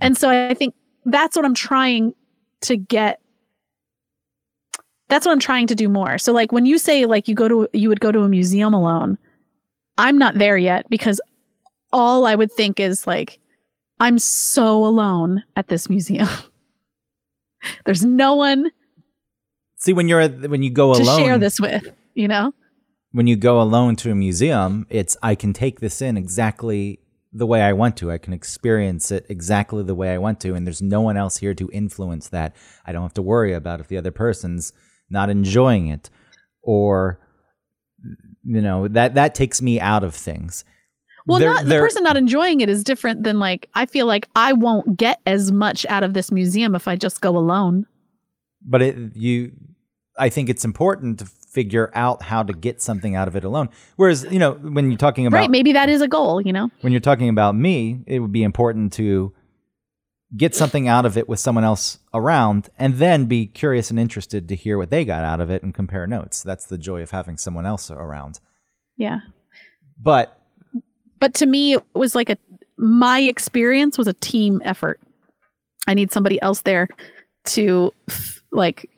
And 0.00 0.16
so 0.16 0.28
I 0.28 0.54
think 0.54 0.74
that's 1.06 1.36
what 1.36 1.44
I'm 1.44 1.54
trying 1.54 2.14
to 2.62 2.76
get 2.76 3.20
that's 5.08 5.26
what 5.26 5.32
I'm 5.32 5.40
trying 5.40 5.66
to 5.66 5.74
do 5.74 5.88
more. 5.88 6.18
So 6.18 6.32
like 6.32 6.52
when 6.52 6.66
you 6.66 6.78
say 6.78 7.04
like 7.04 7.26
you 7.26 7.34
go 7.34 7.48
to 7.48 7.68
you 7.72 7.88
would 7.88 8.00
go 8.00 8.12
to 8.12 8.20
a 8.20 8.28
museum 8.28 8.74
alone, 8.74 9.18
I'm 9.98 10.18
not 10.18 10.36
there 10.36 10.56
yet 10.56 10.88
because 10.88 11.20
all 11.92 12.26
I 12.26 12.34
would 12.34 12.52
think 12.52 12.78
is 12.78 13.06
like 13.06 13.38
I'm 13.98 14.18
so 14.18 14.84
alone 14.84 15.42
at 15.56 15.68
this 15.68 15.88
museum. 15.88 16.28
There's 17.84 18.04
no 18.04 18.34
one 18.34 18.70
see 19.76 19.92
when 19.92 20.08
you're 20.08 20.28
when 20.28 20.62
you 20.62 20.70
go 20.70 20.94
to 20.94 21.02
alone 21.02 21.24
share 21.24 21.38
this 21.38 21.60
with, 21.60 21.84
you 22.14 22.28
know? 22.28 22.52
when 23.12 23.26
you 23.26 23.36
go 23.36 23.60
alone 23.60 23.96
to 23.96 24.10
a 24.10 24.14
museum, 24.14 24.86
it's 24.88 25.16
I 25.22 25.34
can 25.34 25.52
take 25.52 25.80
this 25.80 26.00
in 26.00 26.16
exactly 26.16 27.00
the 27.32 27.46
way 27.46 27.62
I 27.62 27.72
want 27.72 27.96
to. 27.98 28.10
I 28.10 28.18
can 28.18 28.32
experience 28.32 29.10
it 29.10 29.26
exactly 29.28 29.82
the 29.82 29.94
way 29.94 30.12
I 30.12 30.18
want 30.18 30.40
to, 30.40 30.54
and 30.54 30.66
there's 30.66 30.82
no 30.82 31.00
one 31.00 31.16
else 31.16 31.38
here 31.38 31.54
to 31.54 31.70
influence 31.72 32.28
that. 32.28 32.54
I 32.86 32.92
don't 32.92 33.02
have 33.02 33.14
to 33.14 33.22
worry 33.22 33.52
about 33.52 33.80
if 33.80 33.88
the 33.88 33.96
other 33.96 34.10
person's 34.12 34.72
not 35.08 35.30
enjoying 35.30 35.88
it 35.88 36.10
or 36.62 37.20
you 38.42 38.62
know, 38.62 38.88
that 38.88 39.14
that 39.14 39.34
takes 39.34 39.60
me 39.60 39.80
out 39.80 40.04
of 40.04 40.14
things. 40.14 40.64
Well, 41.30 41.38
They're- 41.40 41.48
not 41.50 41.62
the 41.64 41.68
they're- 41.70 41.80
person 41.80 42.02
not 42.02 42.16
enjoying 42.16 42.60
it 42.60 42.68
is 42.68 42.82
different 42.84 43.22
than 43.22 43.38
like 43.38 43.68
I 43.74 43.86
feel 43.86 44.06
like 44.06 44.28
I 44.36 44.52
won't 44.52 44.96
get 44.96 45.20
as 45.26 45.50
much 45.52 45.86
out 45.86 46.02
of 46.02 46.12
this 46.14 46.30
museum 46.32 46.74
if 46.74 46.86
I 46.88 46.96
just 46.96 47.20
go 47.20 47.36
alone. 47.36 47.86
but 48.62 48.82
it 48.82 48.96
you 49.16 49.52
i 50.18 50.28
think 50.28 50.50
it's 50.50 50.66
important 50.66 51.18
to 51.20 51.24
figure 51.24 51.90
out 51.94 52.20
how 52.22 52.42
to 52.42 52.52
get 52.52 52.82
something 52.82 53.16
out 53.16 53.26
of 53.26 53.34
it 53.34 53.42
alone 53.42 53.70
whereas 53.96 54.26
you 54.30 54.38
know 54.38 54.52
when 54.52 54.90
you're 54.90 54.98
talking 54.98 55.26
about 55.26 55.38
right? 55.38 55.50
Maybe 55.50 55.72
that 55.72 55.88
is 55.88 56.02
a 56.02 56.08
goal, 56.08 56.42
you 56.42 56.52
know? 56.52 56.68
when 56.82 56.92
you're 56.92 57.00
talking 57.00 57.30
about 57.30 57.54
me 57.54 58.02
it 58.06 58.18
would 58.20 58.32
be 58.32 58.42
important 58.42 58.92
to 58.94 59.32
get 60.36 60.54
something 60.54 60.86
out 60.88 61.06
of 61.06 61.16
it 61.16 61.26
with 61.28 61.40
someone 61.40 61.64
else 61.64 61.98
around 62.12 62.68
and 62.78 62.94
then 62.96 63.24
be 63.24 63.46
curious 63.46 63.90
and 63.90 63.98
interested 63.98 64.46
to 64.48 64.54
hear 64.54 64.76
what 64.76 64.90
they 64.90 65.04
got 65.06 65.24
out 65.24 65.40
of 65.40 65.50
it 65.50 65.62
and 65.62 65.72
compare 65.74 66.06
notes 66.06 66.42
that's 66.42 66.66
the 66.66 66.76
joy 66.78 67.00
of 67.02 67.10
having 67.12 67.38
someone 67.38 67.64
else 67.64 67.90
around 67.90 68.40
Yeah. 68.98 69.20
but 70.00 70.38
But 71.20 71.34
to 71.34 71.46
me, 71.46 71.74
it 71.74 71.84
was 71.94 72.14
like 72.14 72.30
a 72.30 72.38
my 72.76 73.20
experience 73.20 73.98
was 73.98 74.08
a 74.08 74.14
team 74.14 74.60
effort. 74.64 75.00
I 75.86 75.94
need 75.94 76.12
somebody 76.12 76.40
else 76.40 76.62
there 76.62 76.88
to 77.46 77.92
like 78.52 78.90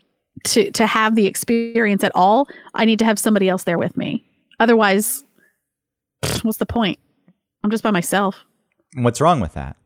to 0.45 0.71
to 0.71 0.87
have 0.87 1.15
the 1.15 1.27
experience 1.27 2.05
at 2.05 2.13
all. 2.15 2.49
I 2.75 2.85
need 2.85 2.99
to 3.01 3.05
have 3.05 3.19
somebody 3.19 3.49
else 3.49 3.65
there 3.65 3.79
with 3.79 3.97
me. 3.97 4.25
Otherwise, 4.61 5.25
what's 6.43 6.59
the 6.59 6.67
point? 6.67 6.99
I'm 7.65 7.71
just 7.71 7.85
by 7.85 7.91
myself. 7.91 8.37
what's 8.95 9.21
wrong 9.21 9.41
with 9.41 9.55
that 9.55 9.77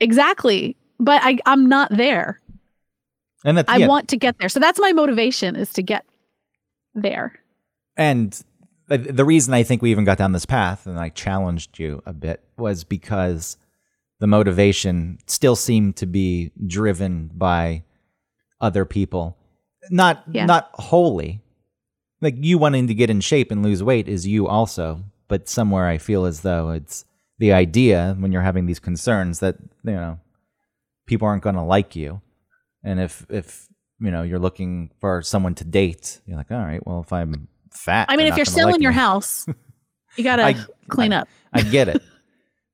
Exactly. 0.00 0.76
But 0.98 1.22
I 1.24 1.38
I'm 1.46 1.68
not 1.68 1.90
there. 1.90 2.40
and 3.44 3.56
that's 3.56 3.70
I 3.70 3.78
yeah, 3.78 3.86
want 3.86 4.08
to 4.08 4.16
get 4.16 4.38
there. 4.38 4.48
So 4.48 4.60
that's 4.60 4.80
my 4.80 4.92
motivation 4.92 5.56
is 5.56 5.72
to 5.74 5.82
get 5.82 6.04
there. 6.94 7.38
And 7.96 8.38
the- 8.88 9.24
reason 9.24 9.54
I 9.54 9.62
think 9.62 9.80
we 9.82 9.90
even 9.90 10.04
got 10.04 10.18
down 10.18 10.32
this 10.32 10.46
path 10.46 10.86
and 10.86 10.98
I 10.98 11.08
challenged 11.08 11.78
you 11.78 12.02
a 12.06 12.12
bit 12.12 12.42
was 12.56 12.84
because 12.84 13.56
the 14.20 14.26
motivation 14.26 15.18
still 15.26 15.56
seemed 15.56 15.96
to 15.96 16.06
be 16.06 16.52
driven 16.66 17.30
by 17.34 17.82
other 18.60 18.84
people. 18.84 19.36
Not 19.90 20.22
Yeah. 20.30 20.46
not 20.46 20.70
wholly. 20.74 21.40
Like 22.20 22.36
you 22.38 22.56
wanting 22.58 22.86
to 22.88 22.94
get 22.94 23.10
in 23.10 23.20
shape 23.20 23.50
and 23.50 23.62
lose 23.64 23.82
weight 23.82 24.06
is 24.08 24.26
you 24.26 24.46
also, 24.46 25.04
but 25.28 25.48
somewhere 25.48 25.86
I 25.88 25.98
feel 25.98 26.24
as 26.24 26.42
though 26.42 26.70
it's 26.70 27.04
the 27.38 27.52
idea 27.52 28.14
when 28.18 28.30
you're 28.30 28.42
having 28.42 28.66
these 28.66 28.78
concerns 28.78 29.40
that 29.40 29.56
you 29.84 29.92
know 29.92 30.20
people 31.06 31.26
aren't 31.26 31.42
going 31.42 31.56
to 31.56 31.62
like 31.62 31.96
you, 31.96 32.20
and 32.84 33.00
if 33.00 33.26
if 33.28 33.66
you 33.98 34.12
know 34.12 34.22
you're 34.22 34.38
looking 34.38 34.90
for 35.00 35.20
someone 35.22 35.56
to 35.56 35.64
date, 35.64 36.20
you're 36.26 36.36
like, 36.36 36.52
all 36.52 36.58
right, 36.58 36.86
well 36.86 37.00
if 37.00 37.12
I'm 37.12 37.48
fat, 37.72 38.06
I 38.08 38.16
mean, 38.16 38.26
if 38.26 38.36
you're 38.36 38.44
selling 38.44 38.74
like 38.74 38.82
your 38.82 38.92
me." 38.92 38.96
house, 38.98 39.46
you 40.16 40.24
gotta 40.24 40.42
I- 40.46 40.56
clean 40.88 41.12
up. 41.12 41.28
I 41.52 41.62
get 41.62 41.88
it. 41.88 42.02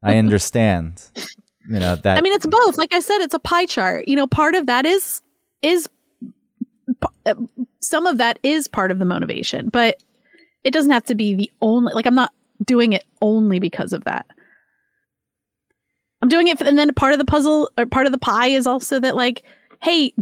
I 0.02 0.16
understand. 0.18 1.02
You 1.68 1.78
know 1.78 1.96
that. 1.96 2.16
I 2.18 2.20
mean, 2.20 2.32
it's 2.32 2.46
both. 2.46 2.78
Like 2.78 2.94
I 2.94 3.00
said, 3.00 3.18
it's 3.20 3.34
a 3.34 3.38
pie 3.38 3.66
chart. 3.66 4.08
You 4.08 4.16
know, 4.16 4.26
part 4.26 4.54
of 4.54 4.66
that 4.66 4.86
is 4.86 5.20
is 5.62 5.88
uh, 7.26 7.34
some 7.80 8.06
of 8.06 8.18
that 8.18 8.38
is 8.42 8.68
part 8.68 8.90
of 8.90 8.98
the 8.98 9.04
motivation, 9.04 9.68
but 9.68 10.02
it 10.64 10.72
doesn't 10.72 10.90
have 10.90 11.04
to 11.04 11.14
be 11.14 11.34
the 11.34 11.50
only. 11.60 11.92
Like 11.92 12.06
I'm 12.06 12.14
not 12.14 12.32
doing 12.64 12.92
it 12.92 13.04
only 13.20 13.58
because 13.58 13.92
of 13.92 14.04
that. 14.04 14.26
I'm 16.22 16.28
doing 16.28 16.48
it, 16.48 16.58
for, 16.58 16.64
and 16.64 16.78
then 16.78 16.92
part 16.94 17.12
of 17.12 17.18
the 17.18 17.24
puzzle 17.24 17.70
or 17.78 17.86
part 17.86 18.06
of 18.06 18.12
the 18.12 18.18
pie 18.18 18.48
is 18.48 18.66
also 18.66 18.98
that, 19.00 19.14
like, 19.14 19.44
hey, 19.82 20.12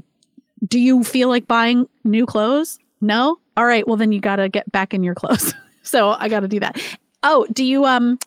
do 0.66 0.78
you 0.78 1.02
feel 1.02 1.28
like 1.28 1.46
buying 1.46 1.88
new 2.04 2.26
clothes? 2.26 2.78
No. 3.00 3.38
All 3.56 3.66
right. 3.66 3.86
Well, 3.86 3.96
then 3.96 4.12
you 4.12 4.20
got 4.20 4.36
to 4.36 4.48
get 4.48 4.70
back 4.72 4.94
in 4.94 5.02
your 5.02 5.14
clothes. 5.14 5.54
so 5.82 6.10
I 6.10 6.28
got 6.28 6.40
to 6.40 6.48
do 6.48 6.60
that. 6.60 6.80
Oh, 7.22 7.46
do 7.52 7.64
you 7.64 7.84
um, 7.84 8.18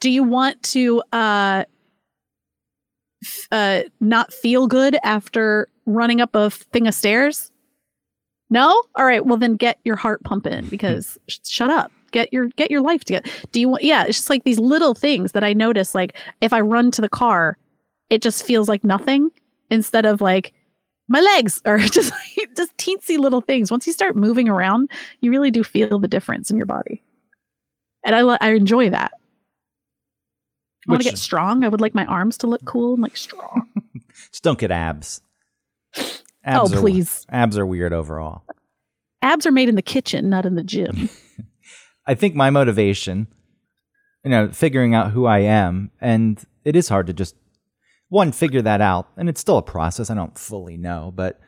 do 0.00 0.10
you 0.10 0.22
want 0.22 0.62
to 0.64 1.02
uh 1.12 1.64
f- 3.24 3.48
uh 3.50 3.82
not 4.00 4.32
feel 4.32 4.66
good 4.66 4.96
after 5.02 5.68
running 5.86 6.20
up 6.20 6.34
a 6.34 6.50
thing 6.50 6.86
of 6.86 6.94
stairs? 6.94 7.50
No? 8.50 8.82
All 8.94 9.04
right, 9.04 9.24
well 9.24 9.36
then 9.38 9.56
get 9.56 9.78
your 9.84 9.96
heart 9.96 10.22
pumping 10.22 10.66
because 10.70 11.18
sh- 11.28 11.38
shut 11.44 11.70
up. 11.70 11.90
Get 12.12 12.32
your 12.32 12.46
get 12.48 12.70
your 12.70 12.80
life 12.80 13.04
together. 13.04 13.28
Do 13.52 13.60
you 13.60 13.68
want 13.68 13.82
yeah, 13.82 14.04
it's 14.04 14.18
just 14.18 14.30
like 14.30 14.44
these 14.44 14.58
little 14.58 14.94
things 14.94 15.32
that 15.32 15.44
I 15.44 15.52
notice 15.52 15.94
like 15.94 16.16
if 16.40 16.52
I 16.52 16.60
run 16.60 16.90
to 16.92 17.00
the 17.00 17.08
car, 17.08 17.58
it 18.10 18.22
just 18.22 18.44
feels 18.44 18.68
like 18.68 18.84
nothing 18.84 19.30
instead 19.70 20.06
of 20.06 20.20
like 20.20 20.52
my 21.08 21.20
legs 21.20 21.60
or 21.64 21.78
just 21.96 22.10
like 22.10 22.54
just 22.56 22.76
teensy 22.76 23.18
little 23.18 23.40
things. 23.40 23.70
Once 23.70 23.86
you 23.86 23.92
start 23.92 24.16
moving 24.16 24.48
around, 24.48 24.90
you 25.20 25.30
really 25.30 25.50
do 25.50 25.62
feel 25.64 25.98
the 25.98 26.08
difference 26.08 26.50
in 26.50 26.56
your 26.56 26.66
body. 26.66 27.02
And 28.04 28.14
I 28.14 28.20
I 28.40 28.50
enjoy 28.54 28.90
that. 28.90 29.12
I 30.88 30.92
want 30.92 31.02
to 31.02 31.08
get 31.08 31.18
strong. 31.18 31.64
I 31.64 31.68
would 31.68 31.80
like 31.80 31.94
my 31.94 32.06
arms 32.06 32.38
to 32.38 32.46
look 32.46 32.64
cool 32.64 32.94
and 32.94 33.02
like 33.02 33.16
strong. 33.16 33.68
Just 34.30 34.44
don't 34.44 34.58
get 34.58 34.70
abs. 34.70 35.20
Oh, 35.96 36.02
abs 36.44 36.72
oh, 36.72 36.76
are- 36.76 36.80
please. 36.80 37.26
abs 37.28 37.58
are 37.58 37.66
weird 37.66 37.92
overall. 37.92 38.44
Abs 39.22 39.46
are 39.46 39.52
made 39.52 39.68
in 39.68 39.74
the 39.74 39.82
kitchen, 39.82 40.30
not 40.30 40.46
in 40.46 40.54
the 40.54 40.62
gym. 40.62 41.08
I 42.06 42.14
think 42.14 42.36
my 42.36 42.50
motivation, 42.50 43.26
you 44.22 44.30
know, 44.30 44.52
figuring 44.52 44.94
out 44.94 45.10
who 45.10 45.26
I 45.26 45.40
am, 45.40 45.90
and 46.00 46.40
it 46.64 46.76
is 46.76 46.88
hard 46.88 47.08
to 47.08 47.12
just 47.12 47.34
one 48.08 48.32
figure 48.32 48.62
that 48.62 48.80
out, 48.80 49.08
and 49.16 49.28
it's 49.28 49.40
still 49.40 49.58
a 49.58 49.62
process. 49.62 50.10
I 50.10 50.14
don't 50.14 50.38
fully 50.38 50.76
know, 50.76 51.12
but 51.14 51.40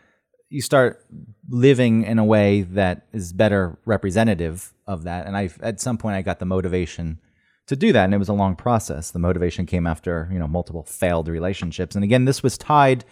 you 0.51 0.63
start 0.63 1.05
living 1.49 2.05
in 2.05 2.19
a 2.19 2.25
way 2.25 2.63
that 2.63 3.07
is 3.13 3.33
better 3.33 3.79
representative 3.85 4.73
of 4.87 5.05
that. 5.05 5.27
And 5.27 5.37
I, 5.37 5.51
at 5.61 5.81
some 5.81 5.99
point, 5.99 6.17
I 6.17 6.23
got 6.23 6.39
the 6.39 6.47
motivation 6.47 7.21
to 7.67 7.77
do 7.77 7.93
that, 7.93 8.05
and 8.05 8.15
it 8.15 8.19
was 8.19 8.31
a 8.31 8.35
long 8.35 8.57
process. 8.57 9.11
The 9.11 9.19
motivation 9.19 9.67
came 9.67 9.87
after 9.87 10.29
you 10.33 10.39
know 10.39 10.49
multiple 10.49 10.83
failed 10.85 11.29
relationships, 11.29 11.95
and 11.95 12.05
again, 12.05 12.25
this 12.25 12.43
was 12.43 12.59
tied 12.59 13.05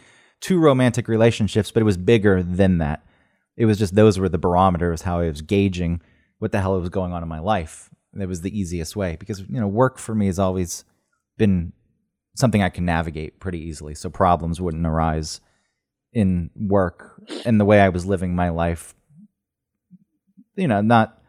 to 0.43 0.59
romantic 0.59 1.09
relationships, 1.09 1.71
but 1.71 1.81
it 1.81 1.85
was 1.85 1.97
bigger 1.97 2.43
than 2.43 2.79
that. 2.79 3.05
It 3.57 3.67
was 3.67 3.79
just 3.79 3.95
those 3.95 4.19
were 4.19 4.29
the 4.29 4.39
barometers 4.39 5.03
how 5.03 5.21
I 5.21 5.29
was 5.29 5.43
gauging 5.43 6.01
what 6.39 6.53
the 6.53 6.61
hell 6.61 6.79
was 6.79 6.91
going 6.91 7.13
on 7.13 7.23
in 7.23 7.29
my 7.29 7.39
life. 7.39 7.91
It 8.19 8.29
was 8.29 8.41
the 8.41 8.59
easiest 8.59 8.97
way 8.97 9.17
because 9.17 9.41
you 9.41 9.61
know 9.61 9.69
work 9.69 9.99
for 9.99 10.15
me 10.15 10.27
has 10.27 10.39
always 10.39 10.85
been 11.37 11.73
something 12.37 12.63
I 12.63 12.69
can 12.69 12.85
navigate 12.85 13.41
pretty 13.41 13.61
easily, 13.61 13.95
so 13.95 14.09
problems 14.09 14.61
wouldn't 14.61 14.87
arise 14.87 15.41
in 16.13 16.51
work 16.55 17.21
and 17.45 17.59
the 17.61 17.65
way 17.65 17.81
I 17.81 17.89
was 17.89 18.07
living 18.07 18.35
my 18.35 18.51
life. 18.51 18.95
You 20.55 20.69
know, 20.69 20.81
not 20.81 21.21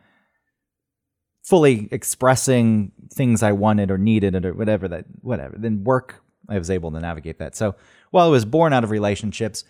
fully 1.43 1.87
expressing 1.91 2.91
things 3.13 3.41
I 3.41 3.53
wanted 3.53 3.89
or 3.89 3.97
needed 3.97 4.45
or 4.45 4.53
whatever 4.53 4.87
that 4.89 5.05
whatever. 5.21 5.55
Then 5.57 5.83
work 5.83 6.21
I 6.49 6.57
was 6.57 6.69
able 6.69 6.91
to 6.91 6.99
navigate 6.99 7.39
that. 7.39 7.55
So 7.55 7.75
while 8.11 8.27
I 8.27 8.31
was 8.31 8.45
born 8.45 8.73
out 8.73 8.83
of 8.83 8.91
relationships, 8.91 9.63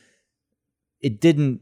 it 1.01 1.21
didn't 1.21 1.61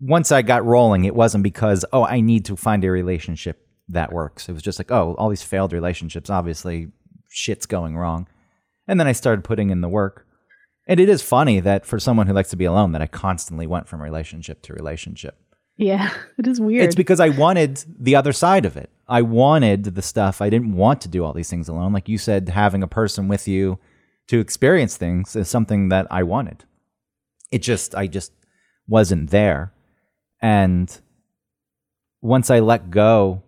once 0.00 0.32
I 0.32 0.42
got 0.42 0.66
rolling, 0.66 1.04
it 1.04 1.14
wasn't 1.14 1.44
because, 1.44 1.84
oh, 1.92 2.04
I 2.04 2.20
need 2.20 2.44
to 2.46 2.56
find 2.56 2.84
a 2.84 2.90
relationship 2.90 3.66
that 3.88 4.12
works. 4.12 4.48
It 4.48 4.52
was 4.52 4.62
just 4.62 4.78
like, 4.78 4.90
oh, 4.90 5.14
all 5.18 5.30
these 5.30 5.42
failed 5.42 5.72
relationships, 5.72 6.28
obviously 6.28 6.88
shit's 7.34 7.66
going 7.66 7.96
wrong. 7.96 8.28
And 8.86 9.00
then 9.00 9.06
I 9.06 9.12
started 9.12 9.44
putting 9.44 9.70
in 9.70 9.80
the 9.80 9.88
work. 9.88 10.26
And 10.86 11.00
it 11.00 11.08
is 11.08 11.22
funny 11.22 11.60
that 11.60 11.84
for 11.84 11.98
someone 11.98 12.26
who 12.26 12.32
likes 12.32 12.50
to 12.50 12.56
be 12.56 12.64
alone, 12.64 12.92
that 12.92 13.02
I 13.02 13.06
constantly 13.06 13.66
went 13.66 13.88
from 13.88 14.02
relationship 14.02 14.62
to 14.62 14.72
relationship. 14.72 15.36
yeah, 15.76 16.10
it 16.38 16.46
is 16.46 16.60
weird. 16.60 16.84
It's 16.84 16.94
because 16.94 17.20
I 17.20 17.30
wanted 17.30 17.82
the 17.98 18.14
other 18.14 18.32
side 18.32 18.64
of 18.64 18.76
it. 18.76 18.90
I 19.08 19.22
wanted 19.22 19.84
the 19.84 20.02
stuff. 20.02 20.40
I 20.40 20.48
didn't 20.48 20.72
want 20.76 21.00
to 21.02 21.08
do 21.08 21.24
all 21.24 21.32
these 21.32 21.50
things 21.50 21.68
alone. 21.68 21.92
Like 21.92 22.08
you 22.08 22.18
said, 22.18 22.48
having 22.50 22.82
a 22.82 22.88
person 22.88 23.28
with 23.28 23.48
you 23.48 23.78
to 24.28 24.38
experience 24.38 24.96
things 24.96 25.34
is 25.34 25.48
something 25.48 25.88
that 25.88 26.06
I 26.10 26.22
wanted. 26.22 26.64
It 27.50 27.62
just, 27.62 27.94
I 27.94 28.06
just 28.06 28.32
wasn't 28.86 29.30
there. 29.30 29.72
And 30.40 31.00
once 32.20 32.50
I 32.50 32.60
let 32.60 32.90
go 32.90 33.42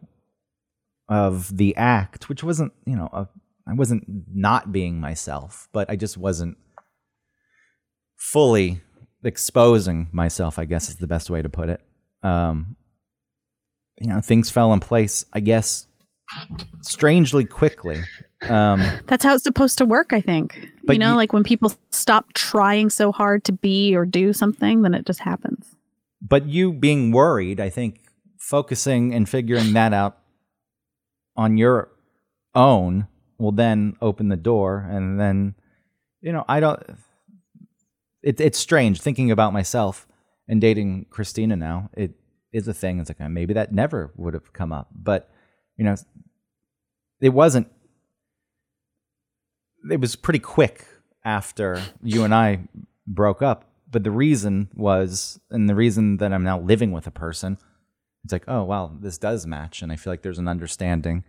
of 1.09 1.57
the 1.57 1.77
act, 1.77 2.29
which 2.29 2.43
wasn't, 2.43 2.73
you 2.85 2.97
know, 2.97 3.09
a, 3.13 3.29
I 3.69 3.75
wasn't 3.75 4.05
not 4.33 4.71
being 4.73 5.01
myself, 5.01 5.69
but 5.73 5.91
I 5.91 5.97
just 5.97 6.17
wasn't 6.17 6.57
fully 8.17 8.81
exposing 9.25 10.09
myself, 10.13 10.59
I 10.59 10.65
guess 10.65 10.89
is 10.89 10.97
the 10.97 11.07
best 11.07 11.31
way 11.31 11.43
to 11.43 11.49
put 11.49 11.69
it. 11.69 11.81
Um, 12.23 12.77
you 14.01 14.09
know, 14.09 14.21
things 14.21 14.51
fell 14.51 14.73
in 14.73 14.81
place, 14.81 15.25
I 15.33 15.41
guess, 15.41 15.87
strangely 16.83 17.45
quickly. 17.45 18.03
Um, 18.49 18.83
That's 19.07 19.25
how 19.25 19.35
it's 19.35 19.45
supposed 19.45 19.79
to 19.79 19.85
work, 19.85 20.13
I 20.13 20.21
think. 20.21 20.69
You 20.89 20.99
know, 20.99 21.11
you- 21.11 21.17
like 21.17 21.33
when 21.33 21.43
people 21.45 21.73
stop 21.91 22.33
trying 22.35 22.91
so 22.91 23.11
hard 23.11 23.45
to 23.45 23.53
be 23.53 23.97
or 23.97 24.05
do 24.05 24.33
something, 24.33 24.83
then 24.83 24.95
it 24.95 25.07
just 25.07 25.21
happens. 25.21 25.73
but 26.23 26.47
you 26.47 26.73
being 26.73 27.13
worried, 27.13 27.61
I 27.61 27.69
think 27.69 28.01
focusing 28.39 29.13
and 29.15 29.29
figuring 29.29 29.73
that 29.75 29.93
out 29.93 30.19
on 31.37 31.57
your 31.59 31.91
own 32.55 33.07
will 33.39 33.53
then 33.53 33.97
open 34.01 34.29
the 34.29 34.37
door. 34.37 34.87
And 34.89 35.19
then, 35.21 35.55
you 36.21 36.33
know, 36.33 36.45
I 36.49 36.61
don't, 36.61 36.83
it, 38.23 38.41
it's 38.41 38.59
strange 38.59 39.01
thinking 39.01 39.31
about 39.31 39.53
myself 39.53 40.07
and 40.49 40.61
dating 40.61 41.07
Christina 41.11 41.57
now. 41.57 41.91
It 41.95 42.13
is 42.53 42.69
a 42.69 42.75
thing. 42.75 43.01
It's 43.01 43.11
like 43.11 43.21
uh, 43.21 43.29
maybe 43.29 43.55
that 43.55 43.73
never 43.73 44.13
would 44.17 44.35
have 44.35 44.53
come 44.53 44.73
up, 44.73 44.89
but, 44.95 45.31
you 45.77 45.85
know, 45.85 45.97
it 47.21 47.31
wasn't, 47.31 47.69
it 49.91 50.01
was 50.01 50.17
pretty 50.17 50.39
quick 50.39 50.87
after 51.25 51.81
you 52.03 52.25
and 52.25 52.35
I 52.35 52.69
broke 53.07 53.43
up. 53.43 53.65
But 53.89 54.03
the 54.03 54.11
reason 54.11 54.69
was, 54.75 55.39
and 55.51 55.69
the 55.69 55.75
reason 55.75 56.17
that 56.17 56.33
I'm 56.33 56.43
now 56.43 56.59
living 56.59 56.93
with 56.93 57.07
a 57.07 57.13
person, 57.13 57.57
it's 58.25 58.33
like, 58.33 58.45
oh, 58.49 58.65
wow, 58.65 58.93
this 59.01 59.19
does 59.19 59.47
match. 59.47 59.81
And 59.81 59.93
I 59.93 59.97
feel 59.97 60.13
like 60.13 60.23
there's 60.23 60.41
an 60.41 60.49
understanding 60.49 61.23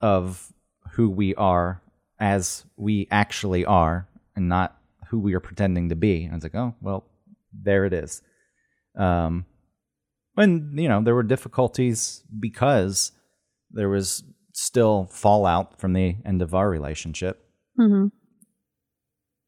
of 0.00 0.52
who 0.92 1.08
we 1.10 1.34
are 1.34 1.82
as 2.20 2.64
we 2.76 3.08
actually 3.10 3.64
are 3.64 4.08
and 4.36 4.48
not 4.48 4.78
who 5.08 5.18
we 5.18 5.34
are 5.34 5.40
pretending 5.40 5.88
to 5.88 5.96
be. 5.96 6.24
And 6.24 6.34
it's 6.34 6.44
like, 6.44 6.54
oh, 6.54 6.74
well, 6.80 7.04
there 7.52 7.84
it 7.84 7.92
is. 7.92 8.22
Um, 8.96 9.46
and, 10.36 10.78
you 10.78 10.88
know, 10.88 11.02
there 11.02 11.14
were 11.14 11.22
difficulties 11.22 12.22
because 12.38 13.12
there 13.70 13.88
was 13.88 14.24
still 14.52 15.08
fallout 15.10 15.78
from 15.80 15.92
the 15.92 16.16
end 16.24 16.42
of 16.42 16.54
our 16.54 16.68
relationship. 16.70 17.44
hmm 17.76 18.06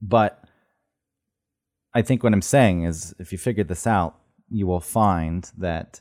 But 0.01 0.42
I 1.94 2.03
think 2.03 2.22
what 2.22 2.32
I'm 2.32 2.42
saying 2.42 2.84
is 2.84 3.14
if 3.18 3.32
you 3.32 3.38
figure 3.38 3.64
this 3.64 3.86
out, 3.86 4.18
you 4.49 4.66
will 4.66 4.80
find 4.80 5.51
that 5.57 6.01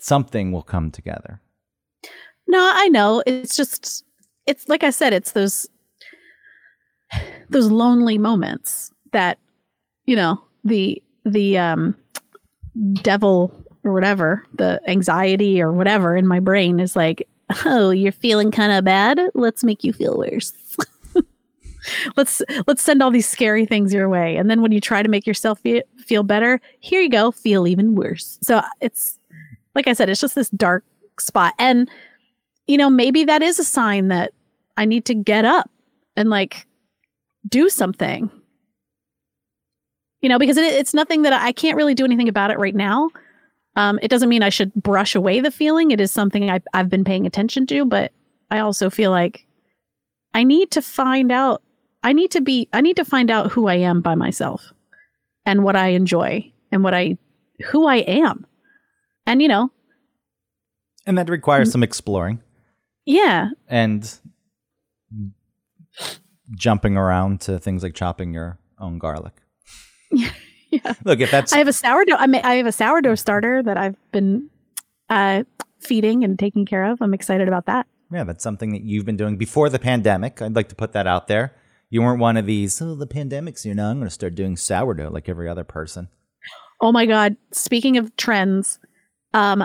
something 0.00 0.52
will 0.52 0.62
come 0.62 0.90
together. 0.90 1.42
No, 2.48 2.72
I 2.74 2.88
know. 2.88 3.22
It's 3.26 3.56
just, 3.56 4.04
it's 4.46 4.68
like 4.68 4.82
I 4.82 4.90
said, 4.90 5.12
it's 5.12 5.32
those, 5.32 5.68
those 7.50 7.70
lonely 7.70 8.18
moments 8.18 8.90
that, 9.12 9.38
you 10.06 10.16
know, 10.16 10.42
the, 10.64 11.02
the, 11.24 11.58
um, 11.58 11.94
devil 12.94 13.52
or 13.84 13.92
whatever, 13.92 14.44
the 14.54 14.80
anxiety 14.86 15.60
or 15.60 15.72
whatever 15.72 16.16
in 16.16 16.26
my 16.26 16.40
brain 16.40 16.80
is 16.80 16.96
like, 16.96 17.26
oh, 17.64 17.90
you're 17.90 18.12
feeling 18.12 18.50
kind 18.50 18.72
of 18.72 18.84
bad. 18.84 19.20
Let's 19.34 19.64
make 19.64 19.84
you 19.84 19.92
feel 19.92 20.16
worse. 20.16 20.52
let's 22.16 22.42
let's 22.66 22.82
send 22.82 23.02
all 23.02 23.10
these 23.10 23.28
scary 23.28 23.64
things 23.64 23.94
your 23.94 24.08
way 24.08 24.36
and 24.36 24.50
then 24.50 24.60
when 24.60 24.72
you 24.72 24.80
try 24.80 25.02
to 25.02 25.08
make 25.08 25.26
yourself 25.26 25.58
feel, 25.60 25.80
feel 25.96 26.22
better 26.22 26.60
here 26.80 27.00
you 27.00 27.08
go 27.08 27.30
feel 27.30 27.66
even 27.66 27.94
worse 27.94 28.36
so 28.42 28.60
it's 28.80 29.18
like 29.74 29.86
i 29.86 29.92
said 29.92 30.08
it's 30.10 30.20
just 30.20 30.34
this 30.34 30.50
dark 30.50 30.84
spot 31.18 31.54
and 31.58 31.88
you 32.68 32.76
know 32.76 32.88
maybe 32.88 33.24
that 33.24 33.42
is 33.42 33.58
a 33.58 33.64
sign 33.64 34.08
that 34.08 34.32
i 34.76 34.84
need 34.84 35.04
to 35.04 35.14
get 35.14 35.44
up 35.44 35.70
and 36.16 36.30
like 36.30 36.66
do 37.48 37.68
something. 37.68 38.30
You 40.20 40.28
know 40.28 40.38
because 40.38 40.56
it, 40.56 40.74
it's 40.74 40.94
nothing 40.94 41.22
that 41.22 41.32
i 41.32 41.52
can't 41.52 41.76
really 41.76 41.94
do 41.94 42.04
anything 42.04 42.28
about 42.28 42.50
it 42.50 42.58
right 42.58 42.74
now. 42.74 43.10
Um, 43.76 43.98
it 44.02 44.08
doesn't 44.08 44.28
mean 44.28 44.42
i 44.42 44.48
should 44.48 44.72
brush 44.74 45.14
away 45.14 45.40
the 45.40 45.50
feeling. 45.50 45.90
It 45.90 46.00
is 46.00 46.12
something 46.12 46.50
I, 46.50 46.60
i've 46.74 46.88
been 46.88 47.04
paying 47.04 47.26
attention 47.26 47.66
to 47.68 47.84
but 47.84 48.12
i 48.50 48.58
also 48.58 48.90
feel 48.90 49.10
like 49.10 49.46
i 50.34 50.44
need 50.44 50.70
to 50.72 50.82
find 50.82 51.32
out 51.32 51.62
I 52.02 52.12
need 52.12 52.30
to 52.32 52.40
be 52.40 52.68
I 52.72 52.80
need 52.80 52.96
to 52.96 53.04
find 53.04 53.30
out 53.30 53.50
who 53.52 53.66
I 53.66 53.74
am 53.74 54.00
by 54.00 54.14
myself 54.14 54.72
and 55.44 55.64
what 55.64 55.76
I 55.76 55.88
enjoy 55.88 56.52
and 56.70 56.84
what 56.84 56.94
I 56.94 57.18
who 57.66 57.86
I 57.86 57.96
am. 57.96 58.46
And 59.26 59.42
you 59.42 59.48
know, 59.48 59.70
And 61.06 61.18
that 61.18 61.28
requires 61.28 61.72
some 61.72 61.82
exploring 61.82 62.40
yeah. 63.08 63.48
and 63.68 64.18
jumping 66.54 66.96
around 66.96 67.40
to 67.42 67.58
things 67.58 67.82
like 67.82 67.94
chopping 67.94 68.32
your 68.34 68.58
own 68.78 68.98
garlic. 68.98 69.34
Yeah. 70.70 70.92
Look, 71.02 71.20
if 71.20 71.30
that's 71.30 71.50
I 71.54 71.58
have 71.58 71.66
a 71.68 71.72
sourdough 71.72 72.16
I 72.16 72.26
ma- 72.26 72.42
I 72.44 72.56
have 72.56 72.66
a 72.66 72.72
sourdough 72.72 73.14
starter 73.14 73.62
that 73.62 73.78
I've 73.78 73.96
been 74.12 74.50
uh 75.08 75.44
feeding 75.80 76.24
and 76.24 76.38
taking 76.38 76.66
care 76.66 76.84
of. 76.84 77.00
I'm 77.00 77.14
excited 77.14 77.48
about 77.48 77.64
that. 77.64 77.86
yeah, 78.12 78.24
that's 78.24 78.44
something 78.44 78.72
that 78.72 78.82
you've 78.82 79.06
been 79.06 79.16
doing 79.16 79.38
before 79.38 79.70
the 79.70 79.78
pandemic. 79.78 80.42
I'd 80.42 80.54
like 80.54 80.68
to 80.68 80.74
put 80.74 80.92
that 80.92 81.06
out 81.06 81.26
there. 81.26 81.54
You 81.88 82.02
weren't 82.02 82.20
one 82.20 82.36
of 82.36 82.44
these, 82.44 82.82
oh, 82.82 82.94
the 82.96 83.06
pandemic's 83.06 83.62
here 83.62 83.74
now. 83.74 83.88
I'm 83.88 83.96
going 83.96 84.08
to 84.08 84.14
start 84.14 84.34
doing 84.34 84.58
sourdough 84.58 85.08
like 85.08 85.26
every 85.30 85.48
other 85.48 85.64
person. 85.64 86.08
Oh 86.82 86.92
my 86.92 87.06
god, 87.06 87.38
speaking 87.50 87.96
of 87.96 88.14
trends, 88.16 88.78
um 89.32 89.64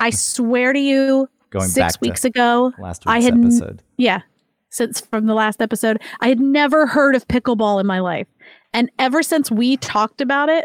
I 0.00 0.10
swear 0.10 0.72
to 0.72 0.80
you 0.80 1.28
Going 1.52 1.68
6 1.68 1.76
back 1.76 1.92
to 1.92 1.98
weeks 2.00 2.24
ago, 2.24 2.72
last 2.78 3.02
I 3.06 3.18
week's 3.18 3.24
had 3.26 3.38
episode. 3.38 3.82
Yeah. 3.98 4.22
Since 4.70 5.02
from 5.02 5.26
the 5.26 5.34
last 5.34 5.60
episode, 5.60 6.00
I 6.20 6.28
had 6.28 6.40
never 6.40 6.86
heard 6.86 7.14
of 7.14 7.28
pickleball 7.28 7.78
in 7.78 7.86
my 7.86 8.00
life. 8.00 8.26
And 8.72 8.90
ever 8.98 9.22
since 9.22 9.50
we 9.50 9.76
talked 9.76 10.22
about 10.22 10.48
it, 10.48 10.64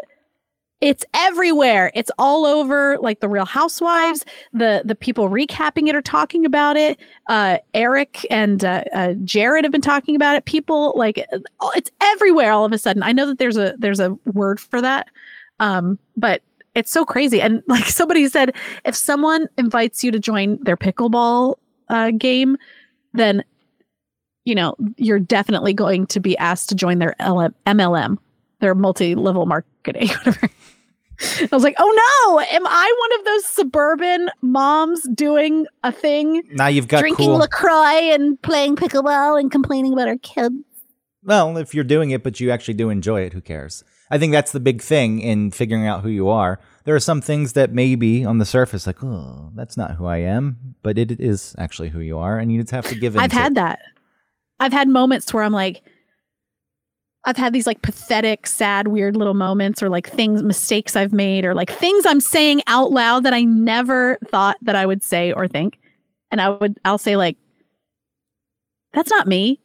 it's 0.80 1.04
everywhere. 1.14 1.92
It's 1.94 2.12
all 2.18 2.46
over 2.46 2.98
like 3.00 3.20
the 3.20 3.28
Real 3.28 3.46
Housewives. 3.46 4.24
The 4.54 4.84
the 4.86 4.96
people 4.96 5.28
recapping 5.30 5.88
it 5.88 5.96
are 5.96 6.02
talking 6.02 6.46
about 6.46 6.78
it. 6.78 7.00
Uh, 7.28 7.58
Eric 7.74 8.26
and 8.30 8.64
uh, 8.64 8.84
uh, 8.94 9.14
Jared 9.24 9.66
have 9.66 9.72
been 9.72 9.82
talking 9.82 10.16
about 10.16 10.36
it. 10.36 10.46
People 10.46 10.94
like 10.96 11.26
it's 11.76 11.92
everywhere 12.02 12.52
all 12.52 12.64
of 12.64 12.72
a 12.72 12.78
sudden. 12.78 13.02
I 13.02 13.12
know 13.12 13.26
that 13.26 13.40
there's 13.40 13.58
a 13.58 13.76
there's 13.78 14.00
a 14.00 14.12
word 14.34 14.60
for 14.60 14.82
that. 14.82 15.08
Um, 15.60 15.98
but 16.16 16.44
it's 16.78 16.92
so 16.92 17.04
crazy. 17.04 17.42
And 17.42 17.64
like 17.68 17.86
somebody 17.86 18.28
said, 18.30 18.56
if 18.86 18.96
someone 18.96 19.48
invites 19.58 20.04
you 20.04 20.12
to 20.12 20.20
join 20.20 20.60
their 20.64 20.78
pickleball 20.78 21.56
uh, 21.90 22.12
game, 22.12 22.58
then 23.14 23.44
you 24.46 24.56
know 24.56 24.76
you're 24.96 25.20
definitely 25.20 25.74
going 25.74 26.06
to 26.08 26.20
be 26.20 26.38
asked 26.38 26.70
to 26.70 26.76
join 26.76 27.00
their 27.00 27.16
LM- 27.20 27.56
MLM, 27.66 28.18
their 28.60 28.76
multi-level 28.76 29.46
marketing. 29.46 30.08
Whatever. 30.24 30.50
I 31.20 31.50
was 31.52 31.64
like, 31.64 31.74
oh 31.80 32.28
no, 32.28 32.40
am 32.40 32.68
I 32.68 32.96
one 33.00 33.20
of 33.20 33.26
those 33.26 33.46
suburban 33.46 34.30
moms 34.44 35.02
doing 35.16 35.66
a 35.84 35.92
thing, 35.92 36.44
Now 36.52 36.68
you've 36.68 36.88
got 36.88 37.00
drinking 37.00 37.30
cool. 37.30 37.38
Lacroix 37.38 38.14
and 38.14 38.40
playing 38.44 38.76
pickleball 38.76 39.40
and 39.40 39.52
complaining 39.52 39.94
about 39.94 40.08
our 40.08 40.18
kids? 40.18 40.54
Well, 41.24 41.58
if 41.58 41.74
you're 41.74 41.84
doing 41.84 42.12
it, 42.12 42.22
but 42.22 42.40
you 42.40 42.52
actually 42.52 42.76
do 42.76 42.92
enjoy 42.92 43.22
it, 43.22 43.34
who 43.34 43.42
cares? 43.42 43.84
I 44.10 44.18
think 44.18 44.32
that's 44.32 44.52
the 44.52 44.60
big 44.60 44.82
thing 44.82 45.20
in 45.20 45.52
figuring 45.52 45.86
out 45.86 46.02
who 46.02 46.10
you 46.10 46.30
are. 46.30 46.60
There 46.86 46.96
are 46.96 47.00
some 47.00 47.20
things 47.22 47.54
that 47.54 47.74
maybe 47.74 48.24
on 48.24 48.38
the 48.38 48.46
surface, 48.46 48.88
like, 48.88 49.04
oh, 49.04 49.52
that's 49.56 49.76
not 49.76 49.96
who 49.96 50.06
I 50.06 50.18
am, 50.18 50.76
but 50.82 50.98
it 50.98 51.20
is 51.20 51.54
actually 51.58 51.90
who 51.90 52.00
you 52.00 52.18
are, 52.18 52.40
and 52.40 52.52
you 52.52 52.62
just 52.62 52.72
have 52.72 52.88
to 52.88 52.96
give 52.96 53.16
in. 53.16 53.22
I've 53.22 53.32
had 53.34 53.54
it. 53.54 53.56
that. 53.56 53.80
I've 54.60 54.72
had 54.72 54.88
moments 54.88 55.34
where 55.34 55.44
I'm 55.44 55.52
like, 55.52 55.84
I've 57.26 57.36
had 57.36 57.52
these 57.52 57.68
like 57.68 57.82
pathetic, 57.82 58.48
sad, 58.48 58.88
weird 58.88 59.18
little 59.18 59.34
moments, 59.34 59.84
or 59.84 59.90
like 59.90 60.10
things, 60.10 60.42
mistakes 60.42 60.96
I've 60.96 61.12
made, 61.12 61.44
or 61.44 61.54
like 61.54 61.70
things 61.70 62.06
I'm 62.06 62.22
saying 62.22 62.62
out 62.68 62.92
loud 62.92 63.24
that 63.24 63.34
I 63.34 63.44
never 63.44 64.18
thought 64.30 64.56
that 64.62 64.78
I 64.78 64.86
would 64.86 65.04
say 65.04 65.34
or 65.34 65.48
think. 65.48 65.78
And 66.32 66.40
I 66.40 66.50
would, 66.50 66.78
I'll 66.86 66.98
say, 66.98 67.18
like, 67.18 67.36
that's 68.94 69.12
not 69.12 69.28
me. 69.28 69.60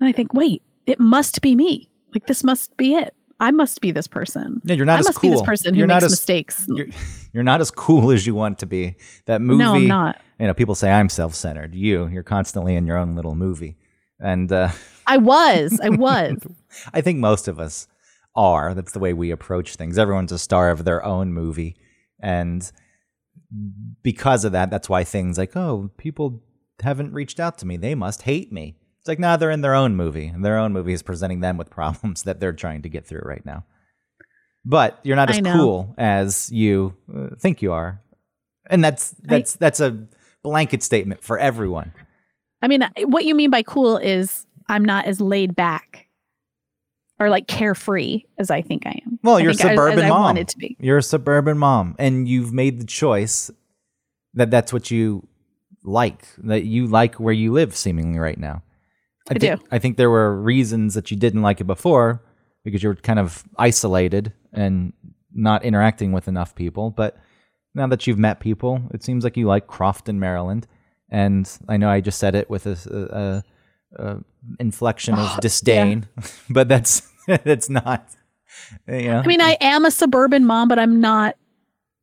And 0.00 0.08
I 0.08 0.12
think, 0.12 0.34
wait, 0.34 0.62
it 0.84 1.00
must 1.00 1.40
be 1.40 1.54
me. 1.54 1.88
Like, 2.14 2.26
this 2.26 2.44
must 2.44 2.76
be 2.76 2.94
it. 2.94 3.14
I 3.42 3.50
must 3.50 3.80
be 3.80 3.90
this 3.90 4.06
person. 4.06 4.62
Yeah, 4.64 4.76
you're 4.76 4.86
not 4.86 4.96
I 4.96 5.00
as 5.00 5.06
must 5.06 5.18
cool. 5.18 5.30
be 5.30 5.36
this 5.36 5.42
person 5.42 5.74
who 5.74 5.78
you're 5.78 5.88
makes 5.88 6.02
not 6.02 6.04
as, 6.04 6.12
mistakes. 6.12 6.64
You're, 6.68 6.86
you're 7.32 7.42
not 7.42 7.60
as 7.60 7.72
cool 7.72 8.12
as 8.12 8.24
you 8.24 8.36
want 8.36 8.60
to 8.60 8.66
be. 8.66 8.94
That 9.26 9.42
movie. 9.42 9.58
no, 9.58 9.74
I'm 9.74 9.88
not. 9.88 10.20
You 10.38 10.46
know, 10.46 10.54
people 10.54 10.76
say 10.76 10.90
I'm 10.90 11.08
self-centered. 11.08 11.74
You, 11.74 12.06
you're 12.06 12.22
constantly 12.22 12.76
in 12.76 12.86
your 12.86 12.96
own 12.96 13.16
little 13.16 13.34
movie, 13.34 13.76
and 14.20 14.50
uh, 14.50 14.70
I 15.06 15.16
was. 15.16 15.78
I 15.82 15.90
was. 15.90 16.36
I 16.94 17.00
think 17.00 17.18
most 17.18 17.48
of 17.48 17.58
us 17.58 17.88
are. 18.36 18.74
That's 18.74 18.92
the 18.92 19.00
way 19.00 19.12
we 19.12 19.30
approach 19.30 19.74
things. 19.74 19.98
Everyone's 19.98 20.32
a 20.32 20.38
star 20.38 20.70
of 20.70 20.84
their 20.84 21.04
own 21.04 21.32
movie. 21.32 21.76
And 22.20 22.70
because 24.02 24.44
of 24.44 24.52
that, 24.52 24.70
that's 24.70 24.88
why 24.88 25.04
things 25.04 25.36
like, 25.36 25.56
oh, 25.56 25.90
people 25.96 26.42
haven't 26.80 27.12
reached 27.12 27.40
out 27.40 27.58
to 27.58 27.66
me. 27.66 27.76
They 27.76 27.94
must 27.94 28.22
hate 28.22 28.52
me. 28.52 28.76
It's 29.02 29.08
like, 29.08 29.18
nah, 29.18 29.36
they're 29.36 29.50
in 29.50 29.62
their 29.62 29.74
own 29.74 29.96
movie. 29.96 30.28
And 30.28 30.44
their 30.44 30.56
own 30.58 30.72
movie 30.72 30.92
is 30.92 31.02
presenting 31.02 31.40
them 31.40 31.56
with 31.56 31.70
problems 31.70 32.22
that 32.24 32.38
they're 32.38 32.52
trying 32.52 32.82
to 32.82 32.88
get 32.88 33.04
through 33.04 33.22
right 33.24 33.44
now. 33.44 33.64
But 34.64 35.00
you're 35.02 35.16
not 35.16 35.28
as 35.28 35.40
cool 35.40 35.92
as 35.98 36.50
you 36.52 36.94
uh, 37.12 37.34
think 37.36 37.62
you 37.62 37.72
are. 37.72 38.00
And 38.70 38.82
that's 38.84 39.10
that's 39.22 39.56
that's 39.56 39.80
a 39.80 40.06
blanket 40.44 40.84
statement 40.84 41.24
for 41.24 41.36
everyone. 41.36 41.92
I 42.62 42.68
mean, 42.68 42.84
what 43.06 43.24
you 43.24 43.34
mean 43.34 43.50
by 43.50 43.64
cool 43.64 43.96
is 43.96 44.46
I'm 44.68 44.84
not 44.84 45.06
as 45.06 45.20
laid 45.20 45.56
back 45.56 46.06
or 47.18 47.28
like 47.28 47.48
carefree 47.48 48.22
as 48.38 48.52
I 48.52 48.62
think 48.62 48.86
I 48.86 49.00
am. 49.04 49.18
Well, 49.24 49.38
I 49.38 49.40
you're 49.40 49.50
a 49.50 49.54
think 49.54 49.64
as- 49.64 49.70
as 49.72 49.76
suburban 49.78 50.04
I 50.04 50.08
mom. 50.10 50.36
to 50.36 50.58
be. 50.58 50.76
You're 50.78 50.98
a 50.98 51.02
suburban 51.02 51.58
mom, 51.58 51.96
and 51.98 52.28
you've 52.28 52.52
made 52.52 52.80
the 52.80 52.86
choice 52.86 53.50
that 54.34 54.52
that's 54.52 54.72
what 54.72 54.92
you 54.92 55.26
like. 55.82 56.24
That 56.38 56.62
you 56.64 56.86
like 56.86 57.16
where 57.16 57.34
you 57.34 57.52
live, 57.52 57.74
seemingly 57.74 58.20
right 58.20 58.38
now. 58.38 58.62
I 59.28 59.34
think, 59.38 59.60
do. 59.60 59.66
I 59.70 59.78
think 59.78 59.96
there 59.96 60.10
were 60.10 60.40
reasons 60.40 60.94
that 60.94 61.10
you 61.10 61.16
didn't 61.16 61.42
like 61.42 61.60
it 61.60 61.64
before 61.66 62.22
because 62.64 62.82
you 62.82 62.88
were 62.88 62.96
kind 62.96 63.18
of 63.18 63.44
isolated 63.58 64.32
and 64.52 64.92
not 65.34 65.64
interacting 65.64 66.12
with 66.12 66.28
enough 66.28 66.54
people. 66.54 66.90
But 66.90 67.16
now 67.74 67.86
that 67.88 68.06
you've 68.06 68.18
met 68.18 68.40
people, 68.40 68.82
it 68.92 69.02
seems 69.02 69.24
like 69.24 69.36
you 69.36 69.46
like 69.46 69.66
Crofton, 69.66 70.18
Maryland. 70.20 70.66
And 71.10 71.50
I 71.68 71.76
know 71.76 71.88
I 71.88 72.00
just 72.00 72.18
said 72.18 72.34
it 72.34 72.48
with 72.50 72.66
a, 72.66 73.42
a, 73.98 74.02
a 74.02 74.18
inflection 74.58 75.14
of 75.14 75.36
disdain, 75.40 76.08
but 76.50 76.68
that's 76.68 77.02
that's 77.26 77.68
not. 77.68 78.08
You 78.86 79.08
know, 79.08 79.18
I 79.20 79.26
mean, 79.26 79.40
I 79.40 79.56
am 79.60 79.84
a 79.84 79.90
suburban 79.90 80.44
mom, 80.46 80.68
but 80.68 80.78
I'm 80.78 81.00
not 81.00 81.36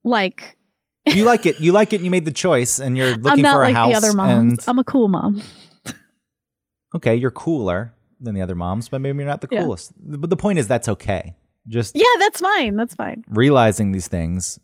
like 0.04 0.58
you 1.08 1.24
like 1.24 1.46
it. 1.46 1.60
You 1.60 1.72
like 1.72 1.94
it. 1.94 1.98
and 1.98 2.06
You 2.06 2.12
made 2.12 2.26
the 2.26 2.32
choice, 2.32 2.80
and 2.80 2.98
you're 2.98 3.16
looking 3.16 3.32
I'm 3.32 3.42
not 3.42 3.54
for 3.56 3.64
a 3.64 3.66
like 3.68 3.76
house. 3.76 3.92
the 3.92 3.98
other 3.98 4.14
moms. 4.14 4.68
I'm 4.68 4.80
a 4.80 4.84
cool 4.84 5.08
mom. 5.08 5.42
Okay, 6.96 7.16
you're 7.16 7.32
cooler 7.32 7.94
than 8.20 8.36
the 8.36 8.42
other 8.42 8.56
moms, 8.56 8.90
but 8.90 9.00
maybe 9.02 9.18
you're 9.20 9.28
not 9.28 9.42
the 9.42 9.48
Yeah. 9.52 9.64
coolest. 9.64 9.94
But 9.98 10.30
the 10.30 10.38
point 10.38 10.60
is, 10.60 10.68
that's 10.68 10.90
okay. 10.90 11.36
Just 11.68 11.96
Yeah, 11.96 12.04
that's 12.20 12.42
fine. 12.42 12.76
That's 12.76 12.96
fine. 12.96 13.24
realizing 13.30 13.92
these 13.92 14.08
things. 14.08 14.60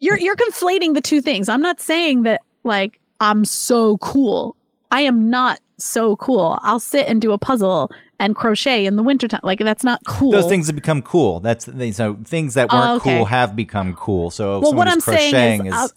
You're 0.00 0.18
you're 0.18 0.36
conflating 0.36 0.94
the 0.94 1.00
two 1.00 1.20
things. 1.20 1.48
I'm 1.48 1.60
not 1.62 1.80
saying 1.80 2.22
that 2.22 2.42
like 2.64 3.00
I'm 3.20 3.44
so 3.44 3.98
cool. 3.98 4.56
I 4.90 5.02
am 5.02 5.28
not 5.30 5.60
so 5.78 6.16
cool. 6.16 6.58
I'll 6.62 6.80
sit 6.80 7.06
and 7.08 7.20
do 7.20 7.32
a 7.32 7.38
puzzle 7.38 7.90
and 8.20 8.34
crochet 8.34 8.86
in 8.86 8.96
the 8.96 9.02
wintertime. 9.02 9.40
Like 9.42 9.58
that's 9.60 9.84
not 9.84 10.00
cool. 10.06 10.30
Those 10.32 10.48
things 10.48 10.66
have 10.66 10.76
become 10.76 11.02
cool. 11.02 11.40
That's 11.40 11.64
the, 11.66 11.92
so 11.92 12.16
things 12.24 12.54
that 12.54 12.72
weren't 12.72 12.90
Oh, 12.92 12.96
okay. 12.96 13.16
cool 13.16 13.24
have 13.26 13.54
become 13.56 13.94
cool. 13.94 14.30
So 14.30 14.60
Well, 14.60 14.74
what 14.74 14.88
I'm 14.88 15.00
saying 15.00 15.66
is, 15.66 15.72
is, 15.74 15.78
uh, 15.78 15.88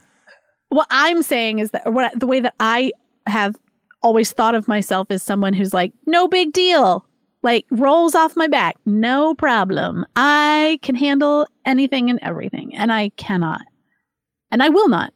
what 0.70 0.88
I'm 0.90 1.22
saying 1.24 1.60
is 1.60 1.72
that 1.72 1.92
what 1.92 2.20
the 2.20 2.28
way 2.28 2.40
that 2.40 2.54
I 2.60 2.92
have 3.28 3.56
always 4.04 4.32
thought 4.32 4.56
of 4.56 4.68
myself 4.68 5.08
as 5.12 5.24
someone 5.24 5.54
who's 5.54 5.74
like, 5.74 5.94
no 6.06 6.28
big 6.28 6.54
deal. 6.54 7.06
Like 7.44 7.66
rolls 7.72 8.14
off 8.14 8.36
my 8.36 8.48
back, 8.48 8.76
no 8.86 9.34
problem. 9.34 10.06
I 10.16 10.78
can 10.84 10.94
handle 10.94 11.48
anything 11.66 12.10
and 12.12 12.20
everything, 12.22 12.76
and 12.76 12.92
I 12.94 13.10
cannot, 13.18 13.62
and 14.52 14.62
I 14.62 14.70
will 14.70 14.90
not. 14.90 15.12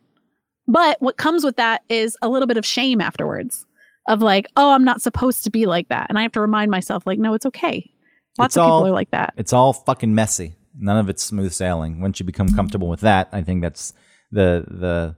But 0.68 1.00
what 1.04 1.18
comes 1.18 1.44
with 1.44 1.58
that 1.58 1.84
is 1.88 2.18
a 2.24 2.28
little 2.30 2.48
bit 2.48 2.58
of 2.58 2.66
shame 2.66 3.00
afterwards, 3.00 3.68
of 4.08 4.24
like, 4.24 4.48
oh, 4.58 4.72
I'm 4.72 4.84
not 4.84 5.04
supposed 5.04 5.44
to 5.44 5.52
be 5.52 5.68
like 5.68 5.90
that, 5.90 6.08
and 6.10 6.18
I 6.18 6.24
have 6.24 6.32
to 6.32 6.42
remind 6.42 6.72
myself, 6.72 7.06
like, 7.06 7.20
no, 7.20 7.36
it's 7.36 7.46
okay. 7.46 7.92
Lots 8.40 8.54
It's 8.54 8.58
of 8.58 8.64
all- 8.64 8.80
people 8.80 8.88
are 8.90 8.96
like 8.96 9.12
that. 9.12 9.36
it's 9.38 9.54
all 9.54 9.74
fucking 9.74 10.16
messy. 10.16 10.56
None 10.80 10.98
of 10.98 11.10
it's 11.10 11.22
smooth 11.24 11.54
sailing. 11.54 12.02
Once 12.02 12.20
you 12.20 12.26
become 12.26 12.50
comfortable 12.50 12.90
with 12.90 13.02
that, 13.02 13.30
I 13.32 13.44
think 13.44 13.62
that's 13.62 13.94
the 14.32 14.66
the 14.68 15.16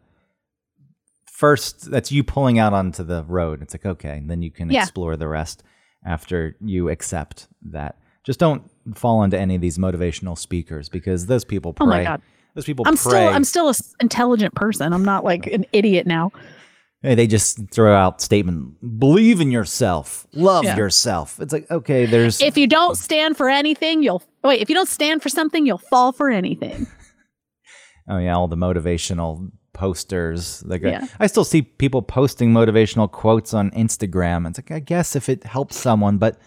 first. 1.37 1.89
That's 1.91 2.11
you 2.11 2.23
pulling 2.23 2.57
out 2.59 2.73
onto 2.73 3.03
the 3.03 3.23
road. 3.23 3.61
It's 3.61 3.73
like 3.73 3.85
okay, 3.85 4.17
and 4.17 4.29
then 4.29 4.41
you 4.41 4.51
can 4.51 4.69
Yeah. 4.69 4.81
explore 4.81 5.15
the 5.17 5.27
rest. 5.27 5.63
after 6.05 6.55
you 6.63 6.89
accept 6.89 7.47
that. 7.63 7.97
Just 8.23 8.39
don't 8.39 8.61
fall 8.93 9.23
into 9.23 9.37
any 9.37 9.55
of 9.55 9.61
these 9.61 9.77
motivational 9.77 10.37
speakers 10.37 10.87
because 10.89 11.25
those 11.25 11.43
people 11.43 11.73
prey. 11.73 11.85
Oh 11.85 11.89
my 11.89 12.03
God. 12.03 12.21
Those 12.53 12.65
people 12.65 12.85
I'm 12.87 12.95
prey. 12.95 12.99
still 13.11 13.27
I'm 13.29 13.43
still 13.43 13.67
an 13.69 13.75
intelligent 13.99 14.53
person. 14.55 14.93
I'm 14.93 15.03
not 15.03 15.23
like 15.25 15.47
an 15.47 15.65
idiot 15.73 16.05
now. 16.07 16.31
Hey, 17.01 17.15
they 17.15 17.27
just 17.27 17.59
throw 17.71 17.93
out 17.93 18.21
statement 18.21 18.99
believe 18.99 19.41
in 19.41 19.51
yourself 19.51 20.27
love 20.33 20.63
Yeah. 20.65 20.77
yourself 20.77 21.39
it's 21.41 21.51
like 21.51 21.69
okay 21.71 22.05
there's 22.05 22.39
If 22.41 22.57
you 22.57 22.67
don't 22.67 22.95
stand 22.95 23.35
for 23.35 23.49
anything, 23.49 24.01
you'll 24.03 24.23
wait. 24.43 24.61
If 24.61 24.69
you 24.69 24.75
don't 24.75 24.87
stand 24.89 25.21
for 25.23 25.29
something, 25.29 25.65
you'll 25.65 25.77
fall 25.89 26.11
for 26.13 26.29
anything. 26.29 26.87
oh 28.09 28.17
yeah 28.19 28.35
all 28.35 28.47
the 28.47 28.55
motivational 28.55 29.51
posters 29.77 30.63
like 30.65 30.81
Yeah. 30.81 31.05
i 31.19 31.27
still 31.27 31.43
see 31.45 31.61
people 31.61 32.01
posting 32.01 32.51
motivational 32.51 33.09
quotes 33.11 33.53
on 33.53 33.69
instagram 33.71 34.47
it's 34.47 34.57
like 34.57 34.71
i 34.71 34.79
guess 34.79 35.15
if 35.15 35.29
it 35.29 35.43
helps 35.43 35.75
someone 35.77 36.17
but 36.17 36.37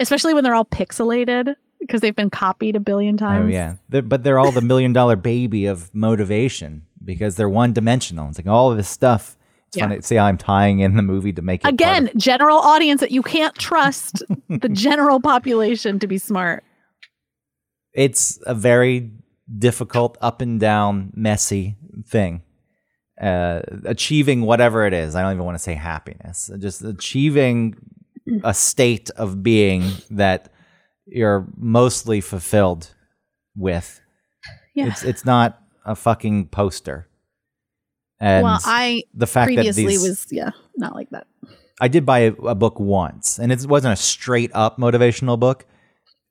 Especially 0.00 0.34
when 0.34 0.42
they're 0.44 0.54
all 0.54 0.64
pixelated 0.80 1.54
because 1.80 2.00
they've 2.02 2.16
been 2.16 2.28
copied 2.30 2.74
a 2.76 2.80
billion 2.80 3.14
oh, 3.16 3.18
times. 3.18 3.44
oh 3.44 3.48
yeah 3.48 3.76
They're, 3.88 4.02
but 4.02 4.24
they're 4.24 4.38
all 4.38 4.52
the 4.52 4.60
million 4.72 4.92
dollar 4.92 5.16
baby 5.16 5.66
of 5.66 5.94
motivation 5.94 6.82
because 7.04 7.36
they're 7.36 7.48
one 7.62 7.72
dimensional 7.72 8.28
it's 8.28 8.38
like 8.38 8.46
all 8.46 8.70
of 8.70 8.76
this 8.78 8.88
stuff 8.88 9.36
it's 9.68 9.76
Yeah. 9.76 9.84
funny 9.88 10.00
see 10.00 10.16
how 10.16 10.24
i'm 10.26 10.38
tying 10.38 10.80
in 10.80 10.96
the 10.96 11.02
movie 11.02 11.32
to 11.34 11.42
make 11.42 11.60
it 11.60 11.64
part 11.64 11.72
of- 11.74 11.74
Again, 11.74 12.10
general 12.18 12.58
audience 12.58 13.00
that 13.00 13.10
you 13.10 13.22
can't 13.22 13.54
trust 13.54 14.22
the 14.48 14.68
general 14.68 15.20
population 15.20 15.98
to 16.00 16.06
be 16.06 16.18
smart. 16.18 16.64
it's 17.92 18.38
a 18.46 18.54
very 18.54 19.10
difficult 19.58 20.18
up 20.20 20.40
and 20.40 20.58
down 20.60 21.12
messy 21.14 21.76
thing 22.06 22.42
uh, 23.20 23.60
achieving 23.84 24.42
whatever 24.42 24.86
it 24.86 24.92
is 24.92 25.14
i 25.14 25.22
don't 25.22 25.32
even 25.32 25.44
want 25.44 25.56
to 25.56 25.62
say 25.62 25.74
happiness 25.74 26.50
just 26.58 26.82
achieving 26.82 27.74
a 28.44 28.52
state 28.52 29.08
of 29.16 29.42
being 29.42 29.82
that 30.10 30.52
you're 31.06 31.46
mostly 31.56 32.20
fulfilled 32.20 32.94
with 33.56 34.00
Yeah. 34.74 34.88
it's 34.88 35.02
it's 35.02 35.24
not 35.24 35.62
a 35.84 35.94
fucking 35.94 36.48
poster 36.48 37.08
and 38.20 38.44
well, 38.44 38.58
I 38.64 39.04
the 39.14 39.26
fact 39.26 39.54
that 39.56 39.74
these 39.74 40.02
was 40.02 40.26
yeah, 40.30 40.50
not 40.76 40.94
like 40.94 41.10
that. 41.10 41.26
I 41.80 41.88
did 41.88 42.06
buy 42.06 42.20
a, 42.20 42.32
a 42.32 42.54
book 42.54 42.80
once, 42.80 43.38
and 43.38 43.52
it 43.52 43.66
wasn't 43.66 43.92
a 43.92 43.96
straight 43.96 44.50
up 44.54 44.78
motivational 44.78 45.38
book, 45.38 45.66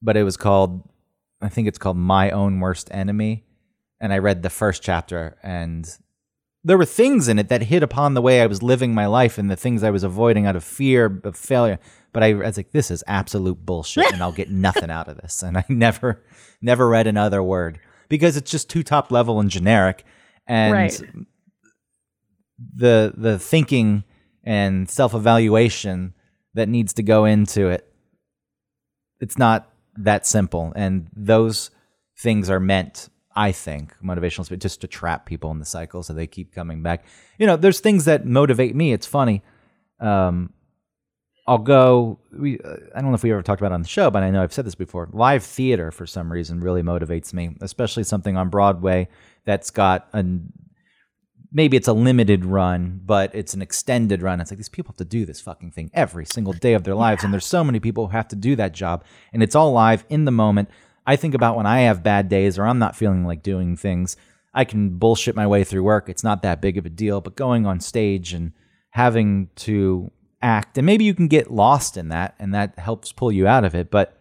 but 0.01 0.17
it 0.17 0.23
was 0.23 0.37
called, 0.37 0.81
I 1.41 1.49
think 1.49 1.67
it's 1.67 1.77
called 1.77 1.97
My 1.97 2.31
Own 2.31 2.59
Worst 2.59 2.89
Enemy. 2.91 3.43
And 4.01 4.11
I 4.11 4.17
read 4.17 4.41
the 4.41 4.49
first 4.49 4.81
chapter, 4.81 5.37
and 5.43 5.87
there 6.65 6.77
were 6.77 6.85
things 6.85 7.27
in 7.27 7.37
it 7.37 7.47
that 7.49 7.61
hit 7.61 7.83
upon 7.83 8.15
the 8.15 8.21
way 8.21 8.41
I 8.41 8.47
was 8.47 8.63
living 8.63 8.93
my 8.93 9.05
life 9.05 9.37
and 9.37 9.49
the 9.51 9.55
things 9.55 9.83
I 9.83 9.91
was 9.91 10.03
avoiding 10.03 10.47
out 10.47 10.55
of 10.55 10.63
fear 10.63 11.21
of 11.23 11.37
failure. 11.37 11.79
But 12.11 12.23
I, 12.23 12.29
I 12.31 12.33
was 12.33 12.57
like, 12.57 12.71
this 12.71 12.89
is 12.89 13.03
absolute 13.05 13.63
bullshit, 13.65 14.11
and 14.11 14.21
I'll 14.23 14.31
get 14.31 14.49
nothing 14.67 14.89
out 14.89 15.07
of 15.07 15.17
this. 15.17 15.43
And 15.43 15.57
I 15.57 15.65
never, 15.69 16.23
never 16.61 16.89
read 16.89 17.05
another 17.07 17.43
word 17.43 17.79
because 18.09 18.35
it's 18.35 18.49
just 18.49 18.67
too 18.69 18.81
top 18.83 19.11
level 19.11 19.39
and 19.39 19.49
generic. 19.49 20.03
And 20.47 20.73
Right. 20.73 21.01
the 22.75 23.13
the 23.15 23.37
thinking 23.37 24.03
and 24.43 24.89
self-evaluation 24.89 26.13
that 26.53 26.69
needs 26.69 26.93
to 26.93 27.03
go 27.03 27.25
into 27.25 27.67
it 27.67 27.91
it's 29.19 29.37
not 29.37 29.71
that 29.97 30.25
simple 30.25 30.71
and 30.75 31.07
those 31.15 31.71
things 32.19 32.49
are 32.49 32.59
meant 32.59 33.09
i 33.35 33.51
think 33.51 33.93
motivational 34.03 34.45
speech 34.45 34.61
just 34.61 34.81
to 34.81 34.87
trap 34.87 35.25
people 35.25 35.51
in 35.51 35.59
the 35.59 35.65
cycle 35.65 36.03
so 36.03 36.13
they 36.13 36.27
keep 36.27 36.53
coming 36.53 36.81
back 36.81 37.05
you 37.37 37.45
know 37.45 37.55
there's 37.55 37.79
things 37.79 38.05
that 38.05 38.25
motivate 38.25 38.75
me 38.75 38.93
it's 38.93 39.07
funny 39.07 39.41
um 39.99 40.51
i'll 41.47 41.57
go 41.57 42.19
we 42.37 42.59
uh, 42.59 42.75
i 42.95 43.01
don't 43.01 43.11
know 43.11 43.15
if 43.15 43.23
we 43.23 43.31
ever 43.31 43.41
talked 43.41 43.61
about 43.61 43.71
it 43.71 43.75
on 43.75 43.81
the 43.81 43.87
show 43.87 44.09
but 44.09 44.23
i 44.23 44.29
know 44.29 44.41
i've 44.41 44.53
said 44.53 44.65
this 44.65 44.75
before 44.75 45.09
live 45.13 45.43
theater 45.43 45.91
for 45.91 46.05
some 46.05 46.31
reason 46.31 46.59
really 46.59 46.81
motivates 46.81 47.33
me 47.33 47.55
especially 47.61 48.03
something 48.03 48.35
on 48.37 48.49
broadway 48.49 49.07
that's 49.45 49.71
got 49.71 50.07
a 50.13 50.23
maybe 51.55 51.77
it's 51.77 51.87
a 51.87 51.93
limited 51.93 52.43
run, 52.45 52.99
but 53.05 53.33
it's 53.33 53.53
an 53.53 53.61
extended 53.61 54.21
run. 54.21 54.41
It's 54.41 54.51
like 54.51 54.57
these 54.57 54.67
people 54.67 54.91
have 54.91 54.97
to 54.97 55.05
do 55.05 55.25
this 55.25 55.39
fucking 55.39 55.71
thing 55.71 55.89
every 55.93 56.25
single 56.25 56.51
day 56.51 56.73
of 56.73 56.83
their 56.83 56.95
lives. 56.95 57.23
And 57.23 57.31
there's 57.31 57.45
so 57.45 57.63
many 57.63 57.79
people 57.79 58.07
who 58.07 58.11
have 58.11 58.27
to 58.27 58.35
do 58.35 58.57
that 58.57 58.73
job. 58.73 59.05
And 59.31 59.41
it's 59.41 59.55
all 59.55 59.71
live 59.71 60.03
in 60.09 60.25
the 60.25 60.31
moment. 60.31 60.69
I 61.05 61.15
think 61.15 61.33
about 61.33 61.55
when 61.55 61.65
I 61.65 61.81
have 61.81 62.03
bad 62.03 62.29
days 62.29 62.57
or 62.57 62.65
I'm 62.65 62.79
not 62.79 62.95
feeling 62.95 63.25
like 63.25 63.43
doing 63.43 63.75
things. 63.75 64.17
I 64.53 64.63
can 64.63 64.97
bullshit 64.97 65.35
my 65.35 65.45
way 65.45 65.63
through 65.63 65.83
work. 65.83 66.09
It's 66.09 66.23
not 66.23 66.41
that 66.43 66.61
big 66.61 66.77
of 66.77 66.85
a 66.85 66.89
deal. 66.89 67.21
But 67.21 67.35
going 67.35 67.65
on 67.65 67.79
stage 67.79 68.33
and 68.33 68.53
having 68.91 69.49
to 69.57 70.11
act, 70.41 70.77
and 70.77 70.85
maybe 70.85 71.03
you 71.03 71.13
can 71.13 71.27
get 71.27 71.51
lost 71.51 71.97
in 71.97 72.09
that, 72.09 72.35
and 72.39 72.53
that 72.53 72.79
helps 72.79 73.11
pull 73.11 73.31
you 73.31 73.47
out 73.47 73.65
of 73.65 73.75
it. 73.75 73.91
But 73.91 74.17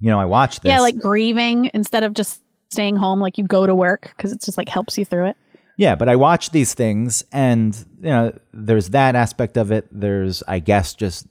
you 0.00 0.10
know, 0.10 0.18
I 0.18 0.24
watch 0.24 0.60
this. 0.60 0.70
Yeah, 0.70 0.80
like 0.80 0.98
grieving 0.98 1.70
instead 1.74 2.02
of 2.02 2.14
just 2.14 2.40
staying 2.70 2.96
home, 2.96 3.20
like 3.20 3.38
you 3.38 3.44
go 3.44 3.66
to 3.66 3.74
work 3.74 4.12
because 4.16 4.32
it 4.32 4.40
just 4.42 4.58
like 4.58 4.68
helps 4.68 4.96
you 4.98 5.04
through 5.04 5.26
it. 5.26 5.36
Yeah, 5.76 5.94
but 5.94 6.08
I 6.08 6.16
watch 6.16 6.50
these 6.50 6.72
things, 6.72 7.22
and 7.32 7.76
you 8.00 8.08
know, 8.08 8.38
there's 8.54 8.90
that 8.90 9.14
aspect 9.14 9.58
of 9.58 9.70
it. 9.70 9.86
There's, 9.92 10.42
I 10.48 10.58
guess, 10.58 10.94
just 10.94 11.26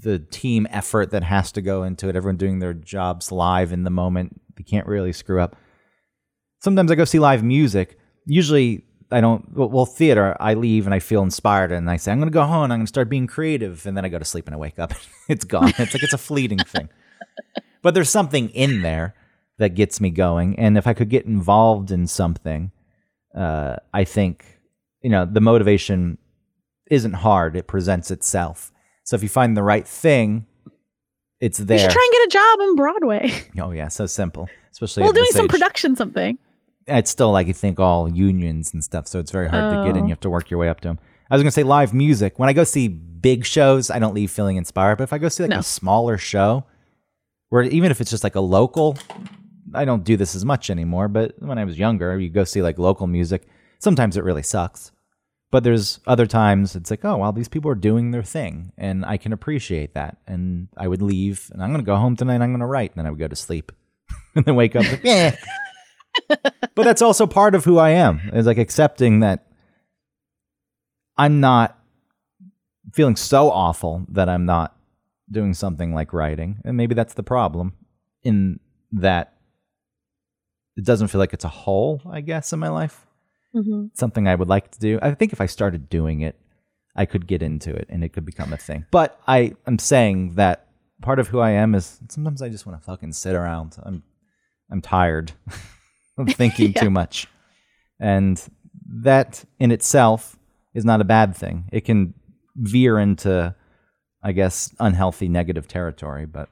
the 0.00 0.18
team 0.18 0.66
effort 0.70 1.10
that 1.10 1.22
has 1.22 1.52
to 1.52 1.62
go 1.62 1.82
into 1.82 2.08
it. 2.08 2.16
Everyone 2.16 2.36
doing 2.36 2.58
their 2.58 2.74
jobs 2.74 3.32
live 3.32 3.72
in 3.72 3.84
the 3.84 3.90
moment. 3.90 4.40
You 4.58 4.64
can't 4.64 4.86
really 4.86 5.12
screw 5.12 5.40
up. 5.40 5.56
Sometimes 6.60 6.90
I 6.90 6.94
go 6.94 7.04
see 7.04 7.18
live 7.18 7.42
music. 7.42 7.98
Usually, 8.24 8.84
I 9.10 9.20
don't. 9.20 9.46
Well, 9.52 9.86
theater. 9.86 10.36
I 10.38 10.54
leave 10.54 10.86
and 10.86 10.94
I 10.94 10.98
feel 10.98 11.22
inspired, 11.22 11.72
and 11.72 11.90
I 11.90 11.96
say, 11.96 12.12
"I'm 12.12 12.18
going 12.18 12.30
to 12.30 12.32
go 12.32 12.44
home. 12.44 12.64
and 12.64 12.72
I'm 12.72 12.78
going 12.80 12.86
to 12.86 12.88
start 12.88 13.08
being 13.08 13.26
creative," 13.26 13.86
and 13.86 13.96
then 13.96 14.04
I 14.04 14.08
go 14.08 14.18
to 14.18 14.24
sleep 14.24 14.46
and 14.46 14.54
I 14.54 14.58
wake 14.58 14.78
up. 14.78 14.92
it's 15.28 15.44
gone. 15.44 15.68
It's 15.78 15.94
like 15.94 16.02
it's 16.02 16.12
a 16.12 16.18
fleeting 16.18 16.58
thing. 16.58 16.88
But 17.82 17.94
there's 17.94 18.10
something 18.10 18.48
in 18.50 18.82
there 18.82 19.14
that 19.58 19.74
gets 19.74 20.00
me 20.00 20.10
going, 20.10 20.58
and 20.58 20.78
if 20.78 20.86
I 20.86 20.94
could 20.94 21.08
get 21.08 21.26
involved 21.26 21.90
in 21.90 22.06
something 22.06 22.70
uh, 23.34 23.76
I 23.92 24.04
think 24.04 24.60
you 25.00 25.10
know 25.10 25.24
the 25.24 25.40
motivation 25.40 26.18
isn't 26.90 27.14
hard; 27.14 27.56
it 27.56 27.66
presents 27.66 28.10
itself. 28.10 28.71
So 29.12 29.16
if 29.16 29.22
you 29.22 29.28
find 29.28 29.54
the 29.54 29.62
right 29.62 29.86
thing, 29.86 30.46
it's 31.38 31.58
there. 31.58 31.76
You 31.76 31.82
should 31.82 31.90
try 31.90 32.02
and 32.02 32.12
get 32.12 32.26
a 32.28 32.30
job 32.30 32.60
on 32.60 32.76
Broadway. 32.76 33.30
oh 33.60 33.70
yeah, 33.72 33.88
so 33.88 34.06
simple. 34.06 34.48
Especially 34.70 35.02
well, 35.02 35.12
doing 35.12 35.28
some 35.32 35.44
age. 35.44 35.50
production 35.50 35.96
something. 35.96 36.38
It's 36.86 37.10
still 37.10 37.30
like 37.30 37.46
you 37.46 37.52
think 37.52 37.78
all 37.78 38.10
unions 38.10 38.72
and 38.72 38.82
stuff, 38.82 39.06
so 39.06 39.18
it's 39.18 39.30
very 39.30 39.50
hard 39.50 39.76
to 39.76 39.84
get 39.84 39.98
in. 39.98 40.04
Oh. 40.04 40.06
You 40.06 40.12
have 40.12 40.20
to 40.20 40.30
work 40.30 40.48
your 40.48 40.58
way 40.58 40.70
up 40.70 40.80
to 40.80 40.88
them. 40.88 40.98
I 41.30 41.34
was 41.34 41.42
gonna 41.42 41.50
say 41.50 41.62
live 41.62 41.92
music. 41.92 42.38
When 42.38 42.48
I 42.48 42.54
go 42.54 42.64
see 42.64 42.88
big 42.88 43.44
shows, 43.44 43.90
I 43.90 43.98
don't 43.98 44.14
leave 44.14 44.30
feeling 44.30 44.56
inspired. 44.56 44.96
But 44.96 45.04
if 45.04 45.12
I 45.12 45.18
go 45.18 45.28
see 45.28 45.42
like 45.42 45.50
No. 45.50 45.58
a 45.58 45.62
smaller 45.62 46.16
show, 46.16 46.64
where 47.50 47.64
even 47.64 47.90
if 47.90 48.00
it's 48.00 48.10
just 48.10 48.24
like 48.24 48.36
a 48.36 48.40
local, 48.40 48.96
I 49.74 49.84
don't 49.84 50.04
do 50.04 50.16
this 50.16 50.34
as 50.34 50.46
much 50.46 50.70
anymore. 50.70 51.08
But 51.08 51.34
when 51.38 51.58
I 51.58 51.64
was 51.64 51.78
younger, 51.78 52.18
you 52.18 52.30
go 52.30 52.44
see 52.44 52.62
like 52.62 52.78
local 52.78 53.06
music. 53.06 53.46
Sometimes 53.78 54.16
it 54.16 54.24
really 54.24 54.42
sucks, 54.42 54.90
but 55.52 55.62
there's 55.62 56.00
other 56.06 56.26
times 56.26 56.74
it's 56.74 56.90
like, 56.90 57.04
oh 57.04 57.18
wow, 57.18 57.30
these 57.30 57.46
people 57.46 57.70
are 57.70 57.76
doing 57.76 58.10
their 58.10 58.22
thing, 58.22 58.72
and 58.76 59.04
I 59.04 59.18
can 59.18 59.32
appreciate 59.32 59.94
that. 59.94 60.16
And 60.26 60.68
I 60.76 60.88
would 60.88 61.02
leave, 61.02 61.50
and 61.52 61.62
I'm 61.62 61.70
gonna 61.70 61.84
go 61.84 61.94
home 61.94 62.16
tonight. 62.16 62.40
I'm 62.40 62.52
gonna 62.52 62.66
write, 62.66 62.92
and 62.92 62.98
then 62.98 63.06
I 63.06 63.10
would 63.10 63.20
go 63.20 63.28
to 63.28 63.36
sleep, 63.36 63.70
and 64.34 64.44
then 64.44 64.56
wake 64.56 64.74
up. 64.74 64.90
Like, 64.90 65.04
yeah. 65.04 65.36
but 66.28 66.82
that's 66.82 67.02
also 67.02 67.26
part 67.26 67.54
of 67.54 67.64
who 67.64 67.78
I 67.78 67.90
am. 67.90 68.30
Is 68.32 68.46
like 68.46 68.58
accepting 68.58 69.20
that 69.20 69.46
I'm 71.18 71.40
not 71.40 71.78
feeling 72.94 73.16
so 73.16 73.50
awful 73.50 74.06
that 74.08 74.28
I'm 74.28 74.46
not 74.46 74.74
doing 75.30 75.54
something 75.54 75.94
like 75.94 76.12
writing. 76.12 76.60
And 76.64 76.76
maybe 76.76 76.94
that's 76.94 77.14
the 77.14 77.22
problem 77.22 77.74
in 78.22 78.58
that 78.92 79.34
it 80.76 80.84
doesn't 80.84 81.08
feel 81.08 81.18
like 81.18 81.34
it's 81.34 81.44
a 81.44 81.48
hole, 81.48 82.00
I 82.10 82.22
guess, 82.22 82.52
in 82.52 82.58
my 82.58 82.68
life. 82.68 83.06
Mm-hmm. 83.54 83.86
Something 83.94 84.28
I 84.28 84.34
would 84.34 84.48
like 84.48 84.70
to 84.72 84.78
do. 84.80 84.98
I 85.02 85.12
think 85.14 85.32
if 85.32 85.40
I 85.40 85.46
started 85.46 85.88
doing 85.88 86.20
it, 86.20 86.38
I 86.96 87.06
could 87.06 87.26
get 87.26 87.42
into 87.42 87.70
it 87.74 87.86
and 87.88 88.02
it 88.04 88.10
could 88.10 88.24
become 88.26 88.52
a 88.52 88.56
thing. 88.56 88.86
But 88.90 89.20
I 89.26 89.54
am 89.66 89.78
saying 89.78 90.34
that 90.34 90.66
part 91.02 91.18
of 91.18 91.28
who 91.28 91.40
I 91.40 91.50
am 91.50 91.74
is 91.74 91.98
sometimes 92.08 92.42
I 92.42 92.48
just 92.48 92.66
want 92.66 92.78
to 92.80 92.84
fucking 92.84 93.12
sit 93.12 93.34
around. 93.34 93.76
I'm 93.82 94.02
I'm 94.70 94.80
tired 94.80 95.32
of 96.18 96.28
thinking 96.34 96.72
Yeah. 96.76 96.82
too 96.82 96.90
much. 96.90 97.26
And 98.00 98.42
that 99.02 99.44
in 99.58 99.70
itself 99.70 100.36
is 100.74 100.84
not 100.84 101.00
a 101.00 101.04
bad 101.04 101.36
thing. 101.36 101.68
It 101.72 101.82
can 101.82 102.14
veer 102.56 102.98
into 102.98 103.54
I 104.22 104.32
guess 104.32 104.74
unhealthy 104.78 105.28
negative 105.28 105.66
territory, 105.66 106.26
but 106.26 106.48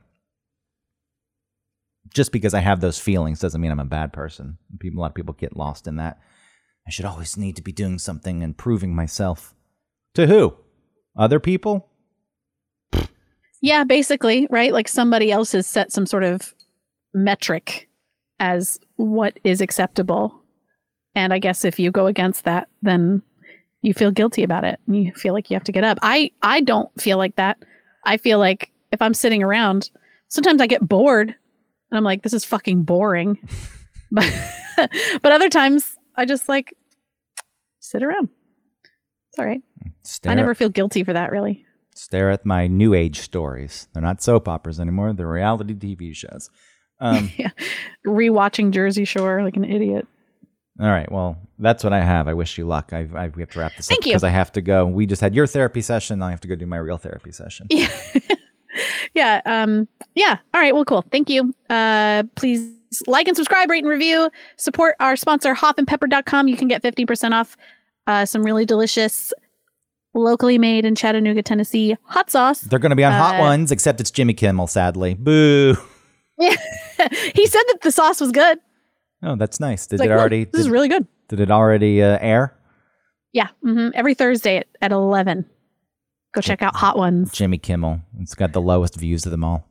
just 2.14 2.32
because 2.32 2.54
I 2.54 2.60
have 2.60 2.80
those 2.80 2.98
feelings 2.98 3.38
doesn't 3.40 3.60
mean 3.60 3.70
I'm 3.70 3.78
a 3.80 3.84
bad 3.84 4.12
person. 4.12 4.58
People, 4.80 5.00
a 5.00 5.02
lot 5.02 5.10
of 5.10 5.14
people 5.14 5.34
get 5.34 5.56
lost 5.56 5.86
in 5.86 5.96
that. 5.96 6.18
I 6.90 6.92
should 6.92 7.04
always 7.04 7.36
need 7.36 7.54
to 7.54 7.62
be 7.62 7.70
doing 7.70 8.00
something 8.00 8.42
and 8.42 8.58
proving 8.58 8.96
myself. 8.96 9.54
To 10.14 10.26
who? 10.26 10.56
Other 11.16 11.38
people? 11.38 11.88
Yeah, 13.60 13.84
basically, 13.84 14.48
right? 14.50 14.72
Like 14.72 14.88
somebody 14.88 15.30
else 15.30 15.52
has 15.52 15.68
set 15.68 15.92
some 15.92 16.04
sort 16.04 16.24
of 16.24 16.52
metric 17.14 17.88
as 18.40 18.80
what 18.96 19.38
is 19.44 19.60
acceptable. 19.60 20.42
And 21.14 21.32
I 21.32 21.38
guess 21.38 21.64
if 21.64 21.78
you 21.78 21.92
go 21.92 22.06
against 22.06 22.42
that, 22.42 22.66
then 22.82 23.22
you 23.82 23.94
feel 23.94 24.10
guilty 24.10 24.42
about 24.42 24.64
it 24.64 24.80
and 24.88 24.96
you 25.00 25.12
feel 25.12 25.32
like 25.32 25.48
you 25.48 25.54
have 25.54 25.62
to 25.62 25.72
get 25.72 25.84
up. 25.84 26.00
I 26.02 26.32
I 26.42 26.60
don't 26.60 26.90
feel 27.00 27.18
like 27.18 27.36
that. 27.36 27.56
I 28.04 28.16
feel 28.16 28.40
like 28.40 28.72
if 28.90 29.00
I'm 29.00 29.14
sitting 29.14 29.44
around, 29.44 29.92
sometimes 30.26 30.60
I 30.60 30.66
get 30.66 30.88
bored 30.88 31.28
and 31.28 31.96
I'm 31.96 32.02
like, 32.02 32.24
this 32.24 32.34
is 32.34 32.44
fucking 32.44 32.82
boring. 32.82 33.38
but 34.10 34.28
but 35.22 35.30
other 35.30 35.48
times 35.48 35.96
I 36.16 36.24
just 36.24 36.48
like 36.48 36.74
sit 37.90 38.02
around. 38.02 38.28
It's 39.30 39.38
all 39.38 39.44
right. 39.44 39.62
Stare 40.02 40.32
I 40.32 40.34
never 40.34 40.52
at, 40.52 40.56
feel 40.56 40.68
guilty 40.68 41.04
for 41.04 41.12
that 41.12 41.30
really. 41.30 41.64
stare 41.94 42.30
at 42.30 42.44
my 42.46 42.66
new 42.66 42.94
age 42.94 43.20
stories. 43.20 43.88
They're 43.92 44.02
not 44.02 44.22
soap 44.22 44.48
operas 44.48 44.80
anymore. 44.80 45.12
They're 45.12 45.28
reality 45.28 45.74
TV 45.74 46.14
shows. 46.14 46.50
Um, 47.00 47.30
Rewatching 48.06 48.72
Jersey 48.72 49.04
Shore 49.04 49.42
like 49.42 49.56
an 49.56 49.64
idiot. 49.64 50.06
all 50.80 50.86
right. 50.88 51.10
Well, 51.10 51.38
that's 51.58 51.82
what 51.84 51.92
I 51.92 52.00
have. 52.00 52.28
I 52.28 52.34
wish 52.34 52.58
you 52.58 52.66
luck. 52.66 52.92
I, 52.92 53.08
I 53.14 53.28
we 53.28 53.42
have 53.42 53.50
to 53.50 53.58
wrap 53.60 53.76
this 53.76 53.86
Thank 53.86 54.00
up 54.00 54.04
because 54.04 54.24
I 54.24 54.30
have 54.30 54.52
to 54.52 54.60
go. 54.60 54.86
We 54.86 55.06
just 55.06 55.20
had 55.20 55.34
your 55.34 55.46
therapy 55.46 55.80
session. 55.82 56.22
I 56.22 56.30
have 56.30 56.40
to 56.40 56.48
go 56.48 56.56
do 56.56 56.66
my 56.66 56.76
real 56.78 56.98
therapy 56.98 57.32
session. 57.32 57.66
Yeah. 59.14 59.40
yeah. 59.44 59.62
Um, 59.62 59.88
yeah. 60.14 60.38
All 60.54 60.60
right. 60.60 60.72
Well, 60.72 60.84
cool. 60.84 61.04
Thank 61.10 61.28
you. 61.28 61.52
Uh, 61.68 62.22
please 62.36 62.70
like 63.08 63.26
and 63.26 63.36
subscribe, 63.36 63.68
rate 63.68 63.82
and 63.82 63.88
review. 63.90 64.30
Support 64.58 64.94
our 65.00 65.16
sponsor, 65.16 65.54
hoffandpepper.com. 65.54 66.46
You 66.46 66.56
can 66.56 66.68
get 66.68 66.80
15% 66.82 67.32
off 67.32 67.56
uh, 68.10 68.26
some 68.26 68.42
really 68.42 68.66
delicious, 68.66 69.32
locally 70.14 70.58
made 70.58 70.84
in 70.84 70.94
Chattanooga, 70.96 71.42
Tennessee 71.42 71.96
hot 72.04 72.30
sauce. 72.30 72.60
They're 72.60 72.78
going 72.80 72.90
to 72.90 72.96
be 72.96 73.04
on 73.04 73.12
Hot 73.12 73.36
Uh, 73.36 73.40
Ones, 73.40 73.70
except 73.70 74.00
it's 74.00 74.10
Jimmy 74.10 74.34
Kimmel. 74.34 74.66
Sadly, 74.66 75.14
boo. 75.14 75.76
Yeah. 76.38 76.56
he 77.34 77.46
said 77.46 77.62
that 77.68 77.78
the 77.82 77.92
sauce 77.92 78.20
was 78.20 78.32
good. 78.32 78.58
Oh, 79.22 79.36
that's 79.36 79.60
nice. 79.60 79.86
Did 79.86 79.96
It's 79.96 80.04
it 80.06 80.08
"Look, 80.10 80.18
already? 80.18 80.44
this 80.44 80.60
is 80.62 80.68
really 80.68 80.88
good. 80.88 81.06
did 81.28 81.40
it 81.40 81.50
already 81.50 82.02
uh, 82.02 82.18
air? 82.20 82.56
Yeah. 83.32 83.48
Mm-hmm. 83.64 83.90
Every 83.94 84.14
Thursday 84.14 84.56
at, 84.58 84.66
at 84.82 84.92
11. 84.92 85.46
Go 86.34 86.40
check 86.40 86.62
out 86.62 86.74
Hot 86.76 86.96
Ones. 86.96 87.32
Jimmy 87.32 87.58
Kimmel. 87.58 88.00
It's 88.20 88.34
got 88.34 88.52
the 88.52 88.60
lowest 88.60 88.96
views 88.96 89.24
of 89.26 89.30
them 89.32 89.44
all. 89.44 89.66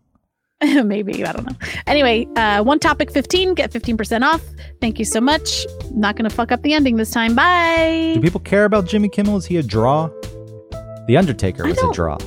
Maybe. 0.83 1.25
I 1.25 1.31
don't 1.31 1.45
know. 1.45 1.55
Anyway, 1.87 2.27
uh, 2.35 2.61
one 2.63 2.79
topic 2.79 3.11
15, 3.11 3.53
get 3.53 3.71
15% 3.71 4.23
off. 4.23 4.41
Thank 4.81 4.99
you 4.99 5.05
so 5.05 5.21
much. 5.21 5.65
Not 5.91 6.15
going 6.17 6.29
to 6.29 6.35
fuck 6.35 6.51
up 6.51 6.61
the 6.63 6.73
ending 6.73 6.97
this 6.97 7.11
time. 7.11 7.33
Bye. 7.35 8.11
Do 8.15 8.21
people 8.21 8.41
care 8.41 8.65
about 8.65 8.85
Jimmy 8.85 9.07
Kimmel? 9.09 9.37
Is 9.37 9.45
he 9.45 9.57
a 9.57 9.63
draw? 9.63 10.09
The 11.07 11.15
Undertaker 11.17 11.65
was 11.65 11.77
a 11.81 11.91
draw. 11.93 12.17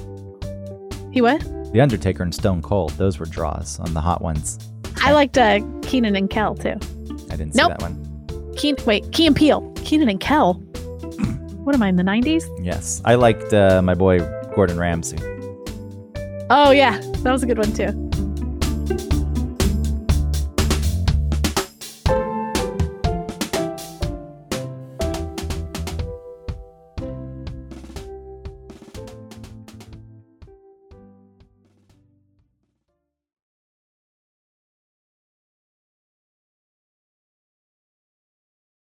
He 1.12 1.20
what? 1.20 1.40
The 1.72 1.80
Undertaker 1.80 2.22
and 2.22 2.34
Stone 2.34 2.62
Cold, 2.62 2.90
those 2.92 3.18
were 3.18 3.26
draws 3.26 3.78
on 3.80 3.92
the 3.94 4.00
Hot 4.00 4.22
Ones. 4.22 4.58
I 5.04 5.12
liked 5.12 5.36
uh, 5.36 5.60
Kenan 5.82 6.16
and 6.16 6.28
Kel 6.30 6.54
too. 6.54 6.70
I 7.30 7.36
didn't 7.36 7.52
see 7.54 7.58
Nope. 7.58 7.78
that 7.78 7.82
one. 7.82 8.54
Keen, 8.56 8.76
wait, 8.86 9.10
Key 9.12 9.26
and 9.26 9.36
Peele. 9.36 9.70
Kenan 9.84 10.08
and 10.08 10.20
Kel. 10.20 10.54
What 11.62 11.76
am 11.76 11.82
I 11.84 11.88
in 11.88 11.94
the 11.94 12.02
90s? 12.02 12.42
Yes, 12.60 13.00
I 13.04 13.14
liked 13.14 13.54
uh, 13.54 13.80
my 13.82 13.94
boy 13.94 14.18
Gordon 14.56 14.78
Ramsay. 14.80 15.16
Oh, 16.50 16.72
yeah. 16.72 16.98
That 17.22 17.30
was 17.30 17.44
a 17.44 17.46
good 17.46 17.56
one 17.56 17.72
too. 17.72 18.10